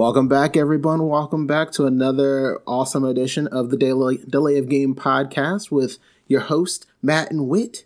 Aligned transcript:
Welcome 0.00 0.28
back, 0.28 0.56
everyone. 0.56 1.06
Welcome 1.08 1.46
back 1.46 1.72
to 1.72 1.84
another 1.84 2.60
awesome 2.66 3.04
edition 3.04 3.46
of 3.48 3.68
the 3.68 3.76
Delay, 3.76 4.16
Delay 4.26 4.56
of 4.56 4.66
Game 4.66 4.94
podcast 4.94 5.70
with 5.70 5.98
your 6.26 6.40
host, 6.40 6.86
Matt 7.02 7.30
and 7.30 7.48
Wit. 7.48 7.84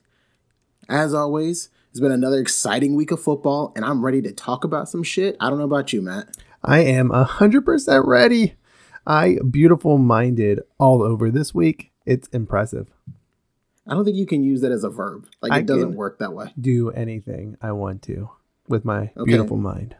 As 0.89 1.13
always, 1.13 1.71
it's 1.91 1.99
been 1.99 2.13
another 2.13 2.39
exciting 2.39 2.95
week 2.95 3.11
of 3.11 3.21
football, 3.21 3.73
and 3.75 3.85
I'm 3.85 4.05
ready 4.05 4.23
to 4.23 4.31
talk 4.31 4.63
about 4.63 4.89
some 4.89 5.03
shit. 5.03 5.37
I 5.41 5.51
don't 5.51 5.59
know 5.59 5.65
about 5.65 5.93
you, 5.93 6.03
Matt. 6.03 6.37
I 6.63 6.85
am 6.85 7.09
100% 7.09 8.07
ready. 8.07 8.55
I 9.05 9.39
beautiful 9.51 9.99
minded 9.99 10.61
all 10.79 11.03
over 11.03 11.33
this 11.33 11.53
week. 11.53 11.91
It's 12.07 12.29
impressive. 12.29 12.93
I 13.89 13.95
don't 13.95 14.05
think 14.05 14.17
you 14.17 14.27
can 14.27 14.45
use 14.45 14.61
that 14.61 14.71
as 14.71 14.85
a 14.85 14.89
verb. 14.89 15.27
Like, 15.43 15.51
it 15.51 15.57
I 15.57 15.63
doesn't 15.63 15.97
work 15.97 16.21
that 16.21 16.33
way. 16.33 16.55
Do 16.61 16.91
anything 16.91 17.57
I 17.61 17.73
want 17.73 18.03
to 18.03 18.31
with 18.69 18.85
my 18.85 19.11
Okay. 19.17 19.25
beautiful 19.25 19.57
mind. 19.57 19.97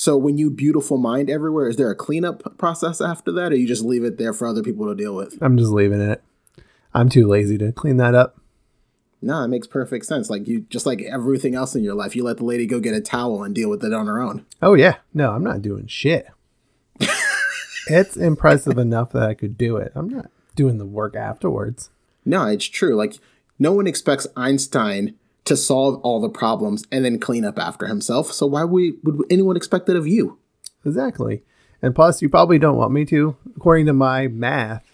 So, 0.00 0.16
when 0.16 0.38
you 0.38 0.48
beautiful 0.48 0.96
mind 0.96 1.28
everywhere, 1.28 1.68
is 1.68 1.74
there 1.74 1.90
a 1.90 1.96
cleanup 1.96 2.56
process 2.56 3.00
after 3.00 3.32
that, 3.32 3.50
or 3.50 3.56
you 3.56 3.66
just 3.66 3.84
leave 3.84 4.04
it 4.04 4.16
there 4.16 4.32
for 4.32 4.46
other 4.46 4.62
people 4.62 4.86
to 4.86 4.94
deal 4.94 5.12
with? 5.12 5.36
I'm 5.42 5.58
just 5.58 5.72
leaving 5.72 6.00
it. 6.00 6.22
I'm 6.94 7.08
too 7.08 7.26
lazy 7.26 7.58
to 7.58 7.72
clean 7.72 7.96
that 7.96 8.14
up. 8.14 8.40
No, 9.20 9.42
it 9.42 9.48
makes 9.48 9.66
perfect 9.66 10.06
sense. 10.06 10.30
Like, 10.30 10.46
you 10.46 10.60
just 10.70 10.86
like 10.86 11.02
everything 11.02 11.56
else 11.56 11.74
in 11.74 11.82
your 11.82 11.96
life, 11.96 12.14
you 12.14 12.22
let 12.22 12.36
the 12.36 12.44
lady 12.44 12.64
go 12.64 12.78
get 12.78 12.94
a 12.94 13.00
towel 13.00 13.42
and 13.42 13.52
deal 13.52 13.68
with 13.68 13.82
it 13.82 13.92
on 13.92 14.06
her 14.06 14.20
own. 14.20 14.46
Oh, 14.62 14.74
yeah. 14.74 14.98
No, 15.12 15.32
I'm 15.32 15.42
not 15.42 15.62
doing 15.62 15.88
shit. 15.88 16.28
it's 17.88 18.16
impressive 18.16 18.78
enough 18.78 19.10
that 19.10 19.24
I 19.24 19.34
could 19.34 19.58
do 19.58 19.78
it. 19.78 19.90
I'm 19.96 20.08
not 20.08 20.30
doing 20.54 20.78
the 20.78 20.86
work 20.86 21.16
afterwards. 21.16 21.90
No, 22.24 22.46
it's 22.46 22.66
true. 22.66 22.94
Like 22.94 23.18
no 23.58 23.72
one 23.72 23.88
expects 23.88 24.28
Einstein 24.36 25.16
to 25.48 25.56
solve 25.56 26.00
all 26.02 26.20
the 26.20 26.28
problems 26.28 26.84
and 26.92 27.04
then 27.04 27.18
clean 27.18 27.44
up 27.44 27.58
after 27.58 27.86
himself. 27.86 28.32
So 28.32 28.46
why 28.46 28.64
would, 28.64 28.94
would 29.02 29.26
anyone 29.30 29.56
expect 29.56 29.86
that 29.86 29.96
of 29.96 30.06
you? 30.06 30.38
Exactly. 30.84 31.42
And 31.82 31.94
plus, 31.94 32.22
you 32.22 32.28
probably 32.28 32.58
don't 32.58 32.76
want 32.76 32.92
me 32.92 33.04
to. 33.06 33.36
According 33.56 33.86
to 33.86 33.92
my 33.92 34.28
math, 34.28 34.84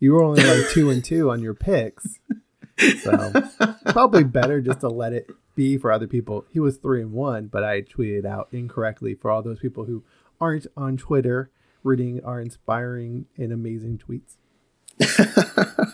you 0.00 0.12
were 0.12 0.22
only 0.22 0.42
like 0.42 0.70
two 0.70 0.90
and 0.90 1.04
two 1.04 1.30
on 1.30 1.42
your 1.42 1.54
picks. 1.54 2.18
So 3.02 3.32
probably 3.86 4.24
better 4.24 4.60
just 4.60 4.80
to 4.80 4.88
let 4.88 5.12
it 5.12 5.30
be 5.54 5.78
for 5.78 5.92
other 5.92 6.06
people. 6.06 6.44
He 6.50 6.60
was 6.60 6.76
three 6.76 7.00
and 7.00 7.12
one, 7.12 7.46
but 7.46 7.62
I 7.62 7.82
tweeted 7.82 8.26
out 8.26 8.48
incorrectly 8.52 9.14
for 9.14 9.30
all 9.30 9.42
those 9.42 9.60
people 9.60 9.84
who 9.84 10.02
aren't 10.40 10.66
on 10.76 10.96
Twitter 10.96 11.50
reading 11.82 12.22
our 12.24 12.40
inspiring 12.40 13.26
and 13.36 13.52
amazing 13.52 13.98
tweets. 13.98 14.36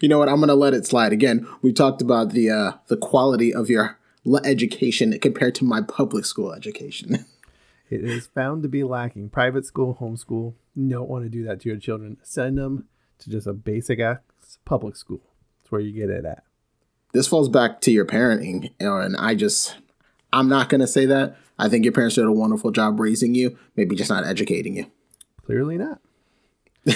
You 0.00 0.08
know 0.08 0.18
what? 0.18 0.28
I'm 0.28 0.40
gonna 0.40 0.54
let 0.54 0.74
it 0.74 0.86
slide. 0.86 1.12
Again, 1.12 1.46
we 1.62 1.72
talked 1.72 2.00
about 2.00 2.30
the 2.30 2.50
uh, 2.50 2.72
the 2.86 2.96
quality 2.96 3.52
of 3.52 3.68
your 3.68 3.98
education 4.44 5.18
compared 5.18 5.54
to 5.56 5.64
my 5.64 5.80
public 5.80 6.24
school 6.24 6.52
education. 6.52 7.24
It 7.90 8.04
is 8.04 8.26
found 8.26 8.62
to 8.64 8.68
be 8.68 8.84
lacking. 8.84 9.30
Private 9.30 9.64
school, 9.64 9.96
homeschool, 9.98 10.52
you 10.74 10.90
don't 10.90 11.08
want 11.08 11.24
to 11.24 11.30
do 11.30 11.42
that 11.44 11.60
to 11.60 11.70
your 11.70 11.78
children. 11.78 12.18
Send 12.22 12.58
them 12.58 12.86
to 13.20 13.30
just 13.30 13.46
a 13.46 13.54
basic 13.54 13.98
ass 13.98 14.18
public 14.66 14.94
school. 14.94 15.22
That's 15.56 15.72
where 15.72 15.80
you 15.80 15.92
get 15.92 16.10
it 16.10 16.26
at. 16.26 16.44
this 17.14 17.26
falls 17.26 17.48
back 17.48 17.80
to 17.80 17.90
your 17.90 18.04
parenting, 18.04 18.72
and 18.78 19.16
I 19.16 19.34
just 19.34 19.78
I'm 20.34 20.50
not 20.50 20.68
gonna 20.68 20.86
say 20.86 21.06
that. 21.06 21.38
I 21.58 21.70
think 21.70 21.84
your 21.84 21.94
parents 21.94 22.16
did 22.16 22.26
a 22.26 22.32
wonderful 22.32 22.72
job 22.72 23.00
raising 23.00 23.34
you, 23.34 23.56
maybe 23.74 23.96
just 23.96 24.10
not 24.10 24.26
educating 24.26 24.76
you. 24.76 24.90
Clearly 25.46 25.78
not. 25.78 26.02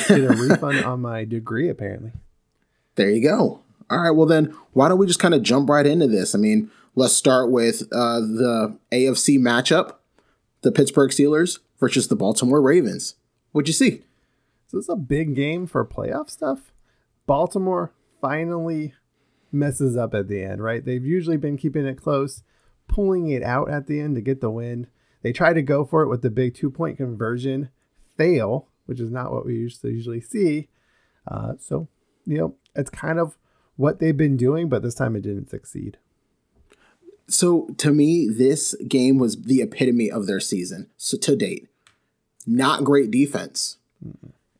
Get 0.09 0.21
a 0.21 0.29
refund 0.29 0.85
on 0.85 1.01
my 1.01 1.25
degree, 1.25 1.69
apparently. 1.69 2.12
There 2.95 3.11
you 3.11 3.23
go. 3.23 3.61
All 3.91 3.99
right, 3.99 4.11
well 4.11 4.27
then, 4.27 4.55
why 4.73 4.89
don't 4.89 4.99
we 4.99 5.07
just 5.07 5.19
kind 5.19 5.34
of 5.34 5.43
jump 5.43 5.69
right 5.69 5.87
into 5.87 6.07
this? 6.07 6.34
I 6.34 6.39
mean, 6.39 6.71
let's 6.95 7.15
start 7.15 7.51
with 7.51 7.83
uh, 7.93 8.21
the 8.21 8.79
AFC 8.91 9.39
matchup: 9.39 9.97
the 10.62 10.73
Pittsburgh 10.73 11.11
Steelers 11.11 11.59
versus 11.79 12.09
the 12.09 12.17
Baltimore 12.17 12.62
Ravens. 12.62 13.17
What'd 13.53 13.69
you 13.69 13.75
see? 13.75 14.03
So 14.69 14.79
is 14.79 14.89
a 14.89 14.97
big 14.97 15.34
game 15.34 15.67
for 15.67 15.84
playoff 15.84 16.31
stuff. 16.31 16.73
Baltimore 17.27 17.93
finally 18.21 18.95
messes 19.53 19.97
up 19.97 20.15
at 20.15 20.28
the 20.28 20.43
end, 20.43 20.62
right? 20.62 20.83
They've 20.83 21.05
usually 21.05 21.37
been 21.37 21.59
keeping 21.59 21.84
it 21.84 22.00
close, 22.00 22.43
pulling 22.89 23.28
it 23.28 23.43
out 23.43 23.71
at 23.71 23.87
the 23.87 24.00
end 24.00 24.15
to 24.15 24.22
get 24.22 24.41
the 24.41 24.50
win. 24.50 24.87
They 25.22 25.33
try 25.33 25.53
to 25.53 25.62
go 25.62 25.84
for 25.84 26.03
it 26.03 26.09
with 26.09 26.22
the 26.22 26.31
big 26.31 26.55
two 26.55 26.71
point 26.71 26.97
conversion, 26.97 27.69
fail, 28.16 28.69
which 28.92 29.00
is 29.00 29.10
not 29.10 29.32
what 29.32 29.47
we 29.47 29.70
to 29.70 29.88
usually 29.88 30.20
see. 30.20 30.69
Uh, 31.26 31.54
so, 31.58 31.88
you 32.26 32.36
know, 32.36 32.54
it's 32.76 32.91
kind 32.91 33.19
of 33.19 33.38
what 33.76 34.00
they've 34.00 34.19
been 34.19 34.36
doing, 34.36 34.69
but 34.69 34.82
this 34.82 34.94
time 34.94 35.16
it 35.16 35.22
didn't 35.22 35.48
succeed. 35.48 35.97
So 37.26 37.69
to 37.78 37.91
me, 37.91 38.28
this 38.28 38.75
game 38.86 39.16
was 39.16 39.44
the 39.44 39.62
epitome 39.62 40.10
of 40.10 40.26
their 40.26 40.41
season. 40.41 40.91
So 40.98 41.16
to 41.16 41.34
date, 41.34 41.69
not 42.47 42.84
great 42.84 43.10
defense. 43.10 43.78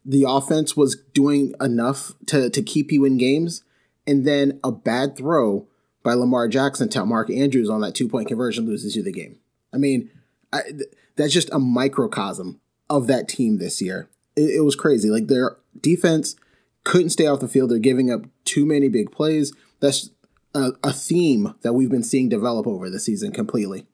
The 0.03 0.25
offense 0.27 0.79
was 0.79 0.97
doing 1.13 1.55
enough 1.61 2.13
to 2.29 2.49
to 2.49 2.63
keep 2.63 2.91
you 2.91 3.05
in 3.05 3.19
games, 3.19 3.65
and 4.07 4.27
then 4.27 4.61
a 4.65 4.73
bad 4.73 5.15
throw 5.15 5.69
by 6.03 6.15
Lamar 6.15 6.49
Jackson 6.49 6.89
to 6.89 7.05
Mark 7.05 7.29
Andrews 7.29 7.69
on 7.69 7.83
that 7.83 7.95
two 7.95 8.09
point 8.09 8.29
conversion 8.29 8.65
loses 8.65 8.97
you 8.97 9.03
the 9.03 9.13
game. 9.13 9.41
I 9.75 9.77
mean, 9.77 10.11
I, 10.53 10.63
th- 10.63 10.95
that's 11.17 11.35
just 11.35 11.53
a 11.53 11.59
microcosm 11.59 12.61
of 12.89 13.09
that 13.09 13.29
team 13.29 13.59
this 13.59 13.83
year. 13.83 14.09
It, 14.37 14.57
it 14.57 14.61
was 14.65 14.77
crazy. 14.77 15.11
Like 15.11 15.27
their 15.27 15.57
defense 15.81 16.37
couldn't 16.85 17.11
stay 17.11 17.27
off 17.27 17.41
the 17.41 17.49
field. 17.49 17.71
They're 17.71 17.79
giving 17.79 18.11
up 18.11 18.23
too 18.45 18.67
many 18.67 18.89
big 18.89 19.13
plays. 19.13 19.53
That's 19.81 20.11
a, 20.55 20.73
a 20.83 20.93
theme 20.93 21.55
that 21.63 21.73
we've 21.75 21.91
been 21.91 22.03
seeing 22.03 22.29
develop 22.29 22.67
over 22.67 22.91
the 22.91 23.01
season 23.01 23.33
completely. 23.33 23.87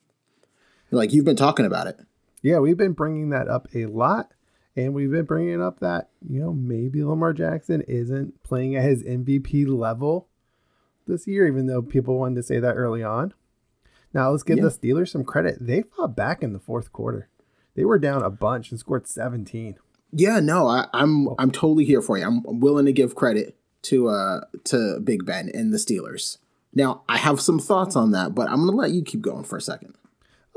Like 0.90 1.12
you've 1.12 1.24
been 1.24 1.36
talking 1.36 1.66
about 1.66 1.86
it. 1.86 1.98
Yeah, 2.42 2.58
we've 2.58 2.76
been 2.76 2.92
bringing 2.92 3.30
that 3.30 3.48
up 3.48 3.68
a 3.74 3.86
lot. 3.86 4.32
And 4.76 4.94
we've 4.94 5.10
been 5.10 5.24
bringing 5.24 5.60
up 5.60 5.80
that, 5.80 6.10
you 6.28 6.38
know, 6.40 6.52
maybe 6.52 7.02
Lamar 7.02 7.32
Jackson 7.32 7.80
isn't 7.88 8.44
playing 8.44 8.76
at 8.76 8.84
his 8.84 9.02
MVP 9.02 9.66
level 9.66 10.28
this 11.04 11.26
year, 11.26 11.48
even 11.48 11.66
though 11.66 11.82
people 11.82 12.16
wanted 12.16 12.36
to 12.36 12.42
say 12.44 12.60
that 12.60 12.74
early 12.76 13.02
on. 13.02 13.34
Now, 14.14 14.30
let's 14.30 14.44
give 14.44 14.58
Yeah. 14.58 14.64
the 14.64 14.70
Steelers 14.70 15.08
some 15.08 15.24
credit. 15.24 15.56
They 15.60 15.82
fought 15.82 16.14
back 16.14 16.44
in 16.44 16.52
the 16.52 16.60
fourth 16.60 16.92
quarter. 16.92 17.28
They 17.74 17.84
were 17.84 17.98
down 17.98 18.22
a 18.22 18.30
bunch 18.30 18.70
and 18.70 18.78
scored 18.78 19.08
17. 19.08 19.76
Yeah, 20.12 20.40
no, 20.40 20.66
I, 20.66 20.86
I'm 20.92 21.28
I'm 21.38 21.50
totally 21.50 21.84
here 21.84 22.02
for 22.02 22.16
you. 22.16 22.24
I'm, 22.24 22.44
I'm 22.46 22.60
willing 22.60 22.86
to 22.86 22.92
give 22.92 23.14
credit 23.14 23.56
to 23.82 24.08
uh 24.08 24.40
to 24.64 25.00
Big 25.00 25.24
Ben 25.24 25.50
and 25.52 25.72
the 25.72 25.78
Steelers. 25.78 26.38
Now 26.74 27.02
I 27.08 27.18
have 27.18 27.40
some 27.40 27.58
thoughts 27.58 27.96
on 27.96 28.12
that, 28.12 28.34
but 28.34 28.48
I'm 28.48 28.66
gonna 28.66 28.72
let 28.72 28.92
you 28.92 29.02
keep 29.02 29.20
going 29.20 29.44
for 29.44 29.56
a 29.56 29.62
second. 29.62 29.94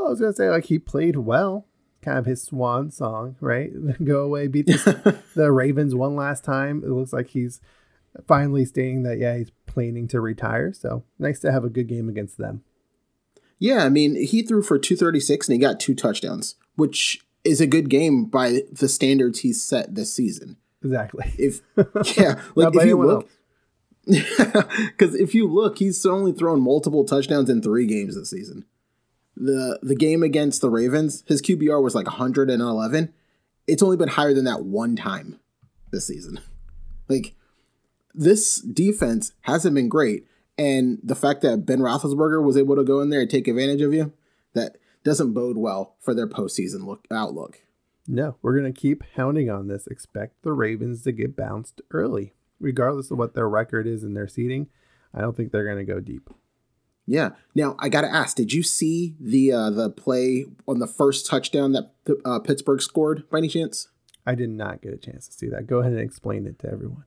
Oh, 0.02 0.08
I 0.08 0.10
was 0.10 0.20
going 0.20 0.34
to 0.34 0.36
say, 0.36 0.50
like, 0.50 0.66
he 0.66 0.80
played 0.80 1.16
well. 1.18 1.68
Kind 2.02 2.18
of 2.18 2.26
his 2.26 2.42
swan 2.42 2.90
song, 2.90 3.36
right? 3.40 3.72
Go 4.04 4.24
away, 4.24 4.48
beat 4.48 4.66
the, 4.66 5.20
the 5.36 5.52
Ravens 5.52 5.94
one 5.94 6.16
last 6.16 6.44
time. 6.44 6.82
It 6.84 6.90
looks 6.90 7.14
like 7.14 7.28
he's 7.28 7.62
finally 8.28 8.66
stating 8.66 9.04
that, 9.04 9.20
yeah, 9.20 9.38
he's 9.38 9.52
planning 9.68 10.08
to 10.08 10.20
retire. 10.20 10.74
So 10.74 11.04
nice 11.20 11.40
to 11.42 11.52
have 11.52 11.64
a 11.64 11.70
good 11.70 11.88
game 11.88 12.10
against 12.10 12.40
them. 12.40 12.64
Yeah, 13.60 13.86
I 13.86 13.90
mean 13.90 14.16
he 14.16 14.42
threw 14.42 14.64
for 14.64 14.80
236 14.80 15.48
and 15.48 15.54
he 15.54 15.60
got 15.60 15.80
two 15.80 15.94
touchdowns, 15.94 16.56
which 16.76 17.24
is 17.44 17.62
a 17.62 17.68
good 17.68 17.90
game 17.90 18.26
by 18.26 18.62
the 18.72 18.88
standards 18.88 19.40
he's 19.40 19.64
set 19.64 19.96
this 19.96 20.14
season. 20.14 20.58
Exactly. 20.84 21.34
If 21.38 21.62
yeah, 22.18 22.42
like 22.56 22.76
if 22.76 22.86
you 22.86 22.98
look, 22.98 23.30
because 24.06 25.16
if 25.20 25.36
you 25.36 25.48
look, 25.48 25.78
he's 25.78 26.06
only 26.06 26.32
thrown 26.32 26.62
multiple 26.62 27.06
touchdowns 27.06 27.50
in 27.50 27.62
three 27.62 27.86
games 27.86 28.16
this 28.16 28.32
season. 28.32 28.66
the 29.36 29.80
The 29.82 29.96
game 29.96 30.24
against 30.24 30.62
the 30.62 30.70
Ravens, 30.70 31.24
his 31.28 31.42
QBR 31.42 31.82
was 31.82 31.96
like 31.96 32.08
111. 32.08 33.14
It's 33.68 33.84
only 33.84 33.98
been 33.98 34.10
higher 34.10 34.34
than 34.34 34.46
that 34.46 34.64
one 34.64 34.96
time 34.96 35.40
this 35.92 36.08
season. 36.08 36.40
Like 37.08 37.36
this 38.14 38.60
defense 38.60 39.34
hasn't 39.42 39.76
been 39.76 39.90
great, 39.90 40.26
and 40.58 41.00
the 41.04 41.16
fact 41.16 41.42
that 41.42 41.66
Ben 41.66 41.80
Roethlisberger 41.80 42.44
was 42.44 42.58
able 42.58 42.76
to 42.76 42.84
go 42.84 43.02
in 43.02 43.10
there 43.10 43.22
and 43.22 43.30
take 43.30 43.48
advantage 43.48 43.82
of 43.82 43.94
you, 43.94 44.14
that 44.54 44.78
doesn't 45.04 45.34
bode 45.34 45.58
well 45.58 45.96
for 46.00 46.14
their 46.14 46.28
postseason 46.28 46.86
look 46.86 47.08
outlook. 47.12 47.62
No, 48.08 48.38
we're 48.42 48.60
going 48.60 48.72
to 48.72 48.80
keep 48.80 49.04
hounding 49.16 49.50
on 49.50 49.68
this. 49.68 49.88
Expect 49.88 50.42
the 50.42 50.54
Ravens 50.54 51.04
to 51.04 51.12
get 51.12 51.36
bounced 51.36 51.82
early, 51.92 52.34
regardless 52.60 53.12
of 53.12 53.18
what 53.18 53.36
their 53.36 53.48
record 53.48 53.88
is 53.88 54.04
in 54.04 54.14
their 54.14 54.28
seating. 54.28 54.68
I 55.14 55.22
don't 55.22 55.36
think 55.36 55.52
they're 55.52 55.66
going 55.66 55.86
to 55.86 55.94
go 55.94 56.00
deep. 56.00 56.30
Yeah. 57.06 57.32
Now 57.56 57.76
I 57.80 57.90
got 57.90 58.02
to 58.02 58.14
ask: 58.14 58.36
Did 58.36 58.54
you 58.54 58.64
see 58.64 59.16
the 59.20 59.52
uh, 59.52 59.70
the 59.70 59.90
play 59.90 60.46
on 60.68 60.80
the 60.80 60.88
first 60.88 61.26
touchdown 61.26 61.74
that 61.74 61.92
uh, 62.26 62.40
Pittsburgh 62.40 62.82
scored 62.82 63.30
by 63.30 63.40
any 63.40 63.48
chance? 63.48 63.90
I 64.26 64.36
did 64.36 64.50
not 64.50 64.82
get 64.82 64.94
a 64.94 64.98
chance 64.98 65.28
to 65.28 65.34
see 65.34 65.48
that. 65.50 65.68
Go 65.68 65.80
ahead 65.80 65.94
and 65.94 66.02
explain 66.02 66.46
it 66.46 66.60
to 66.60 66.72
everyone. 66.72 67.06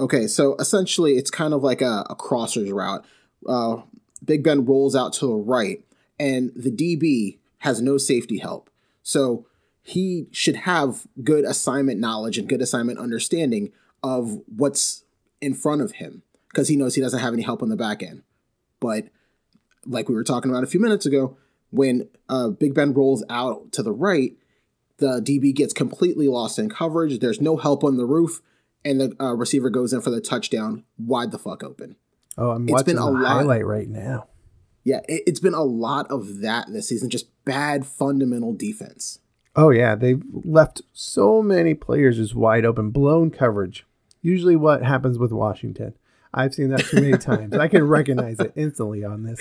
Okay, 0.00 0.26
so 0.26 0.54
essentially, 0.56 1.16
it's 1.16 1.30
kind 1.30 1.54
of 1.54 1.62
like 1.62 1.80
a, 1.80 2.04
a 2.10 2.16
crosser's 2.16 2.70
route. 2.70 3.04
Uh, 3.46 3.82
Big 4.24 4.42
Ben 4.42 4.64
rolls 4.64 4.96
out 4.96 5.12
to 5.14 5.26
the 5.26 5.34
right, 5.34 5.84
and 6.18 6.52
the 6.54 6.70
DB 6.70 7.38
has 7.58 7.80
no 7.80 7.98
safety 7.98 8.38
help. 8.38 8.70
So 9.02 9.46
he 9.82 10.26
should 10.30 10.56
have 10.56 11.06
good 11.24 11.44
assignment 11.44 11.98
knowledge 11.98 12.38
and 12.38 12.48
good 12.48 12.60
assignment 12.62 12.98
understanding 12.98 13.72
of 14.02 14.40
what's 14.46 15.04
in 15.40 15.54
front 15.54 15.82
of 15.82 15.92
him 15.92 16.22
because 16.48 16.68
he 16.68 16.76
knows 16.76 16.94
he 16.94 17.00
doesn't 17.00 17.20
have 17.20 17.32
any 17.32 17.42
help 17.42 17.62
on 17.62 17.68
the 17.68 17.76
back 17.76 18.02
end. 18.02 18.22
But 18.80 19.08
like 19.86 20.08
we 20.08 20.14
were 20.14 20.24
talking 20.24 20.50
about 20.50 20.64
a 20.64 20.68
few 20.68 20.80
minutes 20.80 21.06
ago, 21.06 21.36
when 21.70 22.08
uh, 22.28 22.48
Big 22.48 22.74
Ben 22.74 22.92
rolls 22.92 23.24
out 23.28 23.72
to 23.72 23.82
the 23.82 23.92
right, 23.92 24.32
the 24.98 25.20
DB 25.20 25.54
gets 25.54 25.72
completely 25.72 26.28
lost 26.28 26.58
in 26.58 26.68
coverage. 26.68 27.18
There's 27.18 27.40
no 27.40 27.56
help 27.56 27.84
on 27.84 27.96
the 27.96 28.06
roof, 28.06 28.40
and 28.84 29.00
the 29.00 29.16
uh, 29.20 29.34
receiver 29.34 29.70
goes 29.70 29.92
in 29.92 30.00
for 30.00 30.10
the 30.10 30.20
touchdown, 30.20 30.84
wide 30.98 31.30
the 31.30 31.38
fuck 31.38 31.62
open. 31.62 31.96
Oh, 32.36 32.50
I'm 32.50 32.64
it's 32.64 32.72
watching 32.72 32.86
been 32.86 32.98
a 32.98 33.06
the 33.06 33.10
lot, 33.10 33.26
highlight 33.26 33.66
right 33.66 33.88
now. 33.88 34.28
Yeah, 34.88 35.00
it, 35.06 35.24
it's 35.26 35.40
been 35.40 35.54
a 35.54 35.62
lot 35.62 36.10
of 36.10 36.40
that 36.40 36.72
this 36.72 36.88
season. 36.88 37.10
Just 37.10 37.28
bad 37.44 37.84
fundamental 37.84 38.54
defense. 38.54 39.18
Oh 39.54 39.68
yeah, 39.68 39.94
they've 39.94 40.22
left 40.32 40.80
so 40.94 41.42
many 41.42 41.74
players 41.74 42.16
just 42.16 42.34
wide 42.34 42.64
open, 42.64 42.88
blown 42.90 43.30
coverage. 43.30 43.86
Usually, 44.22 44.56
what 44.56 44.82
happens 44.82 45.18
with 45.18 45.30
Washington. 45.30 45.92
I've 46.32 46.54
seen 46.54 46.70
that 46.70 46.86
too 46.86 47.00
many 47.00 47.18
times. 47.18 47.54
I 47.54 47.68
can 47.68 47.86
recognize 47.86 48.40
it 48.40 48.52
instantly 48.56 49.04
on 49.04 49.24
this. 49.24 49.38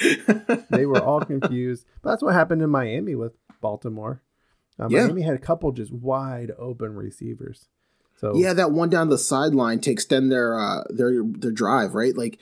They 0.69 0.85
were 0.85 1.01
all 1.01 1.21
confused. 1.21 1.85
But 2.01 2.11
that's 2.11 2.23
what 2.23 2.33
happened 2.33 2.61
in 2.61 2.69
Miami 2.69 3.15
with 3.15 3.33
Baltimore. 3.61 4.21
Uh, 4.79 4.88
yeah. 4.89 5.03
Miami 5.03 5.21
had 5.21 5.33
a 5.33 5.39
couple 5.39 5.71
just 5.71 5.91
wide 5.91 6.51
open 6.57 6.95
receivers. 6.95 7.67
So 8.17 8.35
yeah, 8.35 8.53
that 8.53 8.71
one 8.71 8.89
down 8.89 9.09
the 9.09 9.17
sideline 9.17 9.79
to 9.81 9.91
extend 9.91 10.31
their 10.31 10.59
uh, 10.59 10.83
their 10.89 11.23
their 11.23 11.51
drive, 11.51 11.94
right? 11.94 12.15
Like 12.17 12.39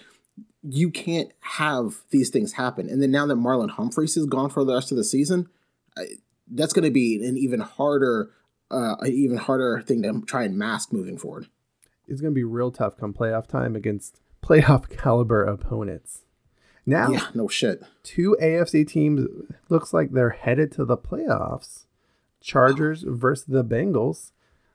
you 0.68 0.90
can't 0.90 1.32
have 1.42 2.02
these 2.10 2.30
things 2.30 2.54
happen. 2.54 2.90
And 2.90 3.02
then 3.02 3.12
now 3.12 3.26
that 3.28 3.38
Marlon 3.38 3.72
Humphreys 3.72 4.18
is 4.18 4.26
gone 4.26 4.50
for 4.50 4.64
the 4.64 4.74
rest 4.74 4.92
of 4.92 4.98
the 4.98 5.04
season, 5.04 5.48
I, 5.98 6.06
that's 6.48 6.74
going 6.74 6.86
to 6.86 6.92
be 6.92 7.26
an 7.26 7.38
even 7.38 7.60
harder, 7.60 8.32
uh, 8.72 8.96
an 9.00 9.12
even 9.12 9.38
harder 9.38 9.82
thing 9.86 10.02
to 10.04 10.22
try 10.26 10.44
and 10.44 10.58
mask 10.58 10.92
moving 10.92 11.18
forward. 11.18 11.48
It's 12.08 12.22
going 12.22 12.34
to 12.34 12.36
be 12.36 12.44
real 12.44 12.72
tough 12.72 12.98
come 12.98 13.14
playoff 13.14 13.48
time 13.48 13.76
against 13.76 14.22
playoff 14.44 14.90
caliber 14.90 15.44
opponents. 15.44 16.22
Now, 16.86 17.10
yeah, 17.10 17.28
no 17.34 17.48
shit. 17.48 17.82
Two 18.04 18.38
AFC 18.40 18.88
teams 18.88 19.28
looks 19.70 19.92
like 19.92 20.12
they're 20.12 20.30
headed 20.30 20.72
to 20.74 20.86
the 20.86 20.98
playoffs. 20.98 21.86
Chargers 22.42 23.04
versus 23.08 23.46
the 23.48 23.64
Bengals. 23.64 24.32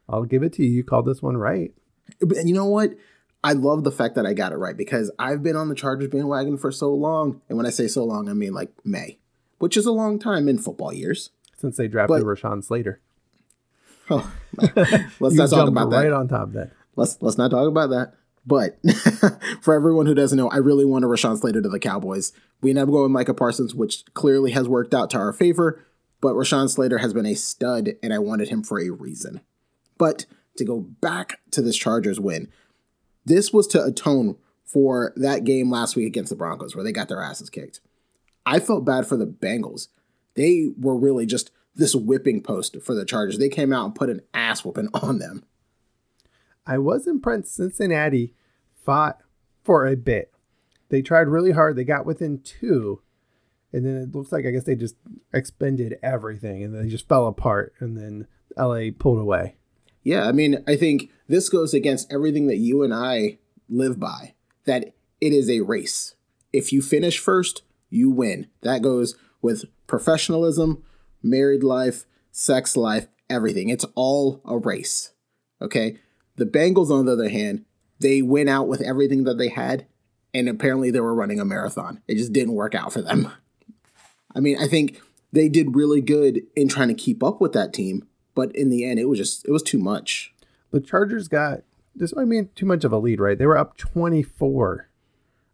I'll 0.08 0.24
give 0.24 0.42
it 0.42 0.52
to 0.54 0.64
you. 0.64 0.70
You 0.70 0.82
called 0.82 1.06
this 1.06 1.22
one 1.22 1.36
right. 1.36 1.72
And 2.20 2.48
you 2.48 2.54
know 2.54 2.66
what? 2.66 2.94
I 3.42 3.52
love 3.52 3.84
the 3.84 3.92
fact 3.92 4.14
that 4.16 4.26
I 4.26 4.34
got 4.34 4.52
it 4.52 4.56
right 4.56 4.76
because 4.76 5.10
I've 5.18 5.42
been 5.42 5.56
on 5.56 5.68
the 5.68 5.74
Chargers 5.74 6.08
bandwagon 6.08 6.58
for 6.58 6.70
so 6.70 6.92
long. 6.92 7.40
And 7.48 7.56
when 7.56 7.66
I 7.66 7.70
say 7.70 7.88
so 7.88 8.04
long, 8.04 8.28
I 8.28 8.34
mean 8.34 8.52
like 8.52 8.70
May, 8.84 9.18
which 9.58 9.76
is 9.76 9.86
a 9.86 9.92
long 9.92 10.18
time 10.18 10.48
in 10.48 10.58
football 10.58 10.92
years. 10.92 11.30
Since 11.56 11.76
they 11.76 11.88
drafted 11.88 12.22
but, 12.22 12.26
Rashawn 12.26 12.62
Slater. 12.64 13.00
Oh, 14.10 14.30
let's 15.20 15.36
not 15.36 15.50
talk 15.50 15.68
about 15.68 15.84
right 15.84 15.90
that. 15.90 16.10
Right 16.10 16.12
on 16.12 16.28
top 16.28 16.48
of 16.48 16.52
that. 16.54 16.72
Let's 16.96 17.16
let's 17.20 17.38
not 17.38 17.50
talk 17.50 17.68
about 17.68 17.90
that. 17.90 18.14
But 18.46 18.78
for 19.60 19.74
everyone 19.74 20.06
who 20.06 20.14
doesn't 20.14 20.36
know, 20.36 20.48
I 20.48 20.56
really 20.56 20.84
want 20.84 21.04
a 21.04 21.08
Rashawn 21.08 21.38
Slater 21.38 21.62
to 21.62 21.68
the 21.68 21.78
Cowboys. 21.78 22.32
We 22.60 22.70
ended 22.70 22.84
up 22.84 22.90
going 22.90 23.04
with 23.04 23.12
Micah 23.12 23.34
Parsons, 23.34 23.74
which 23.74 24.04
clearly 24.14 24.52
has 24.52 24.68
worked 24.68 24.94
out 24.94 25.10
to 25.10 25.18
our 25.18 25.32
favor. 25.32 25.84
But 26.20 26.34
Rashawn 26.34 26.68
Slater 26.68 26.98
has 26.98 27.14
been 27.14 27.26
a 27.26 27.34
stud, 27.34 27.90
and 28.02 28.12
I 28.12 28.18
wanted 28.18 28.48
him 28.48 28.62
for 28.62 28.80
a 28.80 28.90
reason. 28.90 29.40
But 29.98 30.26
to 30.56 30.64
go 30.64 30.80
back 30.80 31.40
to 31.52 31.62
this 31.62 31.76
Chargers 31.76 32.20
win, 32.20 32.48
this 33.30 33.52
was 33.52 33.68
to 33.68 33.82
atone 33.82 34.36
for 34.64 35.12
that 35.16 35.44
game 35.44 35.70
last 35.70 35.94
week 35.94 36.06
against 36.06 36.30
the 36.30 36.36
Broncos 36.36 36.74
where 36.74 36.84
they 36.84 36.92
got 36.92 37.08
their 37.08 37.22
asses 37.22 37.48
kicked. 37.48 37.80
I 38.44 38.58
felt 38.58 38.84
bad 38.84 39.06
for 39.06 39.16
the 39.16 39.26
Bengals. 39.26 39.88
They 40.34 40.70
were 40.76 40.98
really 40.98 41.26
just 41.26 41.52
this 41.74 41.94
whipping 41.94 42.42
post 42.42 42.76
for 42.82 42.94
the 42.94 43.04
Chargers. 43.04 43.38
They 43.38 43.48
came 43.48 43.72
out 43.72 43.84
and 43.84 43.94
put 43.94 44.10
an 44.10 44.20
ass 44.34 44.64
whooping 44.64 44.88
on 44.94 45.18
them. 45.18 45.44
I 46.66 46.78
was 46.78 47.06
impressed. 47.06 47.54
Cincinnati 47.54 48.34
fought 48.74 49.20
for 49.62 49.86
a 49.86 49.96
bit. 49.96 50.32
They 50.88 51.00
tried 51.00 51.28
really 51.28 51.52
hard. 51.52 51.76
They 51.76 51.84
got 51.84 52.04
within 52.04 52.40
two, 52.40 53.00
and 53.72 53.86
then 53.86 53.96
it 53.96 54.14
looks 54.14 54.32
like 54.32 54.44
I 54.44 54.50
guess 54.50 54.64
they 54.64 54.74
just 54.74 54.96
expended 55.32 55.98
everything, 56.02 56.64
and 56.64 56.74
they 56.74 56.88
just 56.88 57.08
fell 57.08 57.28
apart. 57.28 57.74
And 57.78 57.96
then 57.96 58.26
LA 58.56 58.90
pulled 58.96 59.20
away. 59.20 59.56
Yeah, 60.02 60.26
I 60.26 60.32
mean, 60.32 60.62
I 60.66 60.76
think 60.76 61.10
this 61.28 61.48
goes 61.48 61.74
against 61.74 62.12
everything 62.12 62.46
that 62.46 62.56
you 62.56 62.82
and 62.82 62.94
I 62.94 63.38
live 63.68 64.00
by. 64.00 64.34
That 64.64 64.94
it 65.20 65.32
is 65.32 65.50
a 65.50 65.60
race. 65.60 66.14
If 66.52 66.72
you 66.72 66.82
finish 66.82 67.18
first, 67.18 67.62
you 67.88 68.10
win. 68.10 68.48
That 68.62 68.82
goes 68.82 69.16
with 69.42 69.64
professionalism, 69.86 70.82
married 71.22 71.62
life, 71.62 72.06
sex 72.32 72.76
life, 72.76 73.06
everything. 73.28 73.68
It's 73.68 73.84
all 73.94 74.40
a 74.44 74.58
race. 74.58 75.12
Okay? 75.60 75.98
The 76.36 76.46
Bengals, 76.46 76.90
on 76.90 77.06
the 77.06 77.12
other 77.12 77.28
hand, 77.28 77.64
they 77.98 78.22
went 78.22 78.48
out 78.48 78.68
with 78.68 78.80
everything 78.80 79.24
that 79.24 79.36
they 79.36 79.48
had, 79.48 79.86
and 80.32 80.48
apparently 80.48 80.90
they 80.90 81.00
were 81.00 81.14
running 81.14 81.40
a 81.40 81.44
marathon. 81.44 82.00
It 82.08 82.16
just 82.16 82.32
didn't 82.32 82.54
work 82.54 82.74
out 82.74 82.92
for 82.92 83.02
them. 83.02 83.30
I 84.34 84.40
mean, 84.40 84.56
I 84.58 84.66
think 84.66 85.00
they 85.32 85.48
did 85.48 85.76
really 85.76 86.00
good 86.00 86.42
in 86.56 86.68
trying 86.68 86.88
to 86.88 86.94
keep 86.94 87.22
up 87.22 87.40
with 87.40 87.52
that 87.52 87.72
team, 87.72 88.06
but 88.40 88.56
in 88.56 88.70
the 88.70 88.86
end, 88.86 88.98
it 88.98 89.04
was 89.04 89.18
just 89.18 89.46
it 89.46 89.50
was 89.50 89.62
too 89.62 89.76
much. 89.76 90.32
The 90.70 90.80
Chargers 90.80 91.28
got 91.28 91.60
this. 91.94 92.14
I 92.16 92.24
mean, 92.24 92.48
too 92.54 92.64
much 92.64 92.84
of 92.84 92.92
a 92.92 92.96
lead, 92.96 93.20
right? 93.20 93.36
They 93.36 93.44
were 93.44 93.58
up 93.58 93.76
twenty 93.76 94.22
four. 94.22 94.88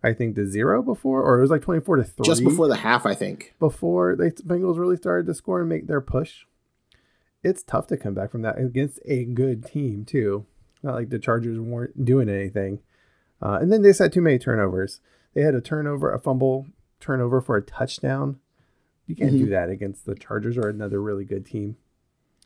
I 0.05 0.12
think 0.12 0.37
to 0.37 0.47
zero 0.47 0.85
before, 0.85 1.21
or 1.21 1.38
it 1.38 1.41
was 1.41 1.50
like 1.50 1.62
twenty 1.62 1.81
four 1.81 1.97
to 1.97 2.05
three. 2.05 2.25
Just 2.25 2.44
before 2.44 2.69
the 2.69 2.77
half, 2.77 3.05
I 3.05 3.15
think. 3.15 3.55
Before 3.59 4.15
the 4.15 4.31
Bengals 4.31 4.79
really 4.79 4.97
started 4.97 5.27
to 5.27 5.35
score 5.35 5.59
and 5.59 5.69
make 5.69 5.88
their 5.88 6.00
push, 6.00 6.44
it's 7.43 7.65
tough 7.65 7.88
to 7.88 7.97
come 7.97 8.15
back 8.15 8.31
from 8.31 8.43
that 8.43 8.56
against 8.56 9.00
a 9.05 9.25
good 9.25 9.67
team 9.67 10.05
too. 10.05 10.47
Not 10.85 10.94
like 10.94 11.09
the 11.09 11.19
Chargers 11.19 11.59
weren't 11.59 12.05
doing 12.05 12.29
anything. 12.29 12.79
Uh, 13.43 13.59
and 13.61 13.73
then 13.73 13.83
they 13.83 13.93
had 13.93 14.12
too 14.12 14.23
many 14.23 14.38
turnovers. 14.38 15.00
They 15.35 15.43
had 15.43 15.56
a 15.56 15.61
turnover, 15.61 16.12
a 16.12 16.21
fumble 16.21 16.67
turnover 17.00 17.41
for 17.41 17.56
a 17.56 17.62
touchdown. 17.62 18.38
You 19.09 19.17
can't 19.17 19.33
mm-hmm. 19.33 19.47
do 19.47 19.50
that 19.50 19.71
against 19.71 20.06
the 20.06 20.15
Chargers 20.15 20.56
or 20.56 20.69
another 20.69 21.03
really 21.03 21.25
good 21.25 21.44
team. 21.47 21.79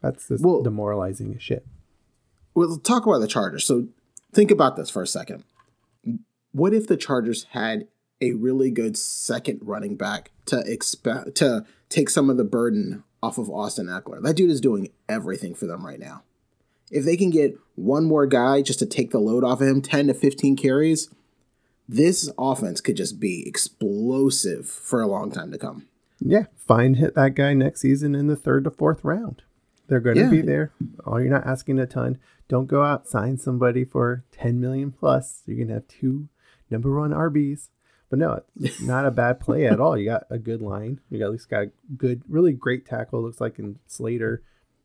That's 0.01 0.29
just 0.29 0.45
well, 0.45 0.63
demoralizing 0.63 1.35
as 1.35 1.43
shit. 1.43 1.67
Well, 2.55 2.79
talk 2.79 3.07
about 3.07 3.19
the 3.19 3.29
Chargers. 3.29 3.65
So 3.65 3.89
think 4.33 4.51
about 4.51 4.77
this 4.77 4.91
for 4.91 5.03
a 5.03 5.07
second. 5.07 5.45
What 6.53 6.75
if 6.75 6.87
the 6.87 6.97
Chargers 6.97 7.45
had 7.51 7.87
a 8.21 8.33
really 8.33 8.71
good 8.71 8.97
second 8.97 9.61
running 9.63 9.97
back 9.97 10.31
to 10.47 10.61
expect 10.61 11.37
to 11.37 11.65
take 11.89 12.11
some 12.11 12.29
of 12.29 12.37
the 12.37 12.45
burden 12.45 13.05
off 13.23 13.39
of 13.39 13.49
Austin 13.49 13.87
Ekeler? 13.87 14.23
That 14.23 14.37
dude 14.37 14.51
is 14.51 14.61
doing 14.61 14.91
everything 15.09 15.55
for 15.55 15.67
them 15.67 15.87
right 15.87 16.01
now. 16.01 16.23
If 16.91 17.05
they 17.05 17.17
can 17.17 17.31
get 17.31 17.57
one 17.77 18.05
more 18.05 18.27
guy 18.27 18.63
just 18.63 18.81
to 18.81 18.87
take 18.87 19.11
the 19.11 19.21
load 19.21 19.45
off 19.45 19.61
of 19.61 19.69
him, 19.69 19.81
10 19.81 20.09
to 20.09 20.15
15 20.15 20.57
carries, 20.57 21.09
this 21.89 22.31
offense 22.37 22.81
could 22.81 22.97
just 22.97 23.21
be 23.21 23.47
explosive 23.47 24.69
for 24.69 25.01
a 25.01 25.07
long 25.07 25.31
time 25.31 25.53
to 25.53 25.59
come. 25.59 25.87
Yeah, 26.21 26.45
find 26.57 26.97
hit 26.97 27.15
that 27.15 27.35
guy 27.35 27.55
next 27.55 27.81
season 27.81 28.15
in 28.15 28.27
the 28.27 28.37
third 28.37 28.65
to 28.65 28.71
fourth 28.71 29.05
round. 29.05 29.43
They're 29.91 29.99
going 29.99 30.17
to 30.17 30.23
yeah. 30.23 30.31
be 30.31 30.41
there. 30.41 30.73
Oh, 31.05 31.17
you're 31.17 31.33
not 31.33 31.45
asking 31.45 31.81
a 31.81 31.87
ton. 31.87 32.21
Don't 32.47 32.69
go 32.69 32.85
out 32.85 33.09
sign 33.09 33.39
somebody 33.39 33.85
for 33.85 34.23
10 34.31 34.61
million 34.61 34.93
plus. 34.93 35.43
You're 35.47 35.57
going 35.57 35.67
to 35.69 35.75
have 35.75 35.89
two 35.89 36.29
number 36.71 36.97
one 36.97 37.11
RBs. 37.11 37.71
But 38.09 38.21
no, 38.21 38.41
it's 38.61 38.81
not 38.81 39.05
a 39.05 39.11
bad 39.11 39.41
play 39.41 39.67
at 39.67 39.81
all. 39.81 39.99
You 39.99 40.05
got 40.05 40.27
a 40.31 40.39
good 40.39 40.63
line. 40.63 41.01
You 41.11 41.19
got 41.19 41.27
at 41.27 41.33
least 41.33 41.51
got 41.51 41.67
good, 41.97 42.23
really 42.29 42.53
great 42.53 42.87
tackle. 42.87 43.21
Looks 43.21 43.41
like 43.41 43.59
in 43.59 43.81
Slater, 43.89 44.45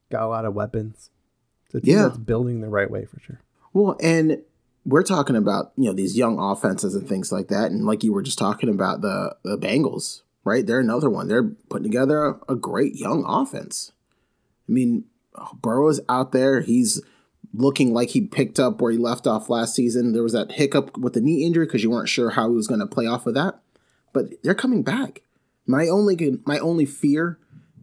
got 0.09 0.23
a 0.23 0.27
lot 0.27 0.45
of 0.45 0.55
weapons. 0.55 1.11
Team 1.71 1.81
yeah. 1.83 2.03
that's 2.03 2.17
building 2.17 2.61
the 2.61 2.69
right 2.69 2.89
way 2.89 3.05
for 3.05 3.19
sure. 3.19 3.41
Well, 3.73 3.97
and 4.01 4.41
we're 4.85 5.03
talking 5.03 5.35
about 5.35 5.71
you 5.75 5.85
know 5.85 5.93
these 5.93 6.17
young 6.17 6.39
offenses 6.39 6.95
and 6.95 7.07
things 7.07 7.31
like 7.31 7.49
that, 7.49 7.71
and 7.71 7.85
like 7.85 8.03
you 8.03 8.13
were 8.13 8.23
just 8.23 8.37
talking 8.37 8.69
about 8.69 9.01
the 9.01 9.35
the 9.43 9.57
Bengals, 9.57 10.21
right? 10.43 10.65
They're 10.65 10.79
another 10.79 11.09
one. 11.09 11.27
They're 11.27 11.43
putting 11.43 11.83
together 11.83 12.25
a, 12.25 12.53
a 12.53 12.55
great 12.55 12.95
young 12.95 13.25
offense. 13.27 13.91
I 14.67 14.71
mean, 14.71 15.05
Burrow's 15.61 15.99
out 16.09 16.31
there. 16.31 16.61
He's 16.61 17.01
looking 17.53 17.93
like 17.93 18.09
he 18.09 18.21
picked 18.21 18.59
up 18.59 18.81
where 18.81 18.91
he 18.91 18.97
left 18.97 19.27
off 19.27 19.49
last 19.49 19.75
season. 19.75 20.13
There 20.13 20.23
was 20.23 20.33
that 20.33 20.53
hiccup 20.53 20.97
with 20.97 21.13
the 21.13 21.21
knee 21.21 21.45
injury 21.45 21.65
because 21.65 21.83
you 21.83 21.89
weren't 21.89 22.09
sure 22.09 22.31
how 22.31 22.49
he 22.49 22.55
was 22.55 22.67
going 22.67 22.79
to 22.79 22.87
play 22.87 23.05
off 23.05 23.25
of 23.25 23.33
that, 23.35 23.61
but 24.13 24.25
they're 24.43 24.53
coming 24.53 24.83
back. 24.83 25.21
My 25.65 25.87
only 25.87 26.39
my 26.45 26.59
only 26.59 26.85
fear 26.85 27.39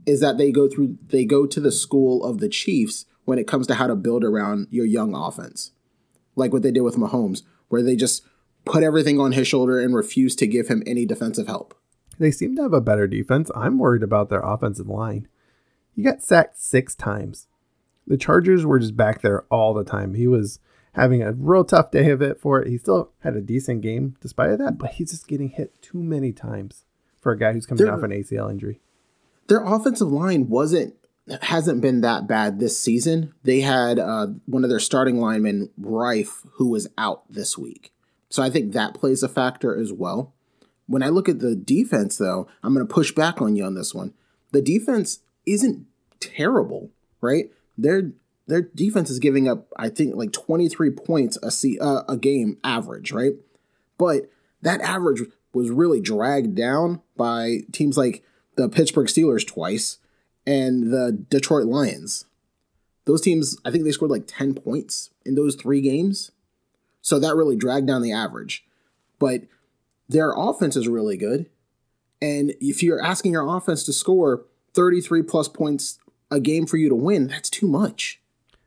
is 0.06 0.20
that 0.20 0.38
they 0.38 0.52
go 0.52 0.68
through 0.68 0.98
they 1.08 1.24
go 1.24 1.46
to 1.46 1.60
the 1.60 1.72
school 1.72 2.24
of 2.24 2.38
the 2.38 2.48
Chiefs 2.48 3.06
when 3.24 3.38
it 3.38 3.46
comes 3.46 3.66
to 3.68 3.74
how 3.74 3.86
to 3.86 3.96
build 3.96 4.24
around 4.24 4.68
your 4.70 4.86
young 4.86 5.14
offense. 5.14 5.72
Like 6.36 6.52
what 6.52 6.62
they 6.62 6.70
did 6.70 6.80
with 6.82 6.96
Mahomes, 6.96 7.42
where 7.68 7.82
they 7.82 7.96
just 7.96 8.22
put 8.64 8.82
everything 8.82 9.20
on 9.20 9.32
his 9.32 9.48
shoulder 9.48 9.80
and 9.80 9.94
refuse 9.94 10.36
to 10.36 10.46
give 10.46 10.68
him 10.68 10.82
any 10.86 11.04
defensive 11.04 11.46
help. 11.46 11.76
They 12.18 12.30
seem 12.30 12.56
to 12.56 12.62
have 12.62 12.72
a 12.72 12.80
better 12.80 13.06
defense. 13.06 13.50
I'm 13.54 13.78
worried 13.78 14.02
about 14.02 14.28
their 14.28 14.40
offensive 14.40 14.88
line. 14.88 15.28
He 15.94 16.02
got 16.02 16.22
sacked 16.22 16.58
six 16.58 16.94
times. 16.94 17.48
The 18.06 18.16
Chargers 18.16 18.66
were 18.66 18.78
just 18.78 18.96
back 18.96 19.22
there 19.22 19.44
all 19.50 19.74
the 19.74 19.84
time. 19.84 20.14
He 20.14 20.26
was 20.26 20.58
having 20.94 21.22
a 21.22 21.32
real 21.32 21.64
tough 21.64 21.90
day 21.90 22.10
of 22.10 22.22
it 22.22 22.40
for 22.40 22.60
it. 22.60 22.68
He 22.68 22.78
still 22.78 23.12
had 23.20 23.36
a 23.36 23.40
decent 23.40 23.82
game 23.82 24.16
despite 24.20 24.58
that, 24.58 24.78
but 24.78 24.92
he's 24.92 25.10
just 25.10 25.28
getting 25.28 25.50
hit 25.50 25.80
too 25.80 26.02
many 26.02 26.32
times 26.32 26.84
for 27.20 27.32
a 27.32 27.38
guy 27.38 27.52
who's 27.52 27.66
coming 27.66 27.84
their, 27.84 27.94
off 27.94 28.02
an 28.02 28.10
ACL 28.10 28.50
injury. 28.50 28.80
Their 29.48 29.64
offensive 29.64 30.10
line 30.10 30.48
wasn't 30.48 30.94
hasn't 31.40 31.80
been 31.80 32.00
that 32.00 32.26
bad 32.26 32.58
this 32.58 32.78
season. 32.78 33.32
They 33.44 33.60
had 33.60 33.98
uh, 33.98 34.28
one 34.46 34.64
of 34.64 34.70
their 34.70 34.80
starting 34.80 35.18
linemen, 35.18 35.70
Reiff, 35.80 36.44
who 36.54 36.68
was 36.68 36.88
out 36.98 37.22
this 37.30 37.56
week. 37.56 37.92
So 38.28 38.42
I 38.42 38.50
think 38.50 38.72
that 38.72 38.94
plays 38.94 39.22
a 39.22 39.28
factor 39.28 39.78
as 39.78 39.92
well. 39.92 40.34
When 40.86 41.02
I 41.02 41.08
look 41.08 41.28
at 41.28 41.38
the 41.38 41.54
defense, 41.54 42.18
though, 42.18 42.48
I'm 42.62 42.74
going 42.74 42.86
to 42.86 42.92
push 42.92 43.12
back 43.12 43.40
on 43.40 43.54
you 43.54 43.64
on 43.64 43.74
this 43.74 43.94
one. 43.94 44.14
The 44.50 44.60
defense 44.62 45.20
isn't 45.46 45.86
terrible, 46.20 46.90
right? 47.20 47.50
their 47.76 48.12
their 48.46 48.62
defense 48.62 49.08
is 49.08 49.18
giving 49.18 49.48
up, 49.48 49.68
I 49.76 49.88
think, 49.88 50.16
like 50.16 50.32
23 50.32 50.90
points 50.90 51.38
a 51.42 51.50
see, 51.50 51.78
uh, 51.78 52.02
a 52.08 52.16
game 52.16 52.58
average, 52.64 53.12
right? 53.12 53.34
But 53.96 54.30
that 54.62 54.80
average 54.80 55.22
was 55.54 55.70
really 55.70 56.00
dragged 56.00 56.56
down 56.56 57.02
by 57.16 57.60
teams 57.70 57.96
like 57.96 58.24
the 58.56 58.68
Pittsburgh 58.68 59.06
Steelers 59.06 59.46
twice 59.46 59.98
and 60.44 60.92
the 60.92 61.12
Detroit 61.30 61.66
Lions. 61.66 62.24
Those 63.04 63.20
teams, 63.20 63.56
I 63.64 63.70
think 63.70 63.84
they 63.84 63.92
scored 63.92 64.10
like 64.10 64.26
10 64.26 64.54
points 64.54 65.10
in 65.24 65.36
those 65.36 65.54
three 65.54 65.80
games. 65.80 66.32
So 67.00 67.20
that 67.20 67.36
really 67.36 67.56
dragged 67.56 67.86
down 67.86 68.02
the 68.02 68.12
average. 68.12 68.64
But 69.20 69.42
their 70.08 70.32
offense 70.36 70.76
is 70.76 70.88
really 70.88 71.16
good. 71.16 71.48
And 72.20 72.54
if 72.60 72.82
you're 72.82 73.02
asking 73.02 73.32
your 73.32 73.46
offense 73.56 73.84
to 73.84 73.92
score 73.92 74.44
33 74.74 75.22
plus 75.22 75.48
points 75.48 75.98
a 76.30 76.40
game 76.40 76.66
for 76.66 76.76
you 76.76 76.88
to 76.88 76.94
win, 76.94 77.26
that's 77.26 77.50
too 77.50 77.68
much. 77.68 78.20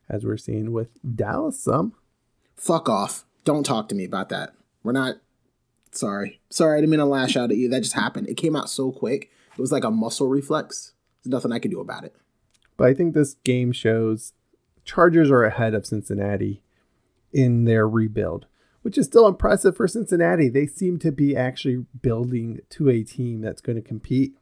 As 0.08 0.24
we're 0.24 0.36
seeing 0.36 0.72
with 0.72 0.88
Dallas, 1.16 1.58
some. 1.58 1.94
Fuck 2.54 2.88
off. 2.88 3.24
Don't 3.44 3.66
talk 3.66 3.88
to 3.88 3.94
me 3.94 4.04
about 4.04 4.28
that. 4.28 4.54
We're 4.82 4.92
not. 4.92 5.16
Sorry. 5.90 6.40
Sorry, 6.50 6.76
I 6.76 6.80
didn't 6.80 6.90
mean 6.90 7.00
to 7.00 7.06
lash 7.06 7.36
out 7.36 7.50
at 7.50 7.56
you. 7.56 7.68
That 7.68 7.82
just 7.82 7.94
happened. 7.94 8.28
It 8.28 8.36
came 8.36 8.54
out 8.54 8.70
so 8.70 8.92
quick. 8.92 9.30
It 9.52 9.60
was 9.60 9.72
like 9.72 9.84
a 9.84 9.90
muscle 9.90 10.28
reflex. 10.28 10.92
There's 11.22 11.32
nothing 11.32 11.52
I 11.52 11.58
could 11.58 11.70
do 11.70 11.80
about 11.80 12.04
it. 12.04 12.14
But 12.76 12.88
I 12.88 12.94
think 12.94 13.14
this 13.14 13.34
game 13.42 13.72
shows 13.72 14.32
Chargers 14.84 15.30
are 15.30 15.44
ahead 15.44 15.74
of 15.74 15.86
Cincinnati 15.86 16.62
in 17.32 17.64
their 17.64 17.88
rebuild, 17.88 18.46
which 18.82 18.96
is 18.96 19.06
still 19.06 19.26
impressive 19.26 19.76
for 19.76 19.88
Cincinnati. 19.88 20.48
They 20.48 20.66
seem 20.66 20.98
to 21.00 21.10
be 21.10 21.34
actually 21.34 21.86
building 22.00 22.60
to 22.70 22.88
a 22.88 23.02
team 23.02 23.40
that's 23.40 23.60
going 23.60 23.76
to 23.76 23.82
compete 23.82 24.36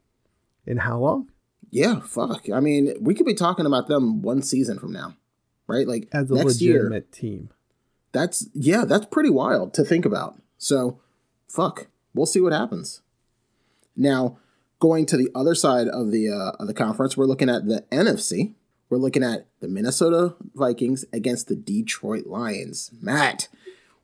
in 0.66 0.78
how 0.78 0.98
long? 0.98 1.30
Yeah, 1.74 1.98
fuck. 1.98 2.48
I 2.50 2.60
mean, 2.60 2.94
we 3.00 3.14
could 3.14 3.26
be 3.26 3.34
talking 3.34 3.66
about 3.66 3.88
them 3.88 4.22
one 4.22 4.42
season 4.42 4.78
from 4.78 4.92
now, 4.92 5.16
right? 5.66 5.88
Like 5.88 6.08
As 6.12 6.30
a 6.30 6.34
next 6.34 6.60
year. 6.60 6.74
legitimate 6.74 7.10
team. 7.10 7.50
That's 8.12 8.46
yeah, 8.54 8.84
that's 8.84 9.06
pretty 9.06 9.28
wild 9.28 9.74
to 9.74 9.84
think 9.84 10.04
about. 10.04 10.40
So, 10.56 11.00
fuck. 11.48 11.88
We'll 12.14 12.26
see 12.26 12.40
what 12.40 12.52
happens. 12.52 13.02
Now, 13.96 14.38
going 14.78 15.04
to 15.06 15.16
the 15.16 15.28
other 15.34 15.56
side 15.56 15.88
of 15.88 16.12
the 16.12 16.30
uh, 16.30 16.52
of 16.60 16.68
the 16.68 16.74
conference, 16.74 17.16
we're 17.16 17.24
looking 17.24 17.50
at 17.50 17.66
the 17.66 17.84
NFC. 17.90 18.54
We're 18.88 18.98
looking 18.98 19.24
at 19.24 19.48
the 19.58 19.66
Minnesota 19.66 20.36
Vikings 20.54 21.04
against 21.12 21.48
the 21.48 21.56
Detroit 21.56 22.26
Lions. 22.26 22.92
Matt, 23.02 23.48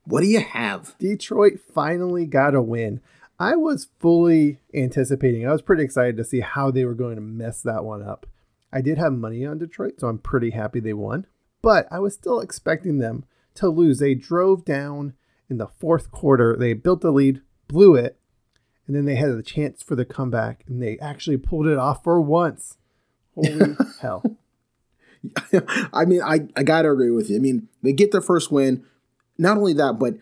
what 0.02 0.22
do 0.22 0.26
you 0.26 0.40
have? 0.40 0.98
Detroit 0.98 1.60
finally 1.72 2.26
got 2.26 2.56
a 2.56 2.62
win. 2.62 3.00
I 3.40 3.56
was 3.56 3.88
fully 3.98 4.60
anticipating. 4.74 5.48
I 5.48 5.52
was 5.52 5.62
pretty 5.62 5.82
excited 5.82 6.18
to 6.18 6.24
see 6.24 6.40
how 6.40 6.70
they 6.70 6.84
were 6.84 6.94
going 6.94 7.14
to 7.14 7.22
mess 7.22 7.62
that 7.62 7.86
one 7.86 8.02
up. 8.02 8.26
I 8.70 8.82
did 8.82 8.98
have 8.98 9.14
money 9.14 9.46
on 9.46 9.56
Detroit, 9.56 9.94
so 9.98 10.08
I'm 10.08 10.18
pretty 10.18 10.50
happy 10.50 10.78
they 10.78 10.92
won. 10.92 11.26
But 11.62 11.88
I 11.90 12.00
was 12.00 12.12
still 12.12 12.40
expecting 12.40 12.98
them 12.98 13.24
to 13.54 13.70
lose. 13.70 13.98
They 13.98 14.14
drove 14.14 14.66
down 14.66 15.14
in 15.48 15.56
the 15.56 15.66
fourth 15.66 16.10
quarter. 16.10 16.54
They 16.54 16.74
built 16.74 17.00
the 17.00 17.10
lead, 17.10 17.40
blew 17.66 17.94
it, 17.94 18.18
and 18.86 18.94
then 18.94 19.06
they 19.06 19.16
had 19.16 19.30
a 19.30 19.42
chance 19.42 19.82
for 19.82 19.96
the 19.96 20.04
comeback, 20.04 20.62
and 20.68 20.82
they 20.82 20.98
actually 20.98 21.38
pulled 21.38 21.66
it 21.66 21.78
off 21.78 22.04
for 22.04 22.20
once. 22.20 22.76
Holy 23.34 23.74
hell. 24.02 24.22
I 25.94 26.04
mean, 26.04 26.20
I, 26.22 26.48
I 26.56 26.62
gotta 26.62 26.90
agree 26.90 27.10
with 27.10 27.30
you. 27.30 27.36
I 27.36 27.40
mean, 27.40 27.68
they 27.82 27.94
get 27.94 28.12
their 28.12 28.20
first 28.20 28.52
win. 28.52 28.84
Not 29.38 29.56
only 29.56 29.72
that, 29.74 29.98
but 29.98 30.16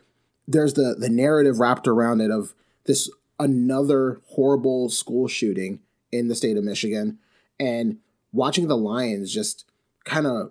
there's 0.46 0.74
the 0.74 0.94
the 0.98 1.08
narrative 1.08 1.58
wrapped 1.58 1.88
around 1.88 2.20
it 2.20 2.30
of 2.30 2.54
this 2.88 3.08
another 3.38 4.20
horrible 4.30 4.88
school 4.88 5.28
shooting 5.28 5.78
in 6.10 6.26
the 6.26 6.34
state 6.34 6.56
of 6.56 6.64
Michigan, 6.64 7.18
and 7.60 7.98
watching 8.32 8.66
the 8.66 8.76
Lions 8.76 9.32
just 9.32 9.70
kind 10.04 10.26
of 10.26 10.50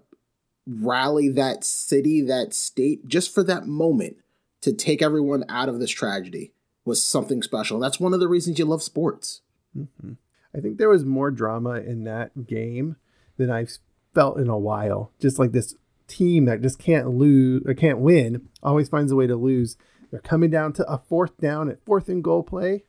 rally 0.66 1.28
that 1.30 1.64
city, 1.64 2.22
that 2.22 2.54
state, 2.54 3.08
just 3.08 3.34
for 3.34 3.44
that 3.44 3.68
moment 3.68 4.18
to 4.62 4.72
take 4.72 5.02
everyone 5.02 5.44
out 5.50 5.68
of 5.68 5.80
this 5.80 5.92
tragedy 5.92 6.54
was 6.86 7.04
something 7.04 7.42
special. 7.44 7.80
That's 7.80 8.00
one 8.00 8.14
of 8.14 8.20
the 8.20 8.28
reasons 8.28 8.60
you 8.60 8.66
love 8.66 8.84
sports. 8.84 9.42
Mm-hmm. 9.78 10.14
I 10.56 10.60
think 10.60 10.78
there 10.78 10.90
was 10.90 11.06
more 11.06 11.32
drama 11.32 11.76
in 11.76 12.04
that 12.06 12.48
game 12.48 12.96
than 13.38 13.52
I've 13.52 13.78
felt 14.14 14.40
in 14.40 14.50
a 14.50 14.58
while. 14.58 15.12
Just 15.20 15.38
like 15.40 15.52
this 15.52 15.76
team 16.08 16.46
that 16.46 16.62
just 16.62 16.80
can't 16.80 17.10
lose 17.10 17.64
or 17.66 17.74
can't 17.74 18.00
win, 18.00 18.48
always 18.64 18.90
finds 18.90 19.12
a 19.12 19.16
way 19.16 19.28
to 19.28 19.36
lose. 19.36 19.78
They're 20.12 20.20
coming 20.20 20.50
down 20.50 20.74
to 20.74 20.90
a 20.90 20.98
fourth 20.98 21.38
down 21.38 21.70
at 21.70 21.84
fourth 21.86 22.08
and 22.10 22.24
goal 22.24 22.44
play. 22.44 22.84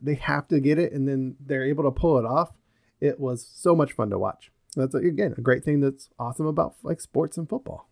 They 0.00 0.14
have 0.14 0.48
to 0.48 0.60
get 0.60 0.78
it, 0.78 0.92
and 0.92 1.08
then 1.08 1.36
they're 1.40 1.64
able 1.64 1.84
to 1.84 1.90
pull 1.90 2.18
it 2.18 2.24
off. 2.24 2.52
It 3.00 3.18
was 3.18 3.46
so 3.46 3.74
much 3.74 3.92
fun 3.92 4.10
to 4.10 4.18
watch. 4.18 4.50
That's 4.76 4.94
again 4.94 5.34
a 5.36 5.40
great 5.40 5.64
thing 5.64 5.80
that's 5.80 6.08
awesome 6.18 6.46
about 6.46 6.76
like 6.82 7.00
sports 7.00 7.36
and 7.36 7.48
football. 7.48 7.88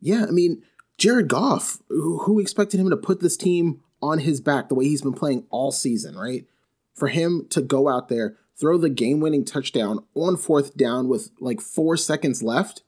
Yeah, 0.00 0.24
I 0.26 0.30
mean, 0.30 0.62
Jared 0.98 1.28
Goff, 1.28 1.78
who 1.88 2.38
expected 2.40 2.80
him 2.80 2.90
to 2.90 2.96
put 2.96 3.20
this 3.20 3.36
team 3.36 3.80
on 4.02 4.20
his 4.20 4.40
back 4.40 4.68
the 4.68 4.74
way 4.74 4.86
he's 4.86 5.02
been 5.02 5.12
playing 5.12 5.46
all 5.50 5.72
season, 5.72 6.16
right? 6.16 6.46
For 6.94 7.08
him 7.08 7.46
to 7.50 7.60
go 7.62 7.88
out 7.88 8.08
there, 8.08 8.36
throw 8.58 8.76
the 8.76 8.90
game 8.90 9.20
winning 9.20 9.44
touchdown 9.44 10.04
on 10.14 10.36
fourth 10.36 10.76
down 10.76 11.08
with 11.08 11.30
like 11.40 11.60
four 11.60 11.96
seconds 11.96 12.42
left, 12.42 12.82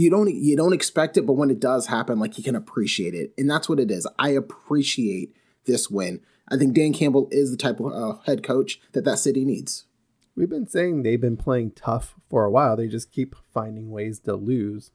you 0.00 0.08
don't 0.08 0.32
you 0.34 0.56
don't 0.56 0.72
expect 0.72 1.18
it, 1.18 1.26
but 1.26 1.34
when 1.34 1.50
it 1.50 1.60
does 1.60 1.88
happen, 1.88 2.18
like 2.18 2.38
you 2.38 2.44
can 2.44 2.56
appreciate 2.56 3.14
it. 3.14 3.34
And 3.36 3.50
that's 3.50 3.68
what 3.68 3.78
it 3.78 3.90
is. 3.90 4.06
I 4.18 4.30
appreciate 4.30 5.36
this 5.66 5.90
win. 5.90 6.20
I 6.48 6.56
think 6.56 6.74
Dan 6.74 6.94
Campbell 6.94 7.28
is 7.30 7.50
the 7.50 7.56
type 7.58 7.80
of 7.80 7.92
uh, 7.92 8.18
head 8.24 8.42
coach 8.42 8.80
that 8.92 9.04
that 9.04 9.18
city 9.18 9.44
needs. 9.44 9.84
We've 10.34 10.48
been 10.48 10.66
saying 10.66 11.02
they've 11.02 11.20
been 11.20 11.36
playing 11.36 11.72
tough 11.72 12.14
for 12.30 12.44
a 12.44 12.50
while. 12.50 12.76
They 12.76 12.88
just 12.88 13.12
keep 13.12 13.36
finding 13.52 13.90
ways 13.90 14.20
to 14.20 14.36
lose. 14.36 14.90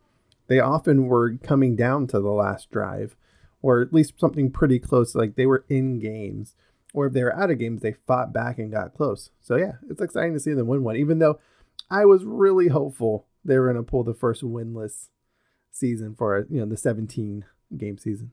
They 0.48 0.60
often 0.60 1.06
were 1.06 1.38
coming 1.38 1.76
down 1.76 2.08
to 2.08 2.20
the 2.20 2.30
last 2.30 2.72
drive, 2.72 3.16
or 3.62 3.82
at 3.82 3.94
least 3.94 4.20
something 4.20 4.50
pretty 4.50 4.80
close. 4.80 5.14
Like 5.14 5.36
they 5.36 5.46
were 5.46 5.66
in 5.70 6.00
games, 6.00 6.56
or 6.96 7.06
if 7.06 7.14
they 7.14 7.24
were 7.24 7.36
out 7.36 7.52
of 7.52 7.60
games, 7.60 7.84
they 7.84 7.94
fought 8.08 8.34
back 8.34 8.58
and 8.58 8.72
got 8.72 8.96
close. 8.96 9.30
So 9.40 9.56
yeah, 9.56 9.74
it's 9.88 10.02
exciting 10.02 10.34
to 10.34 10.40
see 10.40 10.54
them 10.54 10.66
win 10.66 10.84
one. 10.84 10.96
Even 10.96 11.20
though 11.20 11.40
I 11.92 12.06
was 12.06 12.24
really 12.24 12.70
hopeful 12.70 13.28
they 13.46 13.58
were 13.58 13.72
going 13.72 13.84
to 13.84 13.90
pull 13.90 14.04
the 14.04 14.14
first 14.14 14.42
winless 14.42 15.10
season 15.72 16.16
for 16.16 16.48
you 16.50 16.60
know 16.60 16.66
the 16.66 16.78
17 16.78 17.46
game 17.78 17.98
season. 17.98 18.32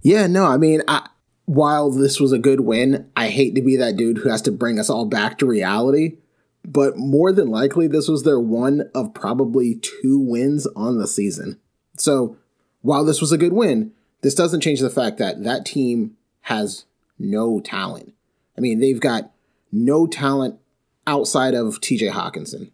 Yeah, 0.00 0.26
no, 0.26 0.46
I 0.46 0.56
mean, 0.56 0.82
I, 0.86 1.08
while 1.44 1.90
this 1.90 2.20
was 2.20 2.32
a 2.32 2.38
good 2.38 2.60
win, 2.60 3.10
I 3.16 3.28
hate 3.28 3.54
to 3.56 3.62
be 3.62 3.76
that 3.76 3.96
dude 3.96 4.18
who 4.18 4.28
has 4.28 4.42
to 4.42 4.52
bring 4.52 4.78
us 4.78 4.88
all 4.88 5.06
back 5.06 5.38
to 5.38 5.46
reality. 5.46 6.18
But 6.64 6.98
more 6.98 7.32
than 7.32 7.48
likely, 7.48 7.88
this 7.88 8.08
was 8.08 8.22
their 8.22 8.38
one 8.38 8.90
of 8.94 9.14
probably 9.14 9.76
two 9.76 10.18
wins 10.18 10.66
on 10.76 10.98
the 10.98 11.06
season. 11.06 11.58
So 11.96 12.36
while 12.82 13.04
this 13.04 13.20
was 13.20 13.32
a 13.32 13.38
good 13.38 13.52
win, 13.52 13.92
this 14.20 14.34
doesn't 14.34 14.60
change 14.60 14.80
the 14.80 14.90
fact 14.90 15.18
that 15.18 15.44
that 15.44 15.64
team 15.64 16.16
has 16.42 16.84
no 17.18 17.60
talent. 17.60 18.14
I 18.56 18.60
mean, 18.60 18.80
they've 18.80 19.00
got 19.00 19.32
no 19.72 20.06
talent 20.06 20.58
outside 21.06 21.54
of 21.54 21.80
TJ 21.80 22.10
Hockenson. 22.10 22.72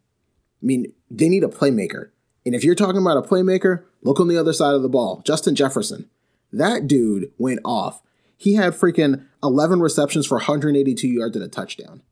I 0.64 0.66
mean, 0.66 0.92
they 1.10 1.28
need 1.28 1.44
a 1.44 1.48
playmaker. 1.48 2.08
And 2.46 2.54
if 2.54 2.64
you're 2.64 2.74
talking 2.74 3.00
about 3.00 3.18
a 3.18 3.28
playmaker, 3.28 3.84
look 4.02 4.18
on 4.18 4.28
the 4.28 4.38
other 4.38 4.54
side 4.54 4.74
of 4.74 4.82
the 4.82 4.88
ball. 4.88 5.20
Justin 5.24 5.54
Jefferson. 5.54 6.08
That 6.52 6.86
dude 6.86 7.30
went 7.36 7.60
off. 7.64 8.02
He 8.36 8.54
had 8.54 8.72
freaking 8.72 9.26
11 9.42 9.80
receptions 9.80 10.26
for 10.26 10.36
182 10.36 11.06
yards 11.06 11.36
and 11.36 11.44
a 11.44 11.48
touchdown. 11.48 12.02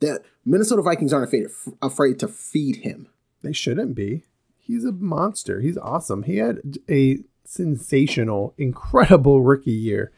The 0.00 0.22
Minnesota 0.44 0.82
Vikings 0.82 1.12
aren't 1.12 1.28
afraid, 1.28 1.46
afraid 1.80 2.18
to 2.18 2.28
feed 2.28 2.76
him. 2.76 3.08
They 3.42 3.52
shouldn't 3.52 3.94
be. 3.94 4.24
He's 4.58 4.84
a 4.84 4.92
monster. 4.92 5.60
He's 5.60 5.78
awesome. 5.78 6.24
He 6.24 6.38
had 6.38 6.78
a 6.90 7.18
sensational, 7.44 8.54
incredible 8.58 9.42
rookie 9.42 9.70
year. 9.70 10.10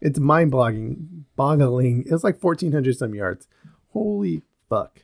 It's 0.00 0.20
mind 0.20 0.52
boggling. 0.52 1.24
Boggling. 1.34 2.04
It 2.06 2.12
was 2.12 2.22
like 2.22 2.42
1,400 2.42 2.96
some 2.96 3.14
yards. 3.14 3.48
Holy 3.90 4.42
fuck. 4.68 5.00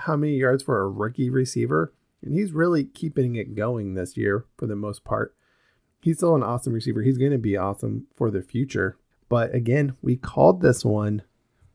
How 0.00 0.16
many 0.16 0.36
yards 0.36 0.62
for 0.62 0.80
a 0.80 0.88
rookie 0.88 1.30
receiver? 1.30 1.92
And 2.22 2.34
he's 2.34 2.52
really 2.52 2.84
keeping 2.84 3.36
it 3.36 3.54
going 3.54 3.94
this 3.94 4.16
year 4.16 4.46
for 4.56 4.66
the 4.66 4.76
most 4.76 5.04
part. 5.04 5.34
He's 6.02 6.16
still 6.16 6.34
an 6.34 6.42
awesome 6.42 6.72
receiver. 6.72 7.02
He's 7.02 7.18
going 7.18 7.32
to 7.32 7.38
be 7.38 7.56
awesome 7.56 8.06
for 8.16 8.30
the 8.30 8.42
future. 8.42 8.96
But 9.28 9.54
again, 9.54 9.96
we 10.02 10.16
called 10.16 10.62
this 10.62 10.84
one. 10.84 11.22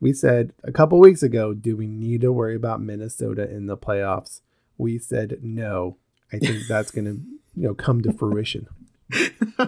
We 0.00 0.12
said 0.12 0.52
a 0.62 0.72
couple 0.72 0.98
weeks 0.98 1.22
ago, 1.22 1.54
do 1.54 1.76
we 1.76 1.86
need 1.86 2.20
to 2.22 2.32
worry 2.32 2.54
about 2.54 2.82
Minnesota 2.82 3.48
in 3.50 3.66
the 3.66 3.76
playoffs? 3.76 4.40
We 4.76 4.98
said 4.98 5.38
no. 5.42 5.96
I 6.32 6.38
think 6.38 6.64
that's 6.68 6.90
going 6.90 7.04
to, 7.06 7.20
you 7.54 7.68
know, 7.68 7.74
come 7.74 8.02
to 8.02 8.12
fruition. 8.12 8.66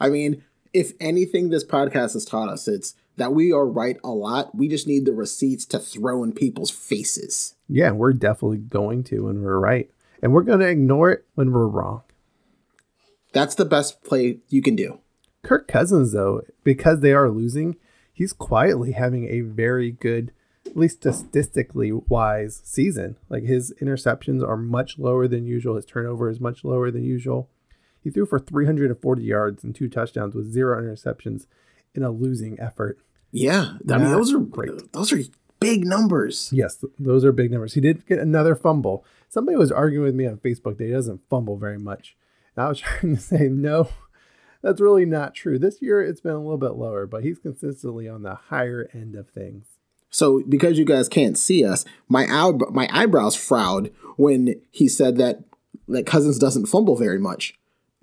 I 0.00 0.08
mean, 0.08 0.42
if 0.72 0.92
anything 1.00 1.50
this 1.50 1.64
podcast 1.64 2.14
has 2.14 2.24
taught 2.24 2.48
us, 2.48 2.68
it's 2.68 2.94
that 3.16 3.32
we 3.32 3.52
are 3.52 3.66
right 3.66 3.98
a 4.02 4.10
lot. 4.10 4.54
We 4.54 4.68
just 4.68 4.86
need 4.86 5.04
the 5.04 5.12
receipts 5.12 5.66
to 5.66 5.78
throw 5.78 6.24
in 6.24 6.32
people's 6.32 6.70
faces. 6.70 7.54
Yeah, 7.68 7.90
we're 7.92 8.12
definitely 8.12 8.58
going 8.58 9.04
to 9.04 9.26
when 9.26 9.42
we're 9.42 9.58
right. 9.58 9.90
And 10.22 10.32
we're 10.32 10.42
going 10.42 10.60
to 10.60 10.68
ignore 10.68 11.10
it 11.10 11.24
when 11.34 11.52
we're 11.52 11.66
wrong. 11.66 12.02
That's 13.32 13.54
the 13.54 13.64
best 13.64 14.04
play 14.04 14.38
you 14.48 14.62
can 14.62 14.76
do. 14.76 14.98
Kirk 15.42 15.66
Cousins, 15.66 16.12
though, 16.12 16.42
because 16.62 17.00
they 17.00 17.12
are 17.12 17.28
losing, 17.28 17.76
he's 18.12 18.32
quietly 18.32 18.92
having 18.92 19.28
a 19.28 19.40
very 19.40 19.90
good 19.90 20.32
at 20.66 20.76
least 20.76 20.98
statistically 20.98 21.92
wise, 21.92 22.62
season. 22.64 23.16
Like 23.28 23.42
his 23.42 23.74
interceptions 23.82 24.46
are 24.46 24.56
much 24.56 24.98
lower 24.98 25.28
than 25.28 25.46
usual. 25.46 25.76
His 25.76 25.84
turnover 25.84 26.30
is 26.30 26.40
much 26.40 26.64
lower 26.64 26.90
than 26.90 27.04
usual. 27.04 27.48
He 28.02 28.10
threw 28.10 28.26
for 28.26 28.38
340 28.38 29.22
yards 29.22 29.64
and 29.64 29.74
two 29.74 29.88
touchdowns 29.88 30.34
with 30.34 30.52
zero 30.52 30.82
interceptions 30.82 31.46
in 31.94 32.02
a 32.02 32.10
losing 32.10 32.58
effort. 32.58 32.98
Yeah, 33.30 33.74
I 33.88 33.98
mean 33.98 34.10
those 34.10 34.32
are 34.32 34.38
great. 34.38 34.92
Those 34.92 35.12
are 35.12 35.20
big 35.60 35.86
numbers. 35.86 36.50
Yes, 36.52 36.84
those 36.98 37.24
are 37.24 37.32
big 37.32 37.50
numbers. 37.50 37.74
He 37.74 37.80
did 37.80 38.06
get 38.06 38.18
another 38.18 38.54
fumble. 38.54 39.04
Somebody 39.28 39.56
was 39.56 39.72
arguing 39.72 40.04
with 40.04 40.14
me 40.14 40.26
on 40.26 40.36
Facebook 40.36 40.76
that 40.78 40.84
he 40.84 40.90
doesn't 40.90 41.22
fumble 41.30 41.56
very 41.56 41.78
much. 41.78 42.16
And 42.56 42.64
I 42.64 42.68
was 42.68 42.80
trying 42.80 43.16
to 43.16 43.20
say 43.22 43.48
no, 43.48 43.88
that's 44.62 44.80
really 44.80 45.06
not 45.06 45.34
true. 45.34 45.58
This 45.58 45.80
year 45.80 46.02
it's 46.02 46.20
been 46.20 46.32
a 46.32 46.40
little 46.40 46.58
bit 46.58 46.74
lower, 46.74 47.06
but 47.06 47.24
he's 47.24 47.38
consistently 47.38 48.08
on 48.08 48.22
the 48.22 48.34
higher 48.34 48.88
end 48.92 49.14
of 49.14 49.30
things. 49.30 49.66
So 50.10 50.42
because 50.46 50.78
you 50.78 50.84
guys 50.84 51.08
can't 51.08 51.38
see 51.38 51.64
us, 51.64 51.84
my 52.08 52.26
my 52.70 52.88
eyebrows 52.92 53.34
frowned 53.34 53.90
when 54.16 54.60
he 54.70 54.88
said 54.88 55.16
that 55.16 55.44
that 55.88 56.06
Cousins 56.06 56.38
doesn't 56.38 56.66
fumble 56.66 56.96
very 56.96 57.18
much. 57.18 57.54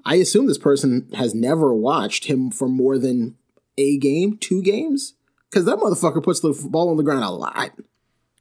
I 0.06 0.15
assume 0.15 0.48
this 0.48 0.58
person 0.58 1.10
has 1.13 1.36
never 1.36 1.74
watched 1.74 2.25
him 2.25 2.51
for 2.51 2.68
more 2.68 2.98
than 2.98 3.36
a 3.77 3.98
game, 3.98 4.38
two 4.38 4.62
games, 4.62 5.13
because 5.50 5.65
that 5.65 5.77
motherfucker 5.77 6.24
puts 6.24 6.39
the 6.39 6.58
ball 6.70 6.89
on 6.89 6.98
the 6.98 7.03
ground 7.03 7.24
a 7.24 7.29
lot. 7.29 7.72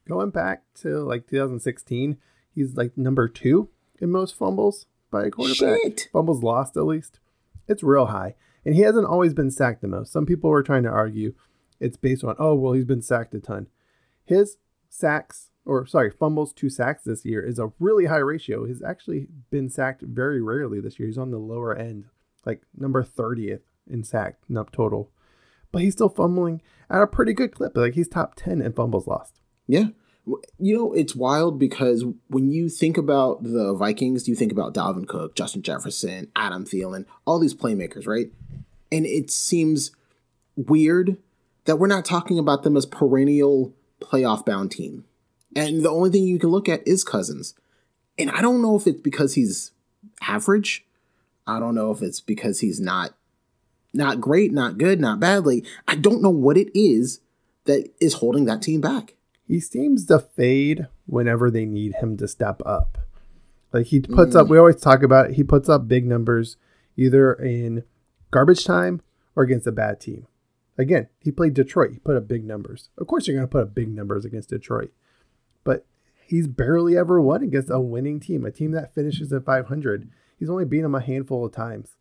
Going 0.09 0.31
back 0.31 0.63
to 0.81 1.01
like 1.01 1.27
2016, 1.29 2.17
he's 2.55 2.77
like 2.77 2.97
number 2.97 3.29
two 3.29 3.69
in 4.01 4.11
most 4.11 4.37
fumbles 4.37 4.87
by 5.11 5.27
a 5.27 5.31
quarterback. 5.31 5.81
Shit. 5.83 6.09
Fumbles 6.13 6.43
lost 6.43 6.77
at 6.77 6.87
least. 6.87 7.19
It's 7.67 7.83
real 7.83 8.07
high. 8.07 8.35
And 8.65 8.75
he 8.75 8.83
hasn't 8.83 9.07
always 9.07 9.35
been 9.35 9.51
sacked 9.51 9.83
the 9.83 9.89
most. 9.89 10.13
Some 10.13 10.27
people 10.27 10.51
were 10.51 10.63
trying 10.63 10.83
to 10.83 10.89
argue 10.91 11.35
it's 11.81 11.97
based 11.97 12.25
on, 12.25 12.35
oh, 12.39 12.55
well, 12.55 12.73
he's 12.73 12.85
been 12.85 13.03
sacked 13.03 13.35
a 13.35 13.41
ton. 13.41 13.69
His 14.25 14.57
sacks, 14.89 15.51
or 15.69 15.87
sorry, 15.87 16.11
fumbles 16.11 16.53
to 16.55 16.71
sacks 16.71 17.05
this 17.05 17.25
year 17.25 17.43
is 17.43 17.59
a 17.59 17.71
really 17.79 18.07
high 18.07 18.17
ratio. 18.17 18.65
He's 18.65 18.83
actually 18.83 19.29
been 19.51 19.69
sacked 19.69 20.01
very 20.03 20.41
rarely 20.41 20.81
this 20.81 20.99
year. 20.99 21.07
He's 21.07 21.19
on 21.19 21.31
the 21.31 21.39
lower 21.39 21.77
end, 21.77 22.07
like 22.47 22.63
number 22.77 23.05
30th 23.05 23.61
in 23.89 24.03
sack 24.03 24.39
up 24.57 24.73
total. 24.73 25.11
But 25.71 25.83
he's 25.83 25.93
still 25.93 26.09
fumbling 26.09 26.63
at 26.89 27.03
a 27.03 27.07
pretty 27.07 27.35
good 27.35 27.55
clip. 27.55 27.77
Like 27.77 27.95
he's 27.95 28.09
top 28.09 28.35
10 28.35 28.63
in 28.63 28.73
fumbles 28.73 29.07
lost. 29.07 29.41
Yeah. 29.67 29.89
You 30.59 30.77
know, 30.77 30.93
it's 30.95 31.15
wild 31.15 31.59
because 31.59 32.05
when 32.29 32.51
you 32.51 32.71
think 32.71 32.97
about 32.97 33.43
the 33.43 33.75
Vikings, 33.75 34.27
you 34.27 34.35
think 34.35 34.53
about 34.53 34.75
Dalvin 34.75 35.07
Cook, 35.07 35.35
Justin 35.35 35.63
Jefferson, 35.63 36.31
Adam 36.35 36.65
Thielen, 36.65 37.05
all 37.27 37.39
these 37.39 37.55
playmakers, 37.55 38.07
right? 38.07 38.31
And 38.91 39.05
it 39.05 39.31
seems 39.31 39.91
weird 40.57 41.19
that 41.67 41.77
we're 41.77 41.87
not 41.87 42.07
talking 42.07 42.39
about 42.39 42.63
them 42.63 42.77
as 42.77 42.87
perennial 42.87 43.75
playoff 44.01 44.47
bound 44.47 44.71
team. 44.71 45.05
And 45.59 45.85
the 45.85 45.91
only 45.91 46.11
thing 46.11 46.25
you 46.25 46.39
can 46.39 46.51
look 46.51 46.69
at 46.69 46.87
is 46.87 47.05
Cousins. 47.05 47.55
And 48.19 48.31
I 48.31 48.41
don't 48.41 48.63
know 48.63 48.77
if 48.77 48.87
it's 48.87 49.01
because 49.01 49.35
he's 49.35 49.73
average. 50.23 50.85
I 51.47 51.61
don't 51.61 51.75
know 51.75 51.91
if 51.91 52.03
it's 52.03 52.21
because 52.21 52.61
he's 52.61 52.81
not 52.81 53.15
not 53.95 54.21
great, 54.21 54.53
not 54.53 54.77
good, 54.77 55.01
not 55.01 55.19
badly. 55.19 55.65
I 55.87 55.97
don't 55.97 56.23
know 56.23 56.31
what 56.31 56.57
it 56.57 56.71
is 56.79 57.21
that 57.65 57.91
is 58.01 58.15
holding 58.15 58.45
that 58.45 58.63
team 58.63 58.81
back 58.81 59.15
he 59.49 59.61
seems 59.61 60.05
to 60.05 60.19
fade 60.19 60.87
whenever 61.07 61.51
they 61.51 61.65
need 61.65 61.95
him 61.95 62.19
to 62.19 62.29
step 62.29 62.61
up. 62.67 62.99
Like 63.73 63.87
he 63.87 64.01
puts 64.01 64.37
mm. 64.37 64.41
up, 64.41 64.49
we 64.49 64.59
always 64.59 64.77
talk 64.77 65.03
about 65.03 65.31
it, 65.31 65.37
he 65.37 65.43
puts 65.43 65.69
up 65.69 65.89
big 65.89 66.07
numbers 66.07 66.57
either 66.97 67.33
in 67.33 67.85
garbage 68.31 68.65
time 68.65 69.01
or 69.35 69.43
against 69.43 69.67
a 69.67 69.73
bad 69.73 70.01
team. 70.01 70.27
Again, 70.77 71.09
he 71.19 71.33
played 71.33 71.55
Detroit. 71.55 71.93
He 71.93 71.99
put 71.99 72.17
up 72.17 72.29
big 72.29 72.45
numbers. 72.45 72.91
Of 72.99 73.09
course, 73.09 73.27
you're 73.27 73.37
going 73.37 73.49
to 73.49 73.51
put 73.51 73.63
up 73.63 73.75
big 73.75 73.89
numbers 73.89 74.25
against 74.25 74.51
Detroit, 74.51 74.93
he's 76.29 76.47
barely 76.47 76.97
ever 76.97 77.21
won 77.21 77.43
against 77.43 77.71
a 77.71 77.81
winning 77.81 78.21
team, 78.21 78.45
a 78.45 78.51
team 78.51 78.73
that 78.73 78.95
finishes 78.95 79.33
at 79.33 79.45
500. 79.45 80.11
He's 80.39 80.51
only 80.51 80.67
beaten 80.67 80.85
them 80.85 80.95
a 80.95 81.01
handful 81.01 81.45
of 81.45 81.53
times 81.53 81.97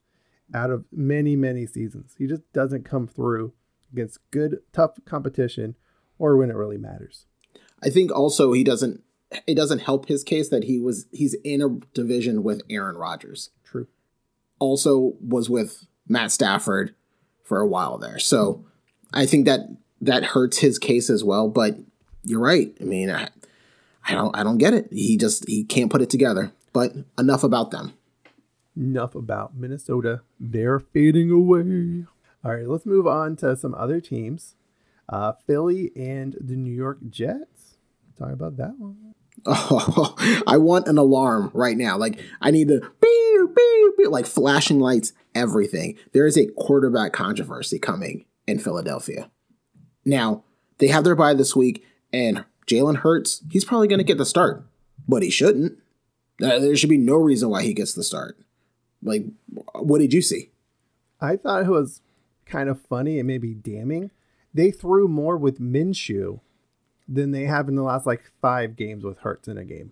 out 0.53 0.69
of 0.69 0.85
many, 0.91 1.35
many 1.35 1.65
seasons. 1.65 2.15
He 2.17 2.27
just 2.27 2.41
doesn't 2.53 2.85
come 2.85 3.07
through 3.07 3.53
against 3.91 4.19
good, 4.31 4.57
tough 4.73 4.91
competition 5.05 5.75
or 6.19 6.35
when 6.35 6.49
it 6.49 6.55
really 6.55 6.77
matters. 6.77 7.25
I 7.81 7.89
think 7.89 8.11
also 8.11 8.51
he 8.51 8.63
doesn't 8.63 9.01
it 9.45 9.55
doesn't 9.55 9.79
help 9.79 10.07
his 10.07 10.23
case 10.23 10.49
that 10.49 10.63
he 10.63 10.79
was 10.79 11.05
he's 11.11 11.35
in 11.43 11.61
a 11.61 11.69
division 11.93 12.43
with 12.43 12.61
Aaron 12.69 12.97
Rodgers. 12.97 13.51
True. 13.63 13.87
Also 14.59 15.13
was 15.21 15.49
with 15.49 15.85
Matt 16.07 16.31
Stafford 16.31 16.95
for 17.43 17.59
a 17.59 17.67
while 17.67 17.97
there. 17.97 18.19
So 18.19 18.65
I 19.13 19.25
think 19.25 19.45
that 19.45 19.61
that 20.01 20.23
hurts 20.25 20.59
his 20.59 20.79
case 20.79 21.09
as 21.09 21.23
well, 21.23 21.47
but 21.49 21.77
you're 22.23 22.41
right. 22.41 22.75
I 22.79 22.83
mean, 22.83 23.09
I, 23.09 23.29
I 24.07 24.13
don't 24.13 24.35
I 24.35 24.43
don't 24.43 24.57
get 24.57 24.73
it. 24.73 24.87
He 24.91 25.17
just 25.17 25.47
he 25.47 25.63
can't 25.63 25.91
put 25.91 26.01
it 26.01 26.09
together. 26.09 26.53
But 26.73 26.93
enough 27.17 27.43
about 27.43 27.71
them. 27.71 27.93
Enough 28.75 29.15
about 29.15 29.55
Minnesota. 29.55 30.21
They're 30.39 30.79
fading 30.79 31.31
away. 31.31 32.05
All 32.43 32.53
right, 32.53 32.67
let's 32.67 32.85
move 32.85 33.07
on 33.07 33.35
to 33.37 33.57
some 33.57 33.73
other 33.75 33.99
teams. 33.99 34.55
Uh, 35.09 35.33
Philly 35.45 35.91
and 35.95 36.35
the 36.39 36.55
New 36.55 36.73
York 36.73 36.99
Jets 37.09 37.77
talk 38.17 38.31
about 38.31 38.57
that 38.57 38.77
one. 38.77 39.15
Oh, 39.45 40.15
I 40.47 40.57
want 40.57 40.87
an 40.87 40.97
alarm 40.97 41.51
right 41.53 41.77
now. 41.77 41.97
Like 41.97 42.19
I 42.41 42.51
need 42.51 42.67
to 42.67 42.79
beep, 42.79 43.55
beep, 43.55 43.97
beep, 43.97 44.09
like 44.09 44.25
flashing 44.25 44.79
lights, 44.79 45.13
everything. 45.35 45.97
There 46.13 46.27
is 46.27 46.37
a 46.37 46.47
quarterback 46.47 47.13
controversy 47.13 47.79
coming 47.79 48.25
in 48.45 48.59
Philadelphia. 48.59 49.29
Now, 50.05 50.43
they 50.77 50.87
have 50.87 51.03
their 51.03 51.15
bye 51.15 51.33
this 51.33 51.55
week, 51.55 51.83
and 52.13 52.45
Jalen 52.67 52.97
Hurts, 52.97 53.43
he's 53.49 53.65
probably 53.65 53.87
going 53.87 53.99
to 53.99 54.03
get 54.03 54.17
the 54.17 54.25
start, 54.25 54.65
but 55.07 55.23
he 55.23 55.29
shouldn't. 55.29 55.77
There 56.39 56.75
should 56.75 56.89
be 56.89 56.97
no 56.97 57.15
reason 57.15 57.49
why 57.49 57.63
he 57.63 57.73
gets 57.73 57.93
the 57.93 58.03
start. 58.03 58.37
Like, 59.01 59.25
what 59.73 59.99
did 59.99 60.13
you 60.13 60.21
see? 60.21 60.51
I 61.19 61.35
thought 61.35 61.63
it 61.63 61.69
was 61.69 62.01
kind 62.45 62.69
of 62.69 62.81
funny 62.81 63.19
and 63.19 63.27
maybe 63.27 63.53
damning. 63.53 64.11
They 64.53 64.71
threw 64.71 65.07
more 65.07 65.37
with 65.37 65.59
Minshew 65.59 66.41
than 67.07 67.31
they 67.31 67.43
have 67.43 67.67
in 67.67 67.75
the 67.75 67.83
last 67.83 68.05
like 68.05 68.31
five 68.41 68.75
games 68.75 69.03
with 69.03 69.19
Hurts 69.19 69.47
in 69.47 69.57
a 69.57 69.63
game. 69.63 69.91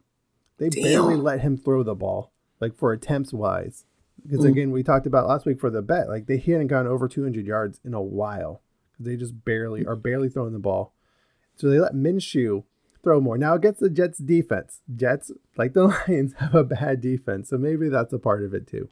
They 0.58 0.70
Damn. 0.70 0.84
barely 0.84 1.16
let 1.16 1.42
him 1.42 1.58
throw 1.58 1.84
the 1.84 1.96
ball, 1.96 2.32
like 2.60 2.76
for 2.76 2.92
attempts 2.92 3.34
wise. 3.34 3.86
Because 4.22 4.46
mm. 4.46 4.50
again, 4.50 4.72
we 4.72 4.84
talked 4.84 5.06
about 5.06 5.28
last 5.28 5.46
week 5.46 5.60
for 5.60 5.70
the 5.70 5.82
bet, 5.82 6.10
like 6.10 6.28
they 6.28 6.38
hadn't 6.38 6.68
gone 6.68 6.88
over 6.88 7.08
200 7.08 7.46
yards 7.46 7.80
in 7.84 7.94
a 7.94 8.02
while. 8.02 8.62
They 9.00 9.18
just 9.18 9.44
barely 9.44 9.86
are 9.86 9.96
barely 9.96 10.30
throwing 10.30 10.54
the 10.54 10.60
ball. 10.60 10.94
So 11.56 11.70
they 11.70 11.80
let 11.80 11.94
Minshew 11.94 12.64
throw 13.04 13.22
more. 13.22 13.38
Now 13.38 13.54
against 13.54 13.80
the 13.80 13.90
Jets 13.90 14.18
defense, 14.18 14.82
Jets 14.94 15.32
like 15.58 15.74
the 15.74 15.84
Lions 16.08 16.34
have 16.40 16.56
a 16.56 16.64
bad 16.64 17.02
defense, 17.02 17.50
so 17.50 17.58
maybe 17.58 17.90
that's 17.90 18.14
a 18.14 18.20
part 18.20 18.44
of 18.44 18.54
it 18.54 18.68
too. 18.68 18.90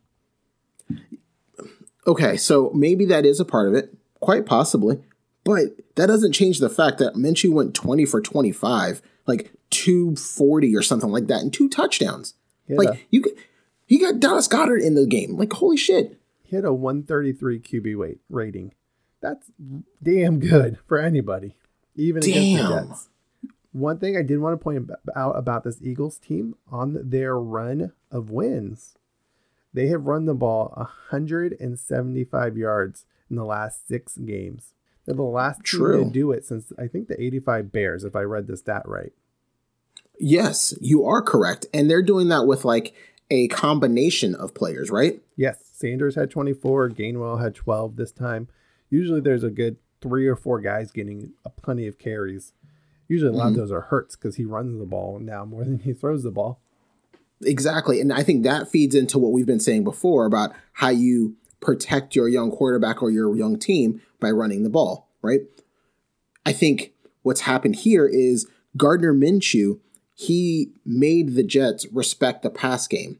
Okay, 2.05 2.37
so 2.37 2.71
maybe 2.73 3.05
that 3.05 3.25
is 3.25 3.39
a 3.39 3.45
part 3.45 3.67
of 3.67 3.75
it, 3.75 3.93
quite 4.19 4.45
possibly. 4.45 5.01
But 5.43 5.95
that 5.95 6.07
doesn't 6.07 6.33
change 6.33 6.59
the 6.59 6.69
fact 6.69 6.99
that 6.99 7.15
Minshew 7.15 7.51
went 7.51 7.73
20 7.73 8.05
for 8.05 8.21
25, 8.21 9.01
like 9.27 9.51
240 9.71 10.75
or 10.75 10.81
something 10.81 11.11
like 11.11 11.27
that, 11.27 11.41
and 11.41 11.51
two 11.51 11.67
touchdowns. 11.67 12.35
Yeah. 12.67 12.77
Like 12.77 13.07
you 13.09 13.23
he 13.85 13.99
got 13.99 14.19
Dallas 14.19 14.47
Goedert 14.47 14.81
in 14.81 14.95
the 14.95 15.05
game. 15.05 15.35
Like 15.37 15.51
holy 15.53 15.77
shit. 15.77 16.17
He 16.43 16.55
had 16.55 16.65
a 16.65 16.73
133 16.73 17.59
QB 17.59 17.97
weight 17.97 18.19
rating. 18.29 18.73
That's 19.21 19.49
damn 20.01 20.39
good 20.39 20.77
for 20.85 20.99
anybody, 20.99 21.55
even 21.95 22.21
damn. 22.21 22.31
against 22.31 22.69
the 22.69 22.87
Jets. 22.87 23.09
One 23.71 23.97
thing 23.97 24.15
I 24.15 24.21
did 24.21 24.39
want 24.39 24.59
to 24.59 24.63
point 24.63 24.89
out 25.15 25.37
about 25.37 25.63
this 25.63 25.81
Eagles 25.81 26.19
team 26.19 26.55
on 26.71 27.09
their 27.09 27.37
run 27.39 27.93
of 28.11 28.29
wins, 28.29 28.95
they 29.73 29.87
have 29.87 30.05
run 30.05 30.25
the 30.25 30.35
ball 30.35 30.73
175 30.75 32.57
yards 32.57 33.05
in 33.29 33.35
the 33.35 33.45
last 33.45 33.87
six 33.87 34.17
games. 34.17 34.73
They're 35.05 35.15
the 35.15 35.23
last 35.23 35.63
True. 35.63 35.97
team 35.97 36.07
to 36.07 36.13
do 36.13 36.31
it 36.31 36.45
since 36.45 36.71
I 36.77 36.87
think 36.87 37.07
the 37.07 37.21
85 37.21 37.71
Bears, 37.71 38.03
if 38.03 38.15
I 38.15 38.21
read 38.21 38.47
the 38.47 38.55
stat 38.55 38.83
right. 38.85 39.11
Yes, 40.19 40.75
you 40.79 41.05
are 41.05 41.21
correct. 41.21 41.65
And 41.73 41.89
they're 41.89 42.03
doing 42.03 42.29
that 42.29 42.45
with 42.45 42.63
like 42.63 42.93
a 43.31 43.47
combination 43.47 44.35
of 44.35 44.53
players, 44.53 44.91
right? 44.91 45.21
Yes. 45.35 45.57
Sanders 45.71 46.15
had 46.15 46.29
24, 46.29 46.91
Gainwell 46.91 47.41
had 47.41 47.55
12 47.55 47.95
this 47.95 48.11
time. 48.11 48.47
Usually 48.89 49.19
there's 49.19 49.43
a 49.43 49.49
good 49.49 49.77
three 50.03 50.27
or 50.27 50.35
four 50.35 50.59
guys 50.59 50.91
getting 50.91 51.31
a 51.45 51.49
plenty 51.49 51.87
of 51.87 51.97
carries. 51.97 52.51
Usually 53.07 53.29
a 53.29 53.33
lot 53.33 53.45
mm-hmm. 53.45 53.53
of 53.53 53.55
those 53.55 53.71
are 53.71 53.81
hurts 53.81 54.15
because 54.15 54.35
he 54.35 54.45
runs 54.45 54.77
the 54.77 54.85
ball 54.85 55.17
now 55.19 55.45
more 55.45 55.63
than 55.63 55.79
he 55.79 55.93
throws 55.93 56.23
the 56.23 56.31
ball. 56.31 56.59
Exactly. 57.41 57.99
And 57.99 58.13
I 58.13 58.21
think 58.21 58.43
that 58.43 58.69
feeds 58.69 58.95
into 58.95 59.17
what 59.17 59.31
we've 59.31 59.45
been 59.45 59.59
saying 59.59 59.83
before 59.83 60.25
about 60.25 60.51
how 60.73 60.89
you 60.89 61.35
protect 61.61 62.15
your 62.15 62.27
young 62.27 62.51
quarterback 62.51 63.01
or 63.01 63.09
your 63.09 63.35
young 63.35 63.57
team 63.57 64.01
by 64.19 64.29
running 64.29 64.63
the 64.63 64.69
ball, 64.69 65.09
right? 65.21 65.41
I 66.45 66.51
think 66.51 66.93
what's 67.21 67.41
happened 67.41 67.77
here 67.77 68.05
is 68.05 68.47
Gardner 68.75 69.13
Minshew, 69.13 69.79
he 70.13 70.71
made 70.85 71.35
the 71.35 71.43
Jets 71.43 71.85
respect 71.91 72.43
the 72.43 72.49
pass 72.49 72.87
game. 72.87 73.19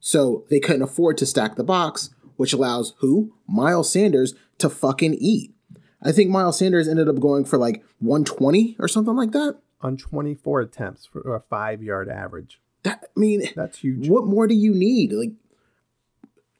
So 0.00 0.44
they 0.50 0.60
couldn't 0.60 0.82
afford 0.82 1.18
to 1.18 1.26
stack 1.26 1.56
the 1.56 1.64
box, 1.64 2.10
which 2.36 2.52
allows 2.52 2.94
who? 2.98 3.34
Miles 3.46 3.90
Sanders 3.90 4.34
to 4.58 4.70
fucking 4.70 5.14
eat. 5.14 5.54
I 6.02 6.12
think 6.12 6.30
Miles 6.30 6.58
Sanders 6.58 6.88
ended 6.88 7.08
up 7.08 7.18
going 7.20 7.44
for 7.44 7.58
like 7.58 7.82
120 8.00 8.76
or 8.78 8.88
something 8.88 9.16
like 9.16 9.32
that. 9.32 9.58
on 9.80 9.96
24 9.96 10.60
attempts 10.60 11.06
for 11.06 11.34
a 11.34 11.40
five 11.40 11.82
yard 11.82 12.08
average. 12.08 12.60
That 12.84 13.04
I 13.16 13.20
mean, 13.20 13.42
That's 13.56 13.78
huge. 13.78 14.08
what 14.08 14.24
more 14.26 14.46
do 14.46 14.54
you 14.54 14.72
need? 14.74 15.12
Like 15.12 15.32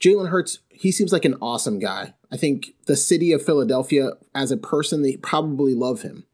Jalen 0.00 0.28
Hurts, 0.28 0.60
he 0.68 0.92
seems 0.92 1.12
like 1.12 1.24
an 1.24 1.36
awesome 1.40 1.78
guy. 1.78 2.14
I 2.30 2.36
think 2.36 2.74
the 2.86 2.96
city 2.96 3.32
of 3.32 3.44
Philadelphia, 3.44 4.10
as 4.34 4.50
a 4.50 4.56
person, 4.56 5.02
they 5.02 5.16
probably 5.16 5.74
love 5.74 6.02
him. 6.02 6.24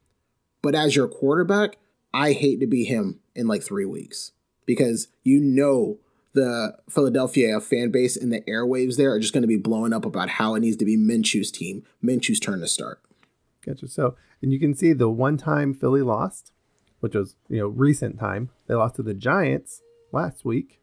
But 0.61 0.75
as 0.75 0.95
your 0.95 1.07
quarterback, 1.07 1.77
I 2.13 2.33
hate 2.33 2.59
to 2.59 2.67
be 2.67 2.83
him 2.85 3.19
in 3.35 3.47
like 3.47 3.63
three 3.63 3.85
weeks 3.85 4.31
because 4.65 5.07
you 5.23 5.39
know 5.39 5.99
the 6.35 6.77
Philadelphia 6.89 7.59
fan 7.59 7.91
base 7.91 8.15
and 8.15 8.31
the 8.31 8.41
airwaves 8.41 8.97
there 8.97 9.11
are 9.13 9.19
just 9.19 9.33
going 9.33 9.41
to 9.41 9.47
be 9.47 9.55
blowing 9.55 9.93
up 9.93 10.05
about 10.05 10.29
how 10.31 10.53
it 10.53 10.59
needs 10.59 10.77
to 10.77 10.85
be 10.85 10.97
Minshew's 10.97 11.49
team, 11.49 11.83
Minshew's 12.03 12.39
turn 12.39 12.59
to 12.59 12.67
start. 12.67 13.01
Gotcha. 13.65 13.87
So, 13.87 14.15
and 14.41 14.53
you 14.53 14.59
can 14.59 14.75
see 14.75 14.93
the 14.93 15.09
one 15.09 15.37
time 15.37 15.73
Philly 15.73 16.01
lost, 16.01 16.51
which 16.99 17.15
was, 17.15 17.35
you 17.49 17.59
know, 17.59 17.67
recent 17.67 18.19
time. 18.19 18.49
They 18.67 18.75
lost 18.75 18.95
to 18.95 19.03
the 19.03 19.13
Giants 19.13 19.81
last 20.11 20.45
week. 20.45 20.81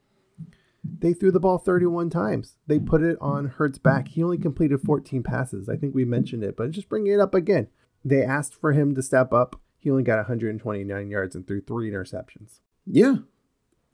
They 0.82 1.12
threw 1.12 1.30
the 1.30 1.38
ball 1.38 1.58
31 1.58 2.10
times. 2.10 2.56
They 2.66 2.80
put 2.80 3.02
it 3.02 3.18
on 3.20 3.46
Hurts' 3.46 3.78
back. 3.78 4.08
He 4.08 4.22
only 4.24 4.38
completed 4.38 4.80
14 4.80 5.22
passes. 5.22 5.68
I 5.68 5.76
think 5.76 5.94
we 5.94 6.04
mentioned 6.04 6.42
it, 6.42 6.56
but 6.56 6.70
just 6.70 6.88
bringing 6.88 7.12
it 7.12 7.20
up 7.20 7.34
again. 7.34 7.68
They 8.04 8.22
asked 8.22 8.54
for 8.54 8.72
him 8.72 8.94
to 8.96 9.02
step 9.02 9.32
up. 9.32 9.60
He 9.78 9.90
only 9.90 10.02
got 10.02 10.16
129 10.16 11.10
yards 11.10 11.36
and 11.36 11.46
threw 11.46 11.60
three 11.60 11.90
interceptions. 11.90 12.60
Yeah. 12.86 13.16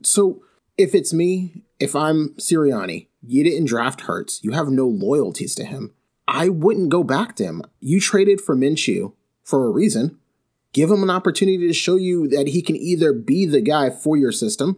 So 0.01 0.41
if 0.79 0.95
it's 0.95 1.13
me, 1.13 1.65
if 1.77 1.93
I'm 1.93 2.29
Sirianni, 2.39 3.07
you 3.21 3.43
didn't 3.43 3.65
draft 3.65 4.01
Hurts, 4.01 4.41
you 4.45 4.51
have 4.53 4.69
no 4.69 4.87
loyalties 4.87 5.53
to 5.55 5.65
him. 5.65 5.93
I 6.25 6.47
wouldn't 6.47 6.87
go 6.87 7.03
back 7.03 7.35
to 7.35 7.43
him. 7.43 7.63
You 7.81 7.99
traded 7.99 8.39
for 8.39 8.55
Minshew 8.55 9.11
for 9.43 9.65
a 9.65 9.71
reason. 9.71 10.17
Give 10.71 10.89
him 10.89 11.03
an 11.03 11.09
opportunity 11.09 11.67
to 11.67 11.73
show 11.73 11.97
you 11.97 12.29
that 12.29 12.47
he 12.47 12.61
can 12.61 12.77
either 12.77 13.11
be 13.11 13.45
the 13.45 13.59
guy 13.59 13.89
for 13.89 14.15
your 14.15 14.31
system, 14.31 14.77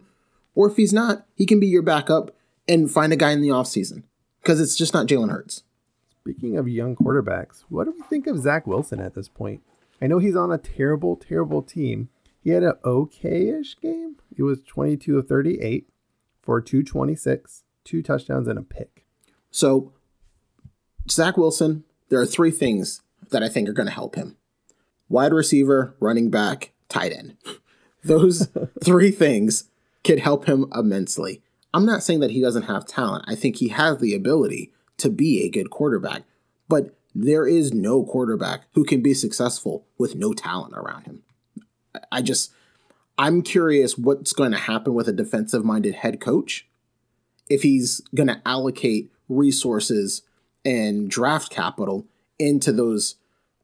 or 0.56 0.68
if 0.68 0.76
he's 0.76 0.92
not, 0.92 1.24
he 1.36 1.46
can 1.46 1.60
be 1.60 1.68
your 1.68 1.82
backup 1.82 2.34
and 2.66 2.90
find 2.90 3.12
a 3.12 3.16
guy 3.16 3.30
in 3.30 3.40
the 3.40 3.50
offseason. 3.50 4.02
Because 4.42 4.60
it's 4.60 4.76
just 4.76 4.92
not 4.92 5.06
Jalen 5.06 5.30
Hurts. 5.30 5.62
Speaking 6.22 6.58
of 6.58 6.66
young 6.66 6.96
quarterbacks, 6.96 7.62
what 7.68 7.84
do 7.84 7.92
we 7.92 8.02
think 8.08 8.26
of 8.26 8.40
Zach 8.40 8.66
Wilson 8.66 8.98
at 8.98 9.14
this 9.14 9.28
point? 9.28 9.62
I 10.00 10.08
know 10.08 10.18
he's 10.18 10.34
on 10.34 10.50
a 10.50 10.58
terrible, 10.58 11.14
terrible 11.14 11.62
team. 11.62 12.08
He 12.42 12.50
had 12.50 12.64
an 12.64 12.74
okay-ish 12.84 13.78
game. 13.78 14.16
It 14.36 14.42
was 14.42 14.60
22 14.66 15.18
of 15.18 15.28
38 15.28 15.86
for 16.42 16.60
226, 16.60 17.62
two 17.84 18.02
touchdowns 18.02 18.48
and 18.48 18.58
a 18.58 18.62
pick. 18.62 19.04
So, 19.50 19.92
Zach 21.10 21.36
Wilson, 21.36 21.84
there 22.08 22.20
are 22.20 22.26
three 22.26 22.50
things 22.50 23.00
that 23.30 23.42
I 23.42 23.48
think 23.48 23.68
are 23.68 23.72
going 23.72 23.88
to 23.88 23.92
help 23.92 24.16
him 24.16 24.36
wide 25.08 25.32
receiver, 25.32 25.94
running 26.00 26.30
back, 26.30 26.72
tight 26.88 27.12
end. 27.12 27.36
Those 28.04 28.48
three 28.84 29.10
things 29.10 29.64
could 30.02 30.18
help 30.18 30.46
him 30.46 30.66
immensely. 30.74 31.42
I'm 31.74 31.86
not 31.86 32.02
saying 32.02 32.20
that 32.20 32.30
he 32.30 32.40
doesn't 32.40 32.64
have 32.64 32.86
talent. 32.86 33.24
I 33.28 33.34
think 33.34 33.56
he 33.56 33.68
has 33.68 33.98
the 33.98 34.14
ability 34.14 34.72
to 34.98 35.10
be 35.10 35.42
a 35.42 35.50
good 35.50 35.70
quarterback, 35.70 36.22
but 36.68 36.94
there 37.14 37.46
is 37.46 37.72
no 37.72 38.04
quarterback 38.04 38.64
who 38.72 38.84
can 38.84 39.02
be 39.02 39.14
successful 39.14 39.86
with 39.98 40.14
no 40.14 40.32
talent 40.32 40.74
around 40.74 41.04
him. 41.04 41.22
I 42.10 42.22
just, 42.22 42.52
I'm 43.18 43.42
curious 43.42 43.98
what's 43.98 44.32
going 44.32 44.52
to 44.52 44.58
happen 44.58 44.94
with 44.94 45.08
a 45.08 45.12
defensive 45.12 45.64
minded 45.64 45.96
head 45.96 46.20
coach 46.20 46.66
if 47.48 47.62
he's 47.62 48.00
going 48.14 48.28
to 48.28 48.40
allocate 48.46 49.12
resources 49.28 50.22
and 50.64 51.10
draft 51.10 51.50
capital 51.50 52.06
into 52.38 52.72
those 52.72 53.16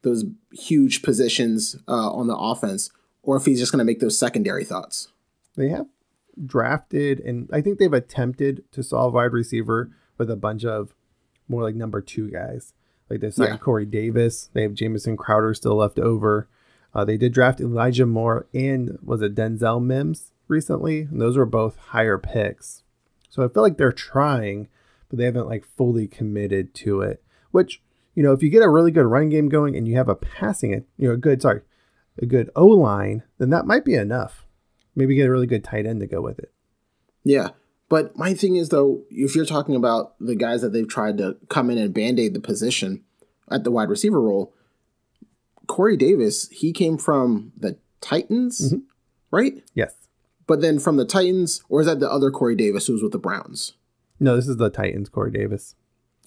those 0.02 0.24
huge 0.52 1.02
positions 1.02 1.76
uh, 1.88 2.10
on 2.12 2.28
the 2.28 2.36
offense, 2.36 2.90
or 3.22 3.36
if 3.36 3.44
he's 3.44 3.58
just 3.58 3.72
going 3.72 3.80
to 3.80 3.84
make 3.84 3.98
those 3.98 4.16
secondary 4.18 4.64
thoughts. 4.64 5.08
They 5.56 5.70
have 5.70 5.86
drafted 6.46 7.18
and 7.18 7.50
I 7.52 7.60
think 7.60 7.78
they've 7.78 7.92
attempted 7.92 8.62
to 8.70 8.82
solve 8.84 9.14
wide 9.14 9.32
receiver 9.32 9.90
with 10.16 10.30
a 10.30 10.36
bunch 10.36 10.64
of 10.64 10.94
more 11.48 11.62
like 11.62 11.74
number 11.74 12.00
two 12.00 12.30
guys. 12.30 12.74
Like 13.10 13.20
they 13.20 13.30
signed 13.30 13.52
Yeah. 13.52 13.56
Corey 13.56 13.86
Davis. 13.86 14.50
They 14.52 14.62
have 14.62 14.74
Jamison 14.74 15.16
Crowder 15.16 15.54
still 15.54 15.76
left 15.76 15.98
over. 15.98 16.48
Uh, 16.94 17.04
they 17.04 17.16
did 17.16 17.32
draft 17.32 17.60
Elijah 17.60 18.06
Moore 18.06 18.46
and 18.54 18.98
was 19.02 19.22
it 19.22 19.34
Denzel 19.34 19.82
Mims 19.82 20.32
recently? 20.48 21.02
And 21.02 21.20
those 21.20 21.36
were 21.36 21.46
both 21.46 21.76
higher 21.76 22.18
picks. 22.18 22.82
So 23.28 23.44
I 23.44 23.48
feel 23.48 23.62
like 23.62 23.76
they're 23.76 23.92
trying, 23.92 24.68
but 25.08 25.18
they 25.18 25.24
haven't 25.24 25.48
like 25.48 25.64
fully 25.64 26.06
committed 26.06 26.74
to 26.76 27.02
it. 27.02 27.22
Which 27.50 27.82
you 28.14 28.22
know, 28.22 28.32
if 28.32 28.42
you 28.42 28.50
get 28.50 28.62
a 28.62 28.68
really 28.68 28.90
good 28.90 29.06
running 29.06 29.28
game 29.28 29.48
going 29.48 29.76
and 29.76 29.86
you 29.86 29.96
have 29.96 30.08
a 30.08 30.16
passing 30.16 30.72
it, 30.72 30.88
you 30.96 31.06
know, 31.06 31.14
a 31.14 31.18
good 31.18 31.40
sorry, 31.40 31.60
a 32.20 32.26
good 32.26 32.50
O 32.56 32.66
line, 32.66 33.22
then 33.38 33.50
that 33.50 33.66
might 33.66 33.84
be 33.84 33.94
enough. 33.94 34.44
Maybe 34.96 35.14
get 35.14 35.28
a 35.28 35.30
really 35.30 35.46
good 35.46 35.62
tight 35.62 35.86
end 35.86 36.00
to 36.00 36.06
go 36.06 36.20
with 36.20 36.40
it. 36.40 36.52
Yeah. 37.22 37.50
But 37.88 38.16
my 38.16 38.34
thing 38.34 38.56
is 38.56 38.70
though, 38.70 39.02
if 39.10 39.36
you're 39.36 39.44
talking 39.44 39.76
about 39.76 40.14
the 40.18 40.34
guys 40.34 40.62
that 40.62 40.72
they've 40.72 40.88
tried 40.88 41.18
to 41.18 41.36
come 41.48 41.70
in 41.70 41.78
and 41.78 41.94
band-aid 41.94 42.34
the 42.34 42.40
position 42.40 43.04
at 43.50 43.64
the 43.64 43.70
wide 43.70 43.88
receiver 43.88 44.20
role, 44.20 44.52
Corey 45.68 45.96
Davis, 45.96 46.48
he 46.48 46.72
came 46.72 46.98
from 46.98 47.52
the 47.56 47.78
Titans, 48.00 48.72
mm-hmm. 48.72 48.78
right? 49.30 49.62
Yes. 49.74 49.94
But 50.48 50.60
then 50.60 50.80
from 50.80 50.96
the 50.96 51.04
Titans, 51.04 51.62
or 51.68 51.80
is 51.80 51.86
that 51.86 52.00
the 52.00 52.10
other 52.10 52.32
Corey 52.32 52.56
Davis 52.56 52.86
who 52.86 52.94
was 52.94 53.02
with 53.02 53.12
the 53.12 53.18
Browns? 53.18 53.74
No, 54.18 54.34
this 54.34 54.48
is 54.48 54.56
the 54.56 54.70
Titans, 54.70 55.08
Corey 55.08 55.30
Davis, 55.30 55.76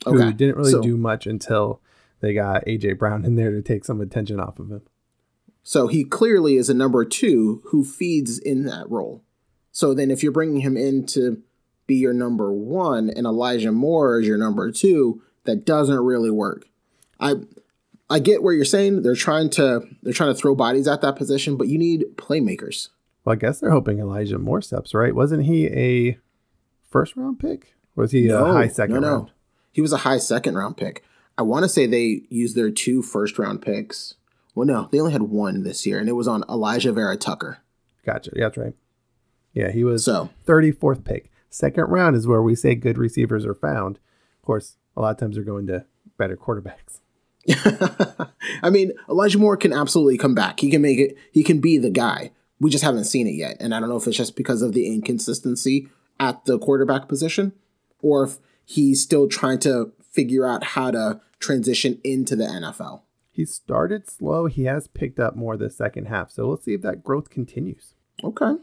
who 0.05 0.15
Okay. 0.15 0.31
didn't 0.31 0.55
really 0.55 0.71
So- 0.71 0.81
do 0.81 0.95
much 0.95 1.27
until 1.27 1.81
they 2.21 2.33
got 2.33 2.63
AJ 2.67 2.93
Brown 2.93 3.25
in 3.25 3.35
there 3.35 3.51
to 3.51 3.61
take 3.61 3.83
some 3.83 3.99
attention 3.99 4.39
off 4.39 4.59
of 4.59 4.69
him. 4.69 4.81
So 5.63 5.87
he 5.87 6.03
clearly 6.03 6.55
is 6.55 6.69
a 6.69 6.73
number 6.73 7.03
two 7.03 7.61
who 7.65 7.83
feeds 7.83 8.39
in 8.39 8.63
that 8.65 8.89
role. 8.89 9.23
So 9.71 9.93
then 9.93 10.11
if 10.11 10.23
you're 10.23 10.31
bringing 10.31 10.61
him 10.61 10.77
in 10.77 11.05
to 11.07 11.41
be 11.87 11.95
your 11.95 12.13
number 12.13 12.53
one 12.53 13.09
and 13.09 13.25
Elijah 13.25 13.71
Moore 13.71 14.19
is 14.19 14.27
your 14.27 14.37
number 14.37 14.71
two, 14.71 15.21
that 15.45 15.65
doesn't 15.65 15.99
really 15.99 16.31
work. 16.31 16.67
I 17.19 17.35
I 18.11 18.19
get 18.19 18.43
where 18.43 18.53
you're 18.53 18.65
saying 18.65 19.03
they're 19.03 19.15
trying 19.15 19.49
to 19.51 19.81
they're 20.03 20.13
trying 20.13 20.33
to 20.33 20.39
throw 20.39 20.53
bodies 20.53 20.87
at 20.87 21.01
that 21.01 21.15
position, 21.15 21.55
but 21.55 21.67
you 21.67 21.77
need 21.77 22.05
playmakers. 22.17 22.89
Well, 23.23 23.33
I 23.33 23.37
guess 23.37 23.59
they're 23.59 23.71
hoping 23.71 23.99
Elijah 23.99 24.37
Moore 24.37 24.61
steps 24.61 24.93
right. 24.93 25.15
Wasn't 25.15 25.45
he 25.45 25.67
a 25.67 26.17
first 26.89 27.15
round 27.15 27.39
pick? 27.39 27.75
Was 27.95 28.11
he 28.11 28.27
a 28.27 28.37
high 28.37 28.67
second 28.67 29.01
round? 29.01 29.31
He 29.71 29.81
was 29.81 29.93
a 29.93 29.97
high 29.97 30.17
second 30.17 30.55
round 30.55 30.75
pick. 30.75 31.03
I 31.37 31.43
want 31.43 31.63
to 31.63 31.69
say 31.69 31.85
they 31.85 32.23
used 32.29 32.55
their 32.55 32.69
two 32.69 33.01
first 33.01 33.39
round 33.39 33.61
picks. 33.61 34.15
Well, 34.53 34.67
no, 34.67 34.89
they 34.91 34.99
only 34.99 35.13
had 35.13 35.23
one 35.23 35.63
this 35.63 35.85
year, 35.85 35.97
and 35.97 36.09
it 36.09 36.13
was 36.13 36.27
on 36.27 36.43
Alijah 36.43 36.93
Vera-Tucker. 36.93 37.59
Gotcha. 38.05 38.31
Yeah, 38.35 38.43
that's 38.43 38.57
right. 38.57 38.75
Yeah, 39.53 39.71
he 39.71 39.85
was 39.85 40.03
So 40.03 40.29
34th 40.45 41.05
pick. 41.05 41.31
Second 41.49 41.85
round 41.85 42.17
is 42.17 42.27
where 42.27 42.41
we 42.41 42.55
say 42.55 42.75
good 42.75 42.97
receivers 42.97 43.45
are 43.45 43.55
found. 43.55 43.97
Of 44.39 44.45
course, 44.45 44.75
a 44.97 45.01
lot 45.01 45.11
of 45.11 45.17
times 45.17 45.35
they're 45.35 45.45
going 45.45 45.67
to 45.67 45.85
better 46.17 46.35
quarterbacks. 46.35 46.99
I 48.63 48.69
mean, 48.69 48.91
Elijah 49.09 49.39
Moore 49.39 49.57
can 49.57 49.73
absolutely 49.73 50.17
come 50.17 50.35
back. 50.35 50.59
He 50.59 50.69
can 50.69 50.81
make 50.81 50.99
it. 50.99 51.17
He 51.31 51.43
can 51.43 51.59
be 51.59 51.77
the 51.77 51.89
guy. 51.89 52.31
We 52.59 52.69
just 52.69 52.83
haven't 52.83 53.05
seen 53.05 53.27
it 53.27 53.35
yet, 53.35 53.57
and 53.59 53.73
I 53.73 53.79
don't 53.79 53.89
know 53.89 53.97
if 53.97 54.05
it's 54.05 54.17
just 54.17 54.35
because 54.35 54.61
of 54.61 54.73
the 54.73 54.87
inconsistency 54.87 55.87
at 56.19 56.45
the 56.45 56.59
quarterback 56.59 57.07
position, 57.07 57.53
or 58.01 58.25
if 58.25 58.37
he's 58.63 59.01
still 59.01 59.27
trying 59.27 59.59
to 59.59 59.91
figure 60.11 60.45
out 60.45 60.63
how 60.63 60.91
to 60.91 61.19
transition 61.39 61.99
into 62.03 62.35
the 62.35 62.45
NFL. 62.45 63.01
He 63.31 63.45
started 63.45 64.09
slow. 64.09 64.45
He 64.45 64.65
has 64.65 64.87
picked 64.87 65.19
up 65.19 65.35
more 65.35 65.57
the 65.57 65.69
second 65.69 66.05
half. 66.05 66.31
So 66.31 66.47
we'll 66.47 66.57
see 66.57 66.73
if 66.73 66.81
that 66.81 67.03
growth 67.03 67.29
continues. 67.29 67.95
Okay. 68.23 68.45
Okay, 68.45 68.57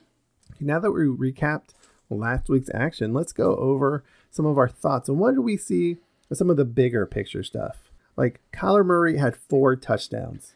now 0.60 0.78
that 0.78 0.92
we 0.92 1.02
recapped 1.02 1.70
last 2.10 2.48
week's 2.48 2.70
action, 2.72 3.12
let's 3.12 3.32
go 3.32 3.56
over 3.56 4.04
some 4.30 4.46
of 4.46 4.58
our 4.58 4.68
thoughts 4.68 5.08
and 5.08 5.18
what 5.18 5.32
did 5.32 5.40
we 5.40 5.56
see 5.56 5.96
some 6.32 6.50
of 6.50 6.56
the 6.56 6.64
bigger 6.64 7.06
picture 7.06 7.42
stuff. 7.42 7.87
Like 8.18 8.40
Kyler 8.52 8.84
Murray 8.84 9.16
had 9.16 9.36
four 9.36 9.76
touchdowns. 9.76 10.54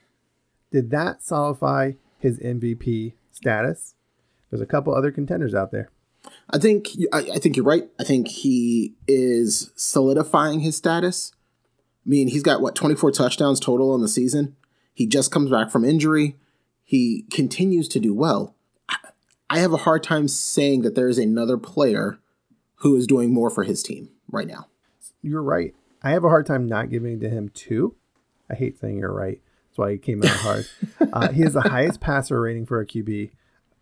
Did 0.72 0.90
that 0.90 1.22
solidify 1.22 1.92
his 2.18 2.40
MVP 2.40 3.12
status? 3.30 3.94
There's 4.50 4.60
a 4.60 4.66
couple 4.66 4.92
other 4.92 5.12
contenders 5.12 5.54
out 5.54 5.70
there. 5.70 5.88
I 6.50 6.58
think 6.58 6.88
I, 7.12 7.18
I 7.34 7.38
think 7.38 7.56
you're 7.56 7.64
right. 7.64 7.88
I 8.00 8.04
think 8.04 8.26
he 8.26 8.94
is 9.06 9.70
solidifying 9.76 10.60
his 10.60 10.76
status. 10.76 11.32
I 12.04 12.08
mean, 12.08 12.26
he's 12.26 12.42
got 12.42 12.60
what 12.60 12.74
24 12.74 13.12
touchdowns 13.12 13.60
total 13.60 13.92
on 13.92 14.00
the 14.00 14.08
season. 14.08 14.56
He 14.92 15.06
just 15.06 15.30
comes 15.30 15.48
back 15.48 15.70
from 15.70 15.84
injury. 15.84 16.36
He 16.82 17.26
continues 17.30 17.86
to 17.88 18.00
do 18.00 18.12
well. 18.12 18.56
I, 18.88 18.96
I 19.48 19.58
have 19.60 19.72
a 19.72 19.78
hard 19.78 20.02
time 20.02 20.26
saying 20.26 20.82
that 20.82 20.96
there 20.96 21.08
is 21.08 21.18
another 21.18 21.58
player 21.58 22.18
who 22.76 22.96
is 22.96 23.06
doing 23.06 23.32
more 23.32 23.50
for 23.50 23.62
his 23.62 23.84
team 23.84 24.08
right 24.28 24.48
now. 24.48 24.66
You're 25.22 25.44
right. 25.44 25.76
I 26.02 26.10
have 26.10 26.24
a 26.24 26.28
hard 26.28 26.46
time 26.46 26.66
not 26.66 26.90
giving 26.90 27.20
to 27.20 27.28
him 27.28 27.48
two. 27.48 27.96
I 28.50 28.54
hate 28.54 28.78
saying 28.78 28.98
you're 28.98 29.12
right. 29.12 29.40
That's 29.68 29.78
why 29.78 29.92
he 29.92 29.98
came 29.98 30.22
out 30.22 30.30
hard. 30.30 30.66
uh, 31.12 31.32
he 31.32 31.42
has 31.42 31.54
the 31.54 31.62
highest 31.62 32.00
passer 32.00 32.40
rating 32.40 32.66
for 32.66 32.80
a 32.80 32.86
QB, 32.86 33.30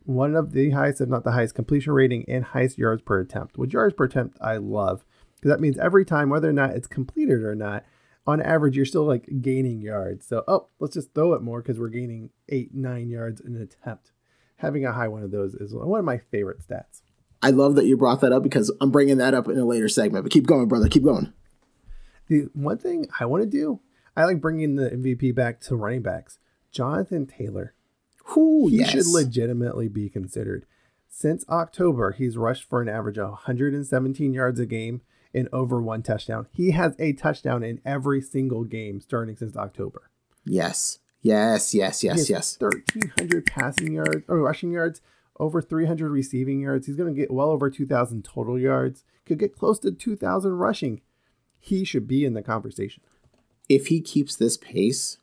one 0.04 0.36
of 0.36 0.52
the 0.52 0.70
highest, 0.70 1.00
if 1.00 1.08
not 1.08 1.24
the 1.24 1.32
highest, 1.32 1.54
completion 1.54 1.92
rating 1.92 2.24
and 2.28 2.44
highest 2.44 2.78
yards 2.78 3.02
per 3.02 3.20
attempt. 3.20 3.58
Which 3.58 3.72
yards 3.72 3.94
per 3.94 4.04
attempt 4.04 4.38
I 4.40 4.56
love 4.58 5.04
because 5.40 5.50
that 5.50 5.60
means 5.60 5.78
every 5.78 6.04
time, 6.04 6.28
whether 6.28 6.48
or 6.48 6.52
not 6.52 6.70
it's 6.70 6.86
completed 6.86 7.42
or 7.42 7.54
not, 7.54 7.84
on 8.26 8.42
average 8.42 8.76
you're 8.76 8.84
still 8.84 9.04
like 9.04 9.26
gaining 9.40 9.80
yards. 9.80 10.26
So 10.26 10.44
oh, 10.46 10.68
let's 10.78 10.94
just 10.94 11.14
throw 11.14 11.32
it 11.32 11.42
more 11.42 11.62
because 11.62 11.78
we're 11.78 11.88
gaining 11.88 12.30
eight, 12.48 12.74
nine 12.74 13.08
yards 13.08 13.40
in 13.40 13.56
an 13.56 13.62
attempt. 13.62 14.12
having 14.56 14.84
a 14.84 14.92
high 14.92 15.08
one 15.08 15.22
of 15.22 15.30
those 15.30 15.54
is 15.54 15.74
one 15.74 15.98
of 15.98 16.04
my 16.04 16.18
favorite 16.18 16.60
stats. 16.60 17.00
I 17.42 17.50
love 17.50 17.74
that 17.76 17.86
you 17.86 17.96
brought 17.96 18.20
that 18.20 18.32
up 18.32 18.42
because 18.42 18.70
I'm 18.82 18.90
bringing 18.90 19.16
that 19.16 19.32
up 19.32 19.48
in 19.48 19.58
a 19.58 19.64
later 19.64 19.88
segment. 19.88 20.24
But 20.24 20.32
keep 20.32 20.46
going, 20.46 20.68
brother. 20.68 20.88
Keep 20.88 21.04
going. 21.04 21.32
The 22.30 22.48
one 22.52 22.78
thing 22.78 23.08
I 23.18 23.26
want 23.26 23.42
to 23.42 23.50
do, 23.50 23.80
I 24.16 24.24
like 24.24 24.40
bringing 24.40 24.76
the 24.76 24.88
MVP 24.88 25.34
back 25.34 25.60
to 25.62 25.74
running 25.74 26.00
backs. 26.00 26.38
Jonathan 26.70 27.26
Taylor. 27.26 27.74
Ooh, 28.36 28.68
he 28.68 28.78
yes. 28.78 28.90
should 28.90 29.06
legitimately 29.08 29.88
be 29.88 30.08
considered. 30.08 30.64
Since 31.08 31.44
October, 31.48 32.12
he's 32.12 32.36
rushed 32.36 32.62
for 32.62 32.80
an 32.80 32.88
average 32.88 33.18
of 33.18 33.30
117 33.30 34.32
yards 34.32 34.60
a 34.60 34.64
game 34.64 35.00
and 35.34 35.48
over 35.52 35.82
one 35.82 36.04
touchdown. 36.04 36.46
He 36.52 36.70
has 36.70 36.94
a 37.00 37.14
touchdown 37.14 37.64
in 37.64 37.80
every 37.84 38.20
single 38.20 38.62
game 38.62 39.00
starting 39.00 39.36
since 39.36 39.56
October. 39.56 40.08
Yes. 40.44 41.00
Yes, 41.22 41.74
yes, 41.74 42.04
yes, 42.04 42.30
yes. 42.30 42.56
1,300 42.60 43.44
passing 43.44 43.94
yards 43.94 44.24
or 44.28 44.38
rushing 44.38 44.70
yards, 44.70 45.00
over 45.40 45.60
300 45.60 46.08
receiving 46.08 46.60
yards. 46.60 46.86
He's 46.86 46.96
going 46.96 47.12
to 47.12 47.20
get 47.20 47.32
well 47.32 47.50
over 47.50 47.70
2,000 47.70 48.24
total 48.24 48.56
yards. 48.56 49.02
Could 49.26 49.40
get 49.40 49.56
close 49.56 49.80
to 49.80 49.90
2,000 49.90 50.52
rushing. 50.52 51.00
He 51.60 51.84
should 51.84 52.08
be 52.08 52.24
in 52.24 52.34
the 52.34 52.42
conversation. 52.42 53.02
If 53.68 53.86
he 53.86 54.00
keeps 54.00 54.34
this 54.34 54.56
pace 54.56 55.18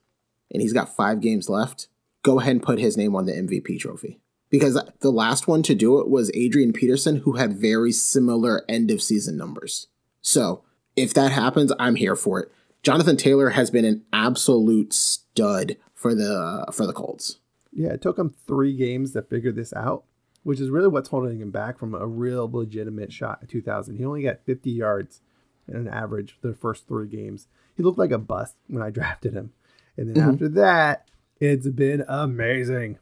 and 0.52 0.62
he's 0.62 0.71
got 0.71 0.95
five 0.95 1.19
games 1.19 1.50
left, 1.50 1.88
go 2.23 2.39
ahead 2.39 2.54
and 2.54 2.63
put 2.63 2.80
his 2.80 2.95
name 2.95 3.15
on 3.15 3.26
the 3.26 3.34
MVP 3.34 3.80
trophy. 3.80 4.19
Because 4.50 4.82
the 5.02 5.12
last 5.12 5.47
one 5.47 5.63
to 5.63 5.76
do 5.76 6.00
it 6.00 6.08
was 6.08 6.32
Adrian 6.34 6.71
Peterson, 6.71 7.17
who 7.17 7.34
had 7.34 7.60
very 7.60 7.91
similar 7.91 8.63
end 8.69 8.91
of 8.91 9.02
season 9.02 9.36
numbers. 9.36 9.88
So 10.21 10.63
if 10.95 11.13
that 11.15 11.32
happens, 11.32 11.73
I'm 11.80 11.95
here 11.95 12.15
for 12.15 12.39
it. 12.41 12.52
Jonathan 12.84 13.17
Taylor 13.17 13.50
has 13.50 13.69
been 13.69 13.84
an 13.84 14.06
absolute 14.13 14.93
stud 14.93 15.76
for 15.93 16.15
the 16.15 16.65
for 16.71 16.88
the 16.88 16.93
Colts. 16.93 17.39
Yeah, 17.73 17.89
it 17.89 18.02
took 18.02 18.17
him 18.17 18.34
three 18.45 18.76
games 18.76 19.12
to 19.13 19.21
figure 19.21 19.52
this 19.52 19.73
out, 19.73 20.06
which 20.43 20.60
is 20.62 20.69
really 20.69 20.88
what's 20.88 21.10
holding 21.10 21.41
him 21.41 21.52
back 21.52 21.78
from 21.78 21.93
a 21.93 22.08
real 22.08 22.50
legitimate 22.50 23.12
shot 23.12 23.39
at 23.41 23.50
2000. 23.50 23.97
He 23.97 24.06
only 24.06 24.23
got 24.23 24.45
50 24.45 24.71
yards 24.71 25.21
an 25.67 25.88
average 25.88 26.38
the 26.41 26.53
first 26.53 26.88
three 26.88 27.08
games. 27.08 27.47
He 27.75 27.84
looked 27.84 27.99
like 27.99 28.12
a 28.12 28.17
bust 28.17 28.56
when 28.67 28.84
I 28.84 28.89
drafted 28.91 29.34
him. 29.34 29.51
And 29.95 30.10
then 30.10 30.15
mm-hmm. 30.15 30.34
after 30.34 30.49
that, 30.49 31.08
it's 31.39 31.67
been 31.67 32.03
amazing. 32.08 32.97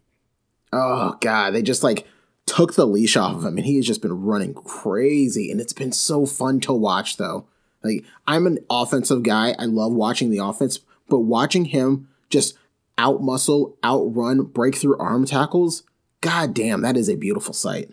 Oh 0.74 1.18
god, 1.22 1.52
they 1.52 1.62
just 1.62 1.84
like 1.84 2.08
took 2.46 2.76
the 2.76 2.86
leash 2.86 3.18
off 3.18 3.36
of 3.36 3.46
him 3.46 3.58
and 3.58 3.66
he 3.66 3.78
has 3.78 3.88
just 3.88 4.02
been 4.02 4.24
running 4.24 4.54
crazy 4.54 5.50
and 5.50 5.60
it's 5.60 5.74
been 5.74 5.92
so 5.92 6.26
fun 6.26 6.60
to 6.62 6.74
watch 6.74 7.18
though. 7.18 7.48
Like 7.84 8.04
I'm 8.28 8.48
an 8.48 8.60
offensive 8.70 9.24
guy. 9.24 9.56
I 9.58 9.66
love 9.66 9.94
watching 9.94 10.30
the 10.30 10.44
offense, 10.44 10.80
but 11.10 11.20
watching 11.20 11.66
him 11.66 12.10
just 12.30 12.58
out 12.98 13.22
muscle, 13.22 13.78
outrun, 13.84 14.44
break 14.44 14.76
through 14.76 14.98
arm 14.98 15.26
tackles, 15.26 15.84
god 16.22 16.54
damn, 16.54 16.82
that 16.82 16.98
is 16.98 17.10
a 17.10 17.16
beautiful 17.16 17.54
sight. 17.54 17.90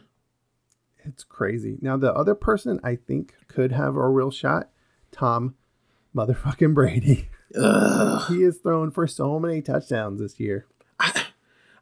It's 1.04 1.24
crazy. 1.24 1.78
Now 1.80 1.96
the 1.96 2.12
other 2.12 2.34
person 2.34 2.80
I 2.82 2.96
think 2.96 3.34
could 3.48 3.72
have 3.72 3.96
a 3.96 4.08
real 4.08 4.30
shot, 4.30 4.70
Tom 5.10 5.54
motherfucking 6.14 6.74
Brady. 6.74 7.28
He 8.28 8.42
is 8.42 8.58
thrown 8.58 8.90
for 8.90 9.06
so 9.06 9.38
many 9.38 9.60
touchdowns 9.62 10.20
this 10.20 10.38
year. 10.40 10.66
I, 10.98 11.26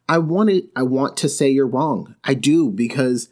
I 0.09 0.19
want 0.19 0.51
to, 0.51 0.63
I 0.75 0.83
want 0.83 1.17
to 1.19 1.29
say 1.29 1.49
you're 1.49 1.67
wrong. 1.67 2.17
I 2.25 2.35
do 2.35 2.71
because 2.71 3.29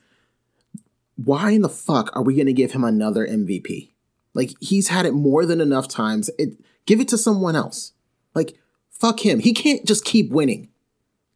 why 1.16 1.50
in 1.50 1.62
the 1.62 1.68
fuck 1.68 2.14
are 2.14 2.22
we 2.22 2.34
going 2.34 2.46
to 2.46 2.52
give 2.52 2.72
him 2.72 2.84
another 2.84 3.26
MVP? 3.26 3.90
Like 4.34 4.52
he's 4.60 4.88
had 4.88 5.06
it 5.06 5.14
more 5.14 5.44
than 5.44 5.60
enough 5.60 5.88
times. 5.88 6.30
It 6.38 6.60
give 6.86 7.00
it 7.00 7.08
to 7.08 7.18
someone 7.18 7.56
else. 7.56 7.92
Like 8.34 8.56
fuck 8.90 9.24
him. 9.24 9.40
He 9.40 9.52
can't 9.52 9.84
just 9.84 10.04
keep 10.04 10.30
winning. 10.30 10.68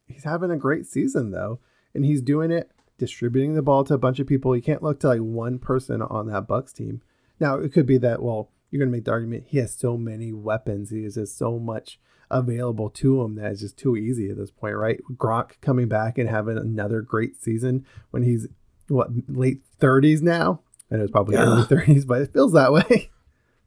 He's 0.07 0.23
having 0.23 0.51
a 0.51 0.57
great 0.57 0.85
season 0.85 1.31
though, 1.31 1.59
and 1.93 2.05
he's 2.05 2.21
doing 2.21 2.51
it 2.51 2.71
distributing 3.03 3.55
the 3.55 3.61
ball 3.61 3.83
to 3.83 3.93
a 3.93 3.97
bunch 3.97 4.19
of 4.19 4.27
people. 4.27 4.55
You 4.55 4.61
can't 4.61 4.83
look 4.83 4.99
to 5.01 5.07
like 5.07 5.19
one 5.19 5.59
person 5.59 6.01
on 6.01 6.27
that 6.27 6.47
Bucs 6.47 6.73
team. 6.73 7.01
Now 7.39 7.55
it 7.55 7.73
could 7.73 7.85
be 7.85 7.97
that 7.97 8.21
well, 8.21 8.49
you're 8.71 8.79
gonna 8.79 8.91
make 8.91 9.05
the 9.05 9.11
argument 9.11 9.45
he 9.47 9.57
has 9.57 9.75
so 9.75 9.97
many 9.97 10.31
weapons. 10.31 10.89
He 10.89 11.03
has 11.03 11.15
just 11.15 11.37
so 11.37 11.59
much 11.59 11.99
available 12.31 12.89
to 12.89 13.21
him 13.21 13.35
that 13.35 13.51
it's 13.51 13.61
just 13.61 13.77
too 13.77 13.95
easy 13.95 14.29
at 14.29 14.37
this 14.37 14.51
point, 14.51 14.75
right? 14.75 14.99
Gronk 15.15 15.61
coming 15.61 15.87
back 15.87 16.17
and 16.17 16.29
having 16.29 16.57
another 16.57 17.01
great 17.01 17.41
season 17.41 17.85
when 18.11 18.23
he's 18.23 18.47
what 18.87 19.09
late 19.27 19.61
30s 19.79 20.21
now. 20.21 20.61
I 20.91 20.95
know 20.95 21.03
it's 21.03 21.11
probably 21.11 21.35
yeah. 21.35 21.43
early 21.43 21.63
30s, 21.63 22.07
but 22.07 22.21
it 22.21 22.33
feels 22.33 22.53
that 22.53 22.71
way. 22.71 23.09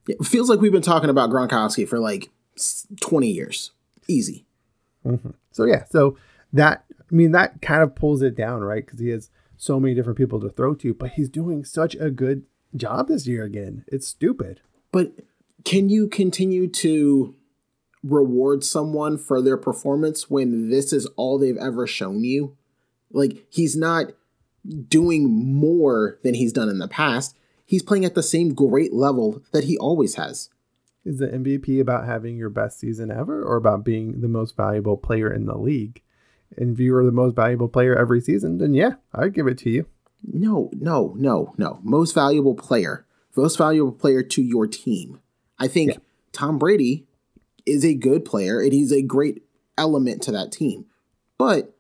It 0.09 0.25
feels 0.25 0.49
like 0.49 0.61
we've 0.61 0.71
been 0.71 0.83
talking 0.83 1.11
about 1.11 1.31
Gronkowski 1.31 1.89
for 1.89 1.99
like 1.99 2.31
20 3.01 3.29
years. 3.29 3.73
Easy. 4.07 4.47
Mm-hmm. 5.05 5.31
So 5.51 5.65
yeah, 5.65 5.83
so 5.91 6.17
that 6.53 6.85
I 7.11 7.15
mean 7.15 7.33
that 7.33 7.63
kind 7.63 7.83
of 7.83 7.95
pulls 7.95 8.23
it 8.23 8.37
down, 8.37 8.63
right? 8.63 8.85
Because 8.85 9.01
he 9.01 9.09
has 9.09 9.31
so 9.57 9.81
many 9.81 9.95
different 9.95 10.19
people 10.19 10.41
to 10.41 10.51
throw 10.51 10.75
to, 10.75 10.95
but 10.95 11.13
he's 11.13 11.29
doing 11.29 11.65
such 11.65 11.95
a 11.97 12.11
good 12.11 12.45
job 12.75 13.09
this 13.09 13.27
year 13.27 13.45
again. 13.45 13.85
It's 13.89 14.07
stupid. 14.07 14.61
But 14.93 15.13
can 15.65 15.89
you 15.89 16.09
continue 16.09 16.69
to 16.69 17.35
reward 18.03 18.65
someone 18.65 19.19
for 19.19 19.43
their 19.43 19.57
performance 19.57 20.31
when 20.31 20.71
this 20.71 20.93
is 20.93 21.07
all 21.17 21.39
they've 21.39 21.57
ever 21.57 21.87
shown 21.87 22.25
you? 22.25 22.57
Like 23.11 23.47
he's 23.51 23.77
not 23.77 24.13
doing 24.89 25.29
more 25.29 26.19
than 26.23 26.35
he's 26.35 26.53
done 26.53 26.69
in 26.69 26.79
the 26.79 26.89
past. 26.89 27.37
He's 27.65 27.83
playing 27.83 28.05
at 28.05 28.15
the 28.15 28.23
same 28.23 28.55
great 28.55 28.93
level 28.93 29.43
that 29.53 29.65
he 29.65 29.77
always 29.79 30.17
has. 30.17 30.51
Is 31.05 31.19
the 31.19 31.29
MVP 31.29 31.81
about 31.81 32.05
having 32.05 32.37
your 32.37 32.51
best 32.51 32.81
season 32.81 33.11
ever 33.11 33.43
or 33.43 33.57
about 33.57 33.85
being 33.85 34.21
the 34.21 34.29
most 34.29 34.57
valuable 34.57 34.97
player 34.97 35.33
in 35.33 35.47
the 35.47 35.57
league? 35.57 36.03
And 36.57 36.75
if 36.75 36.81
you 36.81 36.95
are 36.97 37.05
the 37.05 37.13
most 37.13 37.37
valuable 37.37 37.69
player 37.69 37.97
every 37.97 38.21
season, 38.21 38.59
then 38.59 38.75
yeah, 38.75 38.95
I'd 39.15 39.35
give 39.35 39.47
it 39.47 39.59
to 39.59 39.71
you. 39.71 39.87
No, 40.23 40.71
no, 40.73 41.15
no, 41.19 41.55
no. 41.57 41.81
Most 41.83 42.15
valuable 42.15 42.55
player. 42.55 43.07
Most 43.37 43.59
valuable 43.59 43.93
player 43.93 44.23
to 44.23 44.43
your 44.43 44.67
team. 44.67 45.21
I 45.59 45.69
think 45.69 45.93
yeah. 45.93 45.99
Tom 46.33 46.59
Brady 46.59 47.07
is 47.67 47.85
a 47.85 47.95
good 47.95 48.25
player 48.25 48.61
and 48.61 48.73
he's 48.73 48.93
a 48.93 49.03
great 49.03 49.43
element 49.77 50.23
to 50.23 50.33
that 50.33 50.53
team. 50.53 50.87
But 51.39 51.77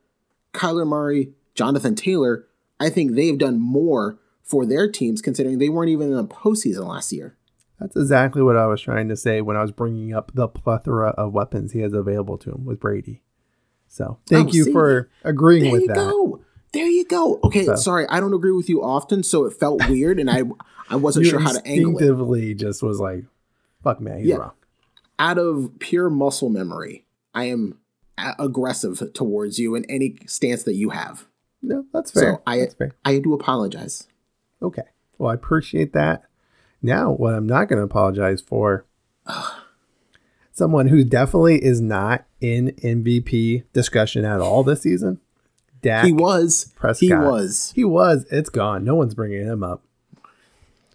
Kyler 0.53 0.87
Murray, 0.87 1.33
Jonathan 1.55 1.95
Taylor, 1.95 2.47
I 2.79 2.91
think 2.91 3.13
they've 3.13 3.39
done 3.39 3.59
more 3.59 4.19
for 4.43 4.67
their 4.67 4.91
teams 4.91 5.23
considering 5.23 5.59
they 5.59 5.69
weren't 5.69 5.91
even 5.91 6.11
in 6.11 6.17
the 6.17 6.25
postseason 6.25 6.87
last 6.87 7.13
year. 7.13 7.37
That's 7.81 7.97
exactly 7.97 8.43
what 8.43 8.57
I 8.57 8.67
was 8.67 8.81
trying 8.81 9.09
to 9.09 9.17
say 9.17 9.41
when 9.41 9.57
I 9.57 9.63
was 9.63 9.73
bringing 9.73 10.15
up 10.15 10.33
the 10.35 10.49
plethora 10.49 11.11
of 11.11 11.33
weapons 11.33 11.73
he 11.73 11.81
has 11.81 11.93
available 11.93 12.39
to 12.39 12.53
him 12.53 12.65
with 12.65 12.81
Brady. 12.81 13.23
So 13.97 14.19
thank 14.27 14.51
oh, 14.51 14.53
you 14.53 14.65
see, 14.65 14.73
for 14.73 15.09
agreeing 15.25 15.73
with 15.73 15.81
me. 15.81 15.87
there 15.87 15.97
with 15.97 16.01
you 16.01 16.05
that. 16.05 16.11
Go. 16.11 16.41
There 16.75 16.87
you 16.87 17.07
go. 17.07 17.41
Okay, 17.45 17.65
so, 17.65 17.77
sorry, 17.77 18.07
I 18.11 18.21
don't 18.21 18.35
agree 18.35 18.53
with 18.53 18.69
you 18.69 18.83
often, 18.83 19.23
so 19.23 19.47
it 19.47 19.55
felt 19.55 19.89
weird, 19.89 20.21
and 20.21 20.31
I 20.31 20.43
I 20.91 20.97
wasn't 20.97 21.25
sure 21.25 21.41
how 21.41 21.53
to 21.53 21.67
angle 21.67 21.93
it. 21.93 22.03
Instinctively, 22.03 22.55
just 22.55 22.83
was 22.83 23.01
like, 23.01 23.25
"Fuck 23.83 24.03
man, 24.03 24.19
he's 24.19 24.27
yeah. 24.27 24.37
wrong." 24.37 24.53
Out 25.19 25.39
of 25.39 25.79
pure 25.79 26.11
muscle 26.11 26.51
memory, 26.51 27.07
I 27.33 27.45
am 27.45 27.79
aggressive 28.39 29.03
towards 29.15 29.59
you 29.59 29.75
in 29.75 29.87
any 29.87 30.19
stance 30.27 30.65
that 30.65 30.75
you 30.75 30.91
have. 30.91 31.27
No, 31.63 31.87
that's 31.95 32.11
fair. 32.11 32.35
So 32.35 32.43
I 32.47 32.59
that's 32.59 32.75
fair. 32.75 32.95
I 33.03 33.19
do 33.19 33.33
apologize. 33.33 34.09
Okay. 34.61 34.83
Well, 35.17 35.31
I 35.31 35.35
appreciate 35.35 35.95
that. 35.95 36.25
Now, 36.83 37.13
what 37.13 37.33
I'm 37.33 37.47
not 37.47 37.69
going 37.69 37.79
to 37.79 37.85
apologize 37.85 38.43
for, 38.43 38.85
someone 40.53 40.89
who 40.89 41.03
definitely 41.03 41.65
is 41.65 41.81
not 41.81 42.26
in 42.41 42.69
MVP 42.83 43.65
discussion 43.73 44.25
at 44.25 44.41
all 44.41 44.63
this 44.63 44.83
season. 44.83 45.21
Dak 45.83 46.07
he 46.07 46.13
was. 46.13 46.73
Prescott. 46.75 47.09
He 47.09 47.15
was. 47.15 47.73
He 47.75 47.85
was. 47.85 48.27
It's 48.31 48.49
gone. 48.49 48.85
No 48.85 48.95
one's 48.95 49.15
bringing 49.15 49.45
him 49.45 49.63
up. 49.63 49.83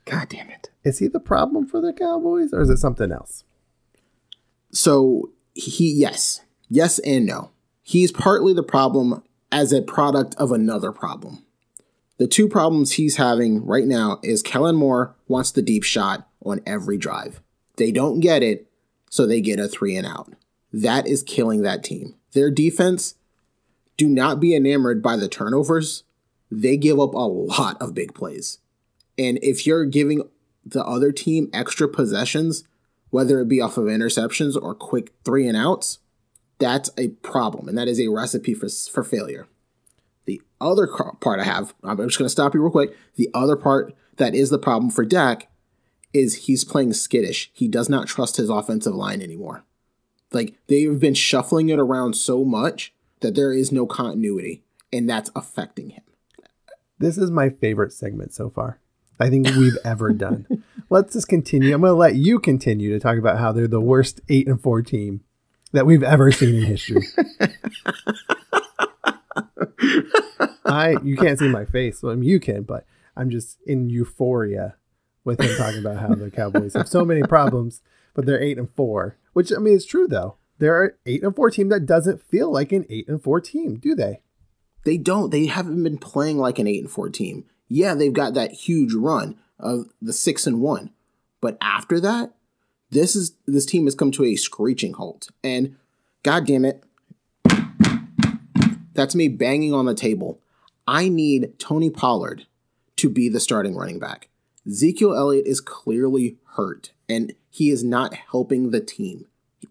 God 0.05 0.29
damn 0.29 0.49
it. 0.49 0.69
Is 0.83 0.99
he 0.99 1.07
the 1.07 1.19
problem 1.19 1.67
for 1.67 1.79
the 1.79 1.93
Cowboys 1.93 2.53
or 2.53 2.61
is 2.61 2.69
it 2.69 2.77
something 2.77 3.11
else? 3.11 3.43
So, 4.71 5.31
he, 5.53 5.91
yes. 5.93 6.41
Yes 6.69 6.99
and 6.99 7.25
no. 7.25 7.51
He's 7.83 8.11
partly 8.11 8.53
the 8.53 8.63
problem 8.63 9.23
as 9.51 9.71
a 9.71 9.81
product 9.81 10.33
of 10.35 10.51
another 10.51 10.91
problem. 10.91 11.43
The 12.17 12.27
two 12.27 12.47
problems 12.47 12.93
he's 12.93 13.17
having 13.17 13.65
right 13.65 13.85
now 13.85 14.19
is 14.23 14.43
Kellen 14.43 14.75
Moore 14.75 15.15
wants 15.27 15.51
the 15.51 15.61
deep 15.61 15.83
shot 15.83 16.27
on 16.45 16.61
every 16.65 16.97
drive. 16.97 17.41
They 17.77 17.91
don't 17.91 18.19
get 18.19 18.43
it, 18.43 18.67
so 19.09 19.25
they 19.25 19.41
get 19.41 19.59
a 19.59 19.67
three 19.67 19.95
and 19.95 20.05
out. 20.05 20.31
That 20.73 21.07
is 21.07 21.23
killing 21.23 21.61
that 21.63 21.83
team. 21.83 22.15
Their 22.33 22.51
defense, 22.51 23.15
do 23.97 24.07
not 24.07 24.39
be 24.39 24.55
enamored 24.55 25.03
by 25.03 25.15
the 25.15 25.27
turnovers. 25.27 26.03
They 26.49 26.77
give 26.77 26.99
up 26.99 27.13
a 27.13 27.19
lot 27.19 27.79
of 27.81 27.93
big 27.93 28.13
plays. 28.13 28.59
And 29.17 29.37
if 29.41 29.67
you're 29.67 29.85
giving 29.85 30.27
the 30.65 30.83
other 30.85 31.11
team 31.11 31.49
extra 31.53 31.87
possessions, 31.87 32.63
whether 33.09 33.39
it 33.39 33.47
be 33.47 33.61
off 33.61 33.77
of 33.77 33.85
interceptions 33.85 34.59
or 34.59 34.73
quick 34.73 35.13
three 35.23 35.47
and 35.47 35.57
outs, 35.57 35.99
that's 36.57 36.89
a 36.97 37.09
problem. 37.09 37.67
And 37.67 37.77
that 37.77 37.87
is 37.87 37.99
a 37.99 38.07
recipe 38.07 38.53
for, 38.53 38.69
for 38.69 39.03
failure. 39.03 39.47
The 40.25 40.41
other 40.59 40.87
part 40.87 41.39
I 41.39 41.43
have, 41.43 41.73
I'm 41.83 41.97
just 41.97 42.17
going 42.17 42.25
to 42.25 42.29
stop 42.29 42.53
you 42.53 42.61
real 42.61 42.71
quick. 42.71 42.95
The 43.15 43.29
other 43.33 43.55
part 43.55 43.93
that 44.17 44.35
is 44.35 44.49
the 44.49 44.59
problem 44.59 44.91
for 44.91 45.03
Dak 45.03 45.49
is 46.13 46.45
he's 46.45 46.63
playing 46.63 46.93
skittish. 46.93 47.49
He 47.53 47.67
does 47.67 47.89
not 47.89 48.07
trust 48.07 48.37
his 48.37 48.49
offensive 48.49 48.93
line 48.93 49.21
anymore. 49.21 49.63
Like 50.31 50.55
they've 50.67 50.99
been 50.99 51.13
shuffling 51.13 51.69
it 51.69 51.79
around 51.79 52.13
so 52.15 52.43
much 52.45 52.93
that 53.19 53.35
there 53.35 53.53
is 53.53 53.71
no 53.71 53.85
continuity. 53.85 54.63
and 54.93 55.09
that's 55.09 55.29
affecting 55.35 55.91
him. 55.91 56.03
This 56.99 57.17
is 57.17 57.31
my 57.31 57.49
favorite 57.49 57.93
segment 57.93 58.33
so 58.33 58.49
far. 58.49 58.79
I 59.19 59.29
think 59.29 59.47
we've 59.57 59.77
ever 59.85 60.11
done. 60.11 60.63
Let's 60.89 61.13
just 61.13 61.27
continue. 61.29 61.73
I'm 61.73 61.81
going 61.81 61.91
to 61.91 61.95
let 61.95 62.15
you 62.15 62.39
continue 62.39 62.91
to 62.91 62.99
talk 62.99 63.17
about 63.17 63.37
how 63.39 63.51
they're 63.51 63.67
the 63.67 63.79
worst 63.79 64.19
8 64.29 64.47
and 64.47 64.61
4 64.61 64.81
team 64.81 65.21
that 65.71 65.85
we've 65.85 66.03
ever 66.03 66.31
seen 66.31 66.55
in 66.55 66.63
history. 66.65 67.05
I 70.65 70.95
you 71.03 71.17
can't 71.17 71.37
see 71.39 71.47
my 71.49 71.65
face. 71.65 72.01
Well, 72.01 72.11
I 72.13 72.15
mean, 72.15 72.29
you 72.29 72.39
can, 72.39 72.63
but 72.63 72.85
I'm 73.15 73.29
just 73.29 73.57
in 73.65 73.89
euphoria 73.89 74.75
with 75.23 75.39
him 75.39 75.55
talking 75.57 75.79
about 75.79 75.97
how 75.97 76.13
the 76.15 76.31
Cowboys 76.31 76.73
have 76.73 76.87
so 76.87 77.05
many 77.05 77.21
problems, 77.23 77.81
but 78.13 78.25
they're 78.25 78.41
eight 78.41 78.57
and 78.57 78.69
four. 78.69 79.17
Which 79.33 79.51
I 79.55 79.59
mean, 79.59 79.75
it's 79.75 79.85
true 79.85 80.07
though. 80.07 80.35
They're 80.59 80.83
an 80.83 80.91
eight 81.05 81.23
and 81.23 81.35
four 81.35 81.49
team 81.49 81.69
that 81.69 81.85
doesn't 81.85 82.21
feel 82.21 82.51
like 82.51 82.71
an 82.71 82.85
eight 82.89 83.07
and 83.07 83.21
four 83.21 83.41
team, 83.41 83.77
do 83.77 83.95
they? 83.95 84.21
They 84.83 84.97
don't. 84.97 85.29
They 85.29 85.47
haven't 85.47 85.83
been 85.83 85.97
playing 85.97 86.37
like 86.37 86.59
an 86.59 86.67
eight 86.67 86.81
and 86.81 86.91
four 86.91 87.09
team. 87.09 87.45
Yeah, 87.67 87.93
they've 87.93 88.13
got 88.13 88.33
that 88.33 88.51
huge 88.51 88.93
run 88.93 89.37
of 89.59 89.85
the 90.01 90.13
six 90.13 90.45
and 90.45 90.59
one, 90.59 90.91
but 91.39 91.57
after 91.61 91.99
that, 91.99 92.33
this 92.89 93.15
is 93.15 93.33
this 93.47 93.65
team 93.65 93.85
has 93.85 93.95
come 93.95 94.11
to 94.11 94.23
a 94.23 94.35
screeching 94.35 94.93
halt. 94.93 95.29
And 95.43 95.77
god 96.23 96.45
damn 96.45 96.65
it, 96.65 96.83
that's 98.93 99.15
me 99.15 99.27
banging 99.29 99.73
on 99.73 99.85
the 99.85 99.95
table. 99.95 100.41
I 100.87 101.09
need 101.09 101.57
Tony 101.57 101.89
Pollard 101.89 102.45
to 102.97 103.09
be 103.09 103.29
the 103.29 103.39
starting 103.39 103.75
running 103.75 103.99
back. 103.99 104.29
Ezekiel 104.67 105.15
Elliott 105.15 105.47
is 105.47 105.61
clearly 105.61 106.37
hurt 106.55 106.91
and 107.11 107.33
he 107.49 107.69
is 107.69 107.83
not 107.83 108.13
helping 108.13 108.71
the 108.71 108.79
team. 108.79 109.25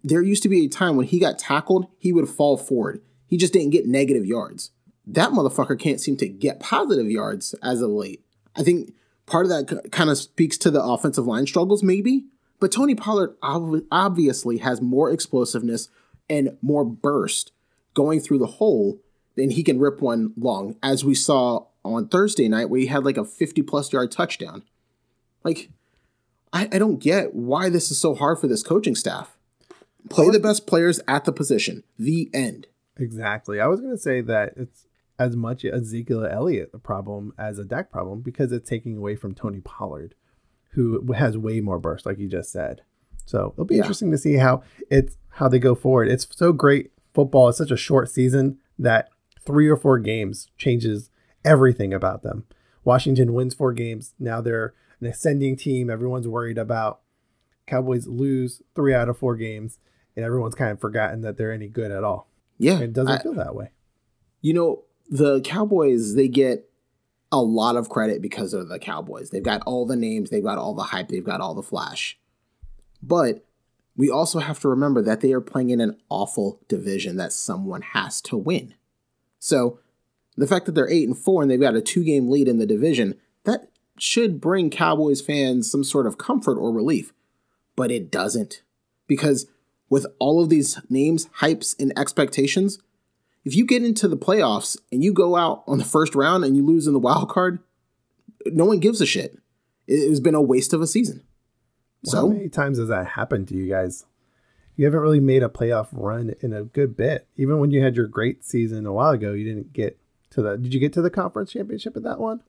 There 0.05 0.23
used 0.23 0.43
to 0.45 0.49
be 0.49 0.65
a 0.65 0.69
time 0.69 0.97
when 0.97 1.07
he 1.07 1.19
got 1.19 1.39
tackled, 1.39 1.87
he 1.99 2.13
would 2.13 2.29
fall 2.29 2.57
forward. 2.57 3.03
He 3.27 3.37
just 3.37 3.53
didn't 3.53 3.71
get 3.71 3.87
negative 3.87 4.27
yards. 4.27 4.71
That 5.07 5.31
motherfucker 5.31 5.79
can't 5.79 6.01
seem 6.01 6.17
to 6.19 6.29
get 6.29 6.61
positive 6.61 7.11
yards 7.11 7.55
as 7.63 7.81
of 7.81 7.91
late. 7.91 8.23
I 8.55 8.63
think 8.63 8.95
part 9.27 9.47
of 9.47 9.51
that 9.51 9.91
kind 9.91 10.11
of 10.11 10.19
speaks 10.19 10.59
to 10.59 10.71
the 10.71 10.83
offensive 10.83 11.27
line 11.27 11.47
struggles, 11.47 11.83
maybe. 11.83 12.27
But 12.61 12.73
Tony 12.73 12.95
Pollard 12.95 13.37
ob- 13.43 13.85
obviously 13.91 14.59
has 14.59 14.83
more 14.83 15.11
explosiveness 15.11 15.89
and 16.29 16.57
more 16.61 16.85
burst 16.85 17.53
going 17.95 18.21
through 18.21 18.39
the 18.39 18.47
hole 18.47 19.01
than 19.37 19.51
he 19.51 19.63
can 19.63 19.79
rip 19.79 20.01
one 20.01 20.33
long, 20.37 20.77
as 20.83 21.05
we 21.05 21.15
saw 21.15 21.67
on 21.85 22.09
Thursday 22.09 22.49
night 22.49 22.69
where 22.69 22.81
he 22.81 22.87
had 22.87 23.05
like 23.05 23.17
a 23.17 23.25
50 23.25 23.63
plus 23.63 23.93
yard 23.93 24.13
touchdown. 24.13 24.63
Like, 25.43 25.71
I, 26.53 26.69
I 26.73 26.79
don't 26.79 26.99
get 26.99 27.35
why 27.35 27.69
this 27.69 27.91
is 27.91 27.99
so 27.99 28.15
hard 28.15 28.39
for 28.39 28.49
this 28.49 28.63
coaching 28.63 28.95
staff. 28.95 29.37
Play 30.09 30.31
the 30.31 30.41
best 30.41 30.67
players 30.67 31.01
at 31.07 31.25
the 31.25 31.33
position. 31.33 31.85
The 31.99 32.31
end. 32.33 32.67
Exactly. 32.97 33.61
I 33.61 33.67
was 33.67 33.81
going 33.81 33.93
to 33.93 34.01
say 34.01 34.21
that 34.23 34.55
it's 34.57 34.87
as 35.19 35.37
much 35.37 35.65
a 35.65 35.73
Ezekiel 35.73 36.27
Elliott 36.27 36.71
a 36.73 36.79
problem 36.79 37.35
as 37.39 37.59
a 37.59 37.65
Dak 37.65 37.91
problem 37.91 38.21
because 38.21 38.53
it's 38.53 38.69
taking 38.69 38.97
away 38.97 39.15
from 39.17 39.35
Tony 39.35 39.61
Pollard, 39.61 40.15
who 40.71 41.13
has 41.13 41.37
way 41.37 41.61
more 41.61 41.79
burst, 41.79 42.07
like 42.07 42.19
you 42.19 42.29
just 42.29 42.51
said. 42.51 42.83
So 43.27 43.53
it'll 43.53 43.67
be 43.67 43.77
yeah. 43.77 43.83
interesting 43.83 44.11
to 44.11 44.19
see 44.19 44.35
how 44.35 44.63
it's 44.91 45.17
how 45.35 45.49
they 45.49 45.59
go 45.59 45.75
forward. 45.75 46.09
It's 46.09 46.27
so 46.31 46.53
great 46.53 46.91
football. 47.15 47.49
It's 47.49 47.59
such 47.59 47.71
a 47.71 47.77
short 47.77 48.11
season 48.11 48.59
that 48.79 49.11
three 49.45 49.69
or 49.69 49.77
four 49.77 49.99
games 49.99 50.49
changes 50.57 51.11
everything 51.45 51.93
about 51.93 52.23
them. 52.23 52.45
Washington 52.83 53.35
wins 53.35 53.55
four 53.55 53.73
games. 53.73 54.15
Now 54.19 54.41
they're 54.41 54.75
an 55.01 55.07
ascending 55.07 55.57
team. 55.57 55.91
Everyone's 55.91 56.29
worried 56.29 56.59
about. 56.59 57.01
Cowboys 57.67 58.07
lose 58.07 58.63
three 58.75 58.95
out 58.95 59.09
of 59.09 59.19
four 59.19 59.37
games, 59.37 59.79
and 60.17 60.25
everyone's 60.25 60.55
kind 60.55 60.73
of 60.73 60.81
forgotten 60.81 61.21
that 61.23 61.37
they're 61.37 61.53
any 61.53 61.69
good 61.69 61.91
at 61.91 62.05
all. 62.05 62.29
Yeah, 62.59 62.81
it 62.81 62.93
doesn't 62.93 63.13
I, 63.13 63.23
feel 63.23 63.35
that 63.35 63.55
way. 63.55 63.71
You 64.41 64.55
know, 64.55 64.85
the 65.09 65.41
Cowboys 65.41 66.15
they 66.15 66.29
get 66.29 66.71
a 67.33 67.41
lot 67.41 67.77
of 67.77 67.89
credit 67.89 68.21
because 68.21 68.53
of 68.53 68.69
the 68.69 68.79
Cowboys. 68.79 69.31
They've 69.31 69.43
got 69.43 69.63
all 69.65 69.87
the 69.87 69.97
names, 69.97 70.31
they've 70.31 70.43
got 70.43 70.59
all 70.59 70.75
the 70.75 70.83
hype, 70.83 71.09
they've 71.09 71.25
got 71.25 71.41
all 71.41 71.55
the 71.55 71.63
flash. 71.63 72.19
But 73.03 73.45
we 73.97 74.11
also 74.11 74.41
have 74.41 74.61
to 74.61 74.69
remember 74.69 75.03
that 75.03 75.21
they 75.21 75.33
are 75.33 75.41
playing 75.41 75.71
in 75.71 75.81
an 75.81 75.97
awful 76.09 76.61
division 76.69 77.17
that 77.17 77.33
someone 77.33 77.83
has 77.83 78.21
to 78.23 78.37
win. 78.37 78.75
So 79.39 79.79
the 80.37 80.47
fact 80.47 80.67
that 80.67 80.73
they're 80.73 80.91
eight 80.91 81.07
and 81.07 81.17
four 81.17 81.43
and 81.43 81.51
they've 81.51 81.61
got 81.61 81.77
a 81.77 81.81
two 81.81 82.05
game 82.05 82.31
lead 82.31 82.49
in 82.49 82.59
the 82.59 82.67
division, 82.67 83.17
should 83.99 84.41
bring 84.41 84.71
Cowboys 84.71 85.21
fans 85.21 85.71
some 85.71 85.85
sort 85.85 86.07
of 86.07 86.19
comfort 86.19 86.59
or 86.59 86.73
relief. 86.73 87.13
But 87.77 87.91
it 87.91 88.11
doesn't. 88.11 88.63
Because 89.07 89.47
with 89.89 90.07
all 90.19 90.43
of 90.43 90.49
these 90.49 90.79
names, 90.89 91.27
hypes, 91.41 91.75
and 91.81 91.93
expectations, 91.99 92.79
if 93.45 93.55
you 93.55 93.65
get 93.65 93.83
into 93.83 94.09
the 94.09 94.17
playoffs 94.17 94.77
and 94.93 95.03
you 95.03 95.13
go 95.13 95.37
out 95.37 95.65
on 95.67 95.79
the 95.79 95.85
first 95.85 96.15
round 96.15 96.45
and 96.45 96.57
you 96.57 96.65
lose 96.65 96.87
in 96.87 96.93
the 96.93 96.99
wild 96.99 97.29
card, 97.29 97.59
no 98.47 98.65
one 98.65 98.81
gives 98.81 99.01
a 99.01 99.07
shit. 99.07 99.39
It 99.87 100.09
has 100.09 100.21
been 100.21 100.35
a 100.35 100.43
waste 100.43 100.73
of 100.73 100.81
a 100.81 100.87
season. 100.87 101.23
Well, 102.05 102.11
so, 102.13 102.19
how 102.19 102.29
many 102.29 102.49
times 102.49 102.79
has 102.79 102.89
that 102.89 103.09
happened 103.09 103.49
to 103.49 103.55
you 103.55 103.69
guys? 103.69 104.07
You 104.77 104.87
haven't 104.87 105.01
really 105.01 105.21
made 105.21 105.43
a 105.43 105.49
playoff 105.49 105.89
run 105.93 106.35
in 106.41 106.53
a 106.53 106.63
good 106.63 106.97
bit. 106.97 107.27
Even 107.37 107.59
when 107.59 107.71
you 107.71 107.83
had 107.83 107.97
your 107.97 108.07
great 108.07 108.45
season 108.45 108.87
a 108.87 108.93
while 108.93 109.11
ago, 109.11 109.33
you 109.33 109.45
didn't 109.45 109.73
get 109.73 109.99
to 110.31 110.43
the. 110.43 110.57
Did 110.57 110.73
you 110.73 110.81
get 110.81 110.93
to 110.95 111.03
the 111.03 111.11
conference 111.11 111.53
championship 111.53 111.97
at 111.97 112.03
that 112.05 112.21
one? 112.21 112.43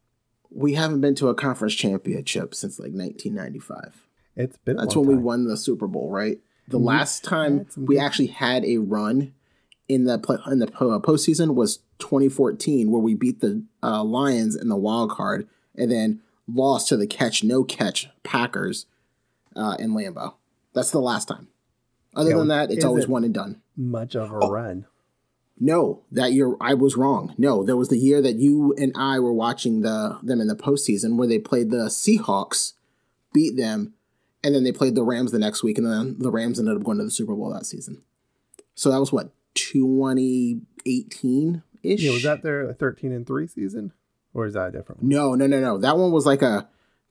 We 0.53 0.73
haven't 0.73 1.01
been 1.01 1.15
to 1.15 1.29
a 1.29 1.35
conference 1.35 1.75
championship 1.75 2.53
since 2.53 2.77
like 2.77 2.91
1995. 2.91 4.07
It's 4.35 4.57
been. 4.57 4.77
That's 4.77 4.95
when 4.95 5.05
time. 5.05 5.15
we 5.15 5.21
won 5.21 5.45
the 5.45 5.57
Super 5.57 5.87
Bowl, 5.87 6.09
right? 6.09 6.39
The 6.67 6.77
we 6.77 6.85
last 6.85 7.23
time 7.23 7.67
we 7.77 7.99
actually 7.99 8.27
had 8.27 8.63
a 8.65 8.77
run 8.77 9.33
in 9.87 10.05
the 10.05 10.17
play, 10.17 10.37
in 10.47 10.59
the 10.59 10.67
uh, 10.67 10.99
postseason 10.99 11.55
was 11.55 11.79
2014, 11.99 12.91
where 12.91 13.01
we 13.01 13.13
beat 13.13 13.41
the 13.41 13.63
uh, 13.83 14.03
Lions 14.03 14.55
in 14.55 14.69
the 14.69 14.77
wild 14.77 15.11
card, 15.11 15.47
and 15.75 15.91
then 15.91 16.21
lost 16.47 16.87
to 16.89 16.97
the 16.97 17.07
catch 17.07 17.43
no 17.43 17.63
catch 17.63 18.09
Packers 18.23 18.85
uh, 19.55 19.75
in 19.79 19.91
Lambeau. 19.91 20.35
That's 20.73 20.91
the 20.91 20.99
last 20.99 21.27
time. 21.27 21.49
Other 22.15 22.31
yeah, 22.31 22.37
than 22.37 22.47
that, 22.49 22.71
it's 22.71 22.85
always 22.85 23.07
one 23.07 23.23
and 23.23 23.33
done. 23.33 23.61
Much 23.75 24.15
of 24.15 24.31
a 24.31 24.35
oh, 24.35 24.49
run. 24.49 24.85
No, 25.63 26.02
that 26.12 26.34
year 26.34 26.56
I 26.60 26.74
was 26.74 26.97
wrong. 26.97 27.36
No, 27.38 27.63
there 27.63 27.78
was 27.78 27.89
the 27.89 27.97
year 27.97 28.19
that 28.19 28.38
you 28.38 28.74
and 28.80 28.91
I 28.95 29.19
were 29.19 29.32
watching 29.32 29.82
the 29.82 30.17
them 30.24 30.41
in 30.41 30.47
the 30.47 30.56
postseason 30.56 31.17
where 31.17 31.28
they 31.28 31.38
played 31.38 31.69
the 31.69 31.86
Seahawks, 31.86 32.74
beat 33.32 33.56
them, 33.56 33.93
and 34.43 34.56
then 34.56 34.63
they 34.63 34.71
played 34.71 34.95
the 34.95 35.04
Rams 35.04 35.32
the 35.32 35.38
next 35.38 35.62
week, 35.62 35.78
and 35.78 35.86
then 35.86 36.15
the 36.17 36.32
Rams 36.32 36.58
ended 36.58 36.76
up 36.76 36.84
going 36.84 36.97
to 36.97 37.04
the 37.04 37.12
Super 37.12 37.36
Bowl 37.36 37.54
that 37.54 37.67
season. 37.67 38.02
So 38.74 38.89
that 38.89 39.00
was 39.00 39.13
what 39.13 39.34
2018 39.54 41.62
ish. 41.84 42.02
Yeah, 42.02 42.12
was 42.12 42.24
that 42.24 42.41
their 42.41 42.74
13 42.74 43.12
and 43.12 43.28
three 43.28 43.45
season, 43.45 43.93
or 44.34 44.47
is 44.47 44.56
that 44.56 44.69
a 44.69 44.71
different 44.71 45.04
one? 45.04 45.10
No, 45.10 45.36
no, 45.36 45.45
no, 45.45 45.60
no. 45.60 45.78
That 45.78 45.95
one 45.95 46.12
was 46.12 46.26
like 46.26 46.41
a 46.41 46.67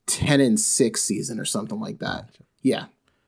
10 0.07 0.41
and 0.41 0.59
six 0.59 1.05
season 1.05 1.39
or 1.39 1.45
something 1.45 1.79
like 1.79 2.01
that. 2.01 2.27
Gotcha. 2.27 2.43
Yeah, 2.63 2.87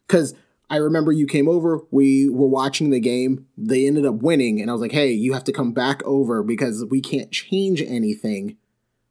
because 0.08 0.34
I 0.72 0.76
remember 0.76 1.12
you 1.12 1.26
came 1.26 1.50
over, 1.50 1.80
we 1.90 2.30
were 2.30 2.48
watching 2.48 2.88
the 2.88 2.98
game, 2.98 3.46
they 3.58 3.86
ended 3.86 4.06
up 4.06 4.22
winning, 4.22 4.58
and 4.58 4.70
I 4.70 4.72
was 4.72 4.80
like, 4.80 4.92
hey, 4.92 5.12
you 5.12 5.34
have 5.34 5.44
to 5.44 5.52
come 5.52 5.72
back 5.72 6.02
over 6.04 6.42
because 6.42 6.82
we 6.88 7.02
can't 7.02 7.30
change 7.30 7.82
anything 7.82 8.56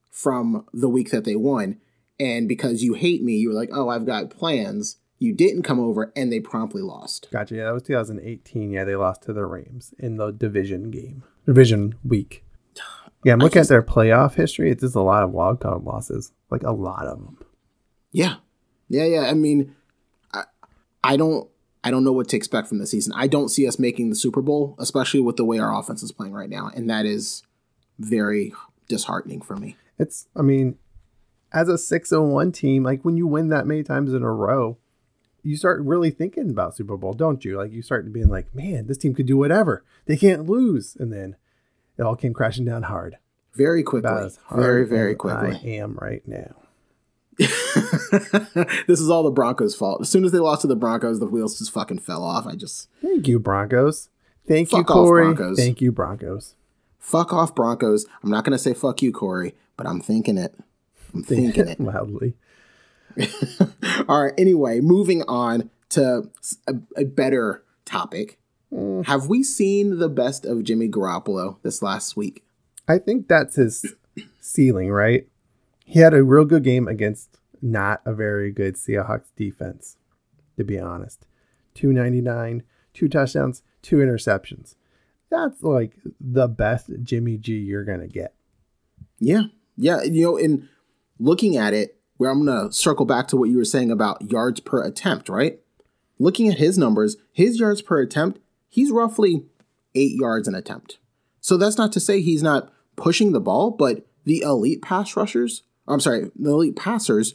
from 0.09 0.65
the 0.73 0.89
week 0.89 1.11
that 1.11 1.23
they 1.23 1.35
won. 1.35 1.79
And 2.19 2.47
because 2.47 2.81
you 2.81 2.95
hate 2.95 3.21
me, 3.21 3.33
you 3.33 3.49
were 3.49 3.53
like, 3.53 3.69
oh, 3.71 3.89
I've 3.89 4.07
got 4.07 4.31
plans. 4.31 4.97
You 5.19 5.33
didn't 5.33 5.61
come 5.61 5.79
over, 5.79 6.11
and 6.15 6.33
they 6.33 6.39
promptly 6.39 6.81
lost. 6.81 7.27
Gotcha. 7.31 7.53
Yeah, 7.53 7.65
that 7.65 7.73
was 7.73 7.83
2018. 7.83 8.71
Yeah, 8.71 8.83
they 8.83 8.95
lost 8.95 9.21
to 9.23 9.33
the 9.33 9.45
Rams 9.45 9.93
in 9.99 10.17
the 10.17 10.31
division 10.31 10.89
game, 10.89 11.23
division 11.45 11.93
week. 12.03 12.43
Yeah, 13.23 13.33
I'm 13.33 13.39
looking 13.39 13.59
just, 13.59 13.69
at 13.69 13.75
their 13.75 13.83
playoff 13.83 14.33
history. 14.33 14.71
It's 14.71 14.81
just 14.81 14.95
a 14.95 15.01
lot 15.01 15.21
of 15.21 15.29
wild 15.29 15.59
card 15.59 15.83
losses, 15.83 16.31
like 16.49 16.63
a 16.63 16.71
lot 16.71 17.05
of 17.05 17.19
them. 17.19 17.37
Yeah, 18.11 18.37
yeah, 18.89 19.05
yeah. 19.05 19.29
I 19.29 19.35
mean, 19.35 19.75
I, 20.33 20.45
I 21.03 21.17
don't 21.17 21.47
I 21.83 21.91
don't 21.91 22.03
know 22.03 22.11
what 22.11 22.29
to 22.29 22.37
expect 22.37 22.67
from 22.67 22.77
the 22.77 22.87
season. 22.87 23.13
I 23.15 23.27
don't 23.27 23.49
see 23.49 23.67
us 23.67 23.79
making 23.79 24.09
the 24.09 24.15
Super 24.15 24.41
Bowl, 24.41 24.75
especially 24.77 25.19
with 25.21 25.37
the 25.37 25.45
way 25.45 25.59
our 25.59 25.77
offense 25.77 26.03
is 26.03 26.11
playing 26.11 26.33
right 26.33 26.49
now, 26.49 26.71
and 26.75 26.89
that 26.89 27.05
is 27.05 27.43
very 27.97 28.53
disheartening 28.87 29.41
for 29.41 29.55
me. 29.55 29.75
It's, 29.97 30.27
I 30.35 30.41
mean, 30.41 30.77
as 31.53 31.69
a 31.69 31.77
601 31.77 32.51
team, 32.51 32.83
like 32.83 33.03
when 33.03 33.17
you 33.17 33.27
win 33.27 33.49
that 33.49 33.67
many 33.67 33.83
times 33.83 34.13
in 34.13 34.23
a 34.23 34.31
row, 34.31 34.77
you 35.43 35.57
start 35.57 35.81
really 35.81 36.11
thinking 36.11 36.49
about 36.49 36.75
Super 36.75 36.97
Bowl, 36.97 37.13
don't 37.13 37.43
you? 37.43 37.57
Like 37.57 37.71
you 37.71 37.81
start 37.81 38.11
being 38.13 38.27
like, 38.29 38.53
man, 38.53 38.87
this 38.87 38.97
team 38.97 39.13
could 39.13 39.25
do 39.25 39.37
whatever. 39.37 39.83
They 40.05 40.17
can't 40.17 40.47
lose. 40.47 40.95
And 40.99 41.11
then 41.11 41.35
it 41.97 42.03
all 42.03 42.15
came 42.15 42.33
crashing 42.33 42.65
down 42.65 42.83
hard. 42.83 43.17
Very 43.53 43.83
quickly. 43.83 44.09
Very, 44.55 44.85
very 44.85 45.15
quickly. 45.15 45.59
I 45.63 45.67
am 45.77 45.97
right 45.99 46.25
now. 46.27 46.55
this 48.87 48.99
is 48.99 49.09
all 49.09 49.23
the 49.23 49.31
Broncos' 49.31 49.75
fault. 49.75 50.01
As 50.01 50.09
soon 50.09 50.25
as 50.25 50.31
they 50.31 50.39
lost 50.39 50.61
to 50.61 50.67
the 50.67 50.75
Broncos, 50.75 51.19
the 51.19 51.25
wheels 51.25 51.57
just 51.57 51.71
fucking 51.71 51.99
fell 51.99 52.23
off. 52.23 52.45
I 52.45 52.55
just 52.55 52.89
thank 53.01 53.27
you 53.27 53.39
Broncos. 53.39 54.09
Thank 54.47 54.69
fuck 54.69 54.79
you 54.79 54.83
Corey. 54.85 55.23
Broncos. 55.33 55.57
Thank 55.57 55.81
you 55.81 55.91
Broncos. 55.91 56.55
Fuck 56.99 57.33
off 57.33 57.55
Broncos. 57.55 58.05
I'm 58.23 58.29
not 58.29 58.43
gonna 58.43 58.59
say 58.59 58.73
fuck 58.73 59.01
you 59.01 59.11
Corey, 59.11 59.55
but 59.77 59.87
I'm 59.87 60.01
thinking 60.01 60.37
it. 60.37 60.55
I'm 61.13 61.23
thinking 61.23 61.67
it 61.69 61.79
loudly. 61.79 62.35
all 64.07 64.23
right. 64.23 64.33
Anyway, 64.37 64.79
moving 64.81 65.23
on 65.23 65.69
to 65.89 66.29
a, 66.67 66.73
a 66.97 67.05
better 67.05 67.63
topic. 67.85 68.39
Mm. 68.71 69.05
Have 69.05 69.27
we 69.27 69.43
seen 69.43 69.99
the 69.99 70.09
best 70.09 70.45
of 70.45 70.63
Jimmy 70.63 70.87
Garoppolo 70.87 71.57
this 71.61 71.81
last 71.81 72.15
week? 72.15 72.43
I 72.87 72.97
think 72.97 73.27
that's 73.27 73.55
his 73.55 73.95
ceiling, 74.39 74.91
right? 74.91 75.27
He 75.85 75.99
had 75.99 76.13
a 76.13 76.23
real 76.23 76.45
good 76.45 76.63
game 76.63 76.87
against 76.87 77.37
not 77.61 78.01
a 78.05 78.13
very 78.13 78.51
good 78.51 78.75
Seahawks 78.75 79.31
defense, 79.35 79.97
to 80.57 80.63
be 80.63 80.79
honest. 80.79 81.25
299, 81.75 82.63
two 82.93 83.07
touchdowns, 83.07 83.63
two 83.81 83.97
interceptions. 83.97 84.75
That's 85.29 85.63
like 85.63 85.93
the 86.19 86.47
best 86.47 86.89
Jimmy 87.03 87.37
G 87.37 87.53
you're 87.53 87.85
going 87.85 88.01
to 88.01 88.07
get. 88.07 88.33
Yeah. 89.19 89.43
Yeah. 89.77 90.03
You 90.03 90.23
know, 90.23 90.37
in 90.37 90.67
looking 91.19 91.55
at 91.55 91.73
it, 91.73 91.97
where 92.17 92.29
I'm 92.29 92.45
going 92.45 92.67
to 92.67 92.73
circle 92.73 93.05
back 93.05 93.27
to 93.29 93.37
what 93.37 93.49
you 93.49 93.57
were 93.57 93.65
saying 93.65 93.89
about 93.89 94.31
yards 94.31 94.59
per 94.59 94.83
attempt, 94.83 95.27
right? 95.29 95.59
Looking 96.19 96.49
at 96.49 96.59
his 96.59 96.77
numbers, 96.77 97.17
his 97.31 97.59
yards 97.59 97.81
per 97.81 97.99
attempt, 97.99 98.39
he's 98.69 98.91
roughly 98.91 99.45
eight 99.95 100.15
yards 100.19 100.47
an 100.47 100.53
attempt. 100.53 100.99
So 101.39 101.57
that's 101.57 101.77
not 101.77 101.91
to 101.93 101.99
say 101.99 102.21
he's 102.21 102.43
not 102.43 102.71
pushing 102.95 103.31
the 103.31 103.39
ball, 103.39 103.71
but 103.71 104.05
the 104.25 104.41
elite 104.41 104.83
pass 104.83 105.15
rushers, 105.15 105.63
I'm 105.87 105.99
sorry, 105.99 106.29
the 106.35 106.51
elite 106.51 106.75
passers, 106.75 107.33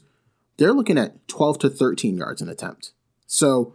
they're 0.57 0.73
looking 0.73 0.99
at 0.99 1.27
12 1.29 1.59
to 1.61 1.71
13 1.71 2.17
yards 2.17 2.43
an 2.43 2.49
attempt. 2.49 2.93
So 3.27 3.75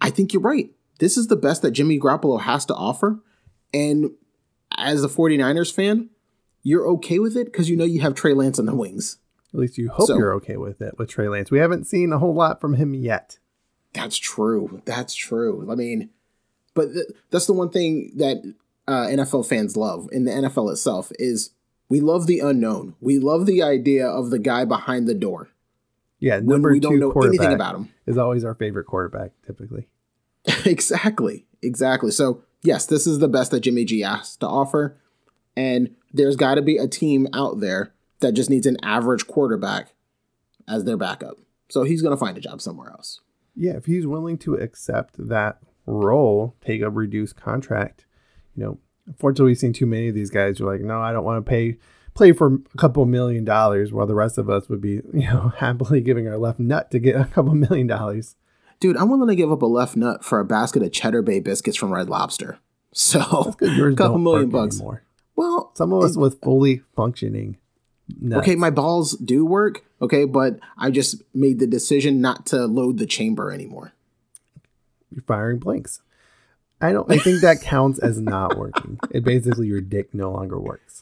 I 0.00 0.10
think 0.10 0.32
you're 0.32 0.42
right. 0.42 0.70
This 0.98 1.16
is 1.16 1.26
the 1.28 1.36
best 1.36 1.62
that 1.62 1.72
Jimmy 1.72 1.98
Garoppolo 1.98 2.40
has 2.40 2.64
to 2.66 2.74
offer. 2.74 3.20
And 3.72 4.10
as 4.76 5.04
a 5.04 5.08
49ers 5.08 5.72
fan, 5.72 6.10
you're 6.62 6.88
okay 6.88 7.18
with 7.18 7.36
it 7.36 7.46
because 7.46 7.68
you 7.68 7.76
know 7.76 7.84
you 7.84 8.00
have 8.00 8.14
Trey 8.14 8.34
Lance 8.34 8.58
on 8.58 8.66
the 8.66 8.74
wings. 8.74 9.18
At 9.54 9.60
least 9.60 9.78
you 9.78 9.88
hope 9.88 10.08
so, 10.08 10.18
you're 10.18 10.34
okay 10.34 10.56
with 10.56 10.80
it 10.80 10.98
with 10.98 11.08
Trey 11.08 11.28
Lance. 11.28 11.50
We 11.50 11.58
haven't 11.58 11.86
seen 11.86 12.12
a 12.12 12.18
whole 12.18 12.34
lot 12.34 12.60
from 12.60 12.74
him 12.74 12.94
yet. 12.94 13.38
That's 13.92 14.16
true. 14.16 14.82
That's 14.84 15.14
true. 15.14 15.66
I 15.70 15.74
mean, 15.74 16.10
but 16.74 16.92
th- 16.92 17.06
that's 17.30 17.46
the 17.46 17.52
one 17.52 17.70
thing 17.70 18.12
that 18.16 18.42
uh, 18.88 19.06
NFL 19.06 19.46
fans 19.46 19.76
love 19.76 20.08
in 20.12 20.24
the 20.24 20.32
NFL 20.32 20.70
itself 20.72 21.10
is 21.18 21.50
we 21.88 22.00
love 22.00 22.26
the 22.26 22.40
unknown. 22.40 22.94
We 23.00 23.18
love 23.18 23.46
the 23.46 23.62
idea 23.62 24.06
of 24.06 24.30
the 24.30 24.38
guy 24.38 24.64
behind 24.64 25.06
the 25.06 25.14
door. 25.14 25.48
Yeah, 26.18 26.40
number 26.40 26.72
we 26.72 26.80
don't 26.80 26.98
know 26.98 27.12
anything 27.12 27.52
about 27.52 27.74
him 27.74 27.92
is 28.06 28.16
always 28.16 28.44
our 28.44 28.54
favorite 28.54 28.84
quarterback, 28.84 29.32
typically. 29.46 29.88
exactly, 30.64 31.46
exactly. 31.62 32.10
So 32.10 32.42
yes, 32.62 32.86
this 32.86 33.06
is 33.06 33.18
the 33.18 33.28
best 33.28 33.50
that 33.50 33.60
Jimmy 33.60 33.84
G 33.84 34.00
has 34.00 34.36
to 34.36 34.46
offer, 34.46 34.96
and 35.56 35.94
there's 36.12 36.36
got 36.36 36.54
to 36.54 36.62
be 36.62 36.78
a 36.78 36.88
team 36.88 37.28
out 37.32 37.60
there 37.60 37.92
that 38.20 38.32
just 38.32 38.50
needs 38.50 38.66
an 38.66 38.78
average 38.82 39.26
quarterback 39.26 39.92
as 40.68 40.84
their 40.84 40.96
backup. 40.96 41.36
So 41.68 41.82
he's 41.82 42.02
going 42.02 42.14
to 42.14 42.20
find 42.20 42.38
a 42.38 42.40
job 42.40 42.60
somewhere 42.60 42.90
else. 42.90 43.20
Yeah, 43.54 43.72
if 43.72 43.86
he's 43.86 44.06
willing 44.06 44.38
to 44.38 44.54
accept 44.54 45.14
that 45.28 45.58
role, 45.86 46.56
take 46.64 46.82
a 46.82 46.90
reduced 46.90 47.36
contract, 47.36 48.06
you 48.54 48.64
know, 48.64 48.78
unfortunately, 49.06 49.50
we've 49.50 49.58
seen 49.58 49.72
too 49.72 49.86
many 49.86 50.08
of 50.08 50.14
these 50.14 50.30
guys 50.30 50.58
who 50.58 50.68
are 50.68 50.72
like, 50.72 50.84
no, 50.84 51.00
I 51.00 51.12
don't 51.12 51.24
want 51.24 51.44
to 51.44 51.48
pay 51.48 51.78
play 52.16 52.32
for 52.32 52.54
a 52.54 52.78
couple 52.78 53.04
million 53.06 53.44
dollars, 53.44 53.92
while 53.92 54.06
the 54.06 54.14
rest 54.14 54.38
of 54.38 54.50
us 54.50 54.68
would 54.68 54.80
be, 54.80 55.02
you 55.12 55.26
know, 55.26 55.52
happily 55.56 56.00
giving 56.00 56.26
our 56.26 56.38
left 56.38 56.58
nut 56.58 56.90
to 56.90 56.98
get 56.98 57.16
a 57.16 57.24
couple 57.26 57.54
million 57.54 57.86
dollars. 57.86 58.36
Dude, 58.80 58.96
I'm 58.96 59.08
willing 59.08 59.28
to 59.28 59.36
give 59.36 59.52
up 59.52 59.62
a 59.62 59.66
left 59.66 59.96
nut 59.96 60.24
for 60.24 60.40
a 60.40 60.44
basket 60.44 60.82
of 60.82 60.92
Cheddar 60.92 61.22
Bay 61.22 61.40
biscuits 61.40 61.76
from 61.76 61.92
Red 61.92 62.08
Lobster. 62.08 62.58
So, 62.98 63.52
a 63.60 63.94
couple 63.94 64.16
million 64.16 64.48
bucks. 64.48 64.76
Anymore. 64.76 65.02
Well, 65.34 65.70
some 65.74 65.92
of 65.92 66.02
us 66.02 66.16
it, 66.16 66.18
with 66.18 66.40
fully 66.40 66.80
functioning. 66.94 67.58
Nuts. 68.18 68.40
Okay, 68.40 68.56
my 68.56 68.70
balls 68.70 69.12
do 69.18 69.44
work. 69.44 69.84
Okay, 70.00 70.24
but 70.24 70.60
I 70.78 70.90
just 70.90 71.22
made 71.34 71.58
the 71.58 71.66
decision 71.66 72.22
not 72.22 72.46
to 72.46 72.64
load 72.64 72.96
the 72.96 73.04
chamber 73.04 73.52
anymore. 73.52 73.92
You're 75.10 75.24
firing 75.24 75.58
blanks. 75.58 76.00
I 76.80 76.92
don't. 76.92 77.10
I 77.12 77.18
think 77.18 77.42
that 77.42 77.60
counts 77.60 77.98
as 77.98 78.18
not 78.18 78.56
working. 78.56 78.98
It 79.10 79.24
basically 79.24 79.66
your 79.66 79.82
dick 79.82 80.14
no 80.14 80.30
longer 80.30 80.58
works. 80.58 80.95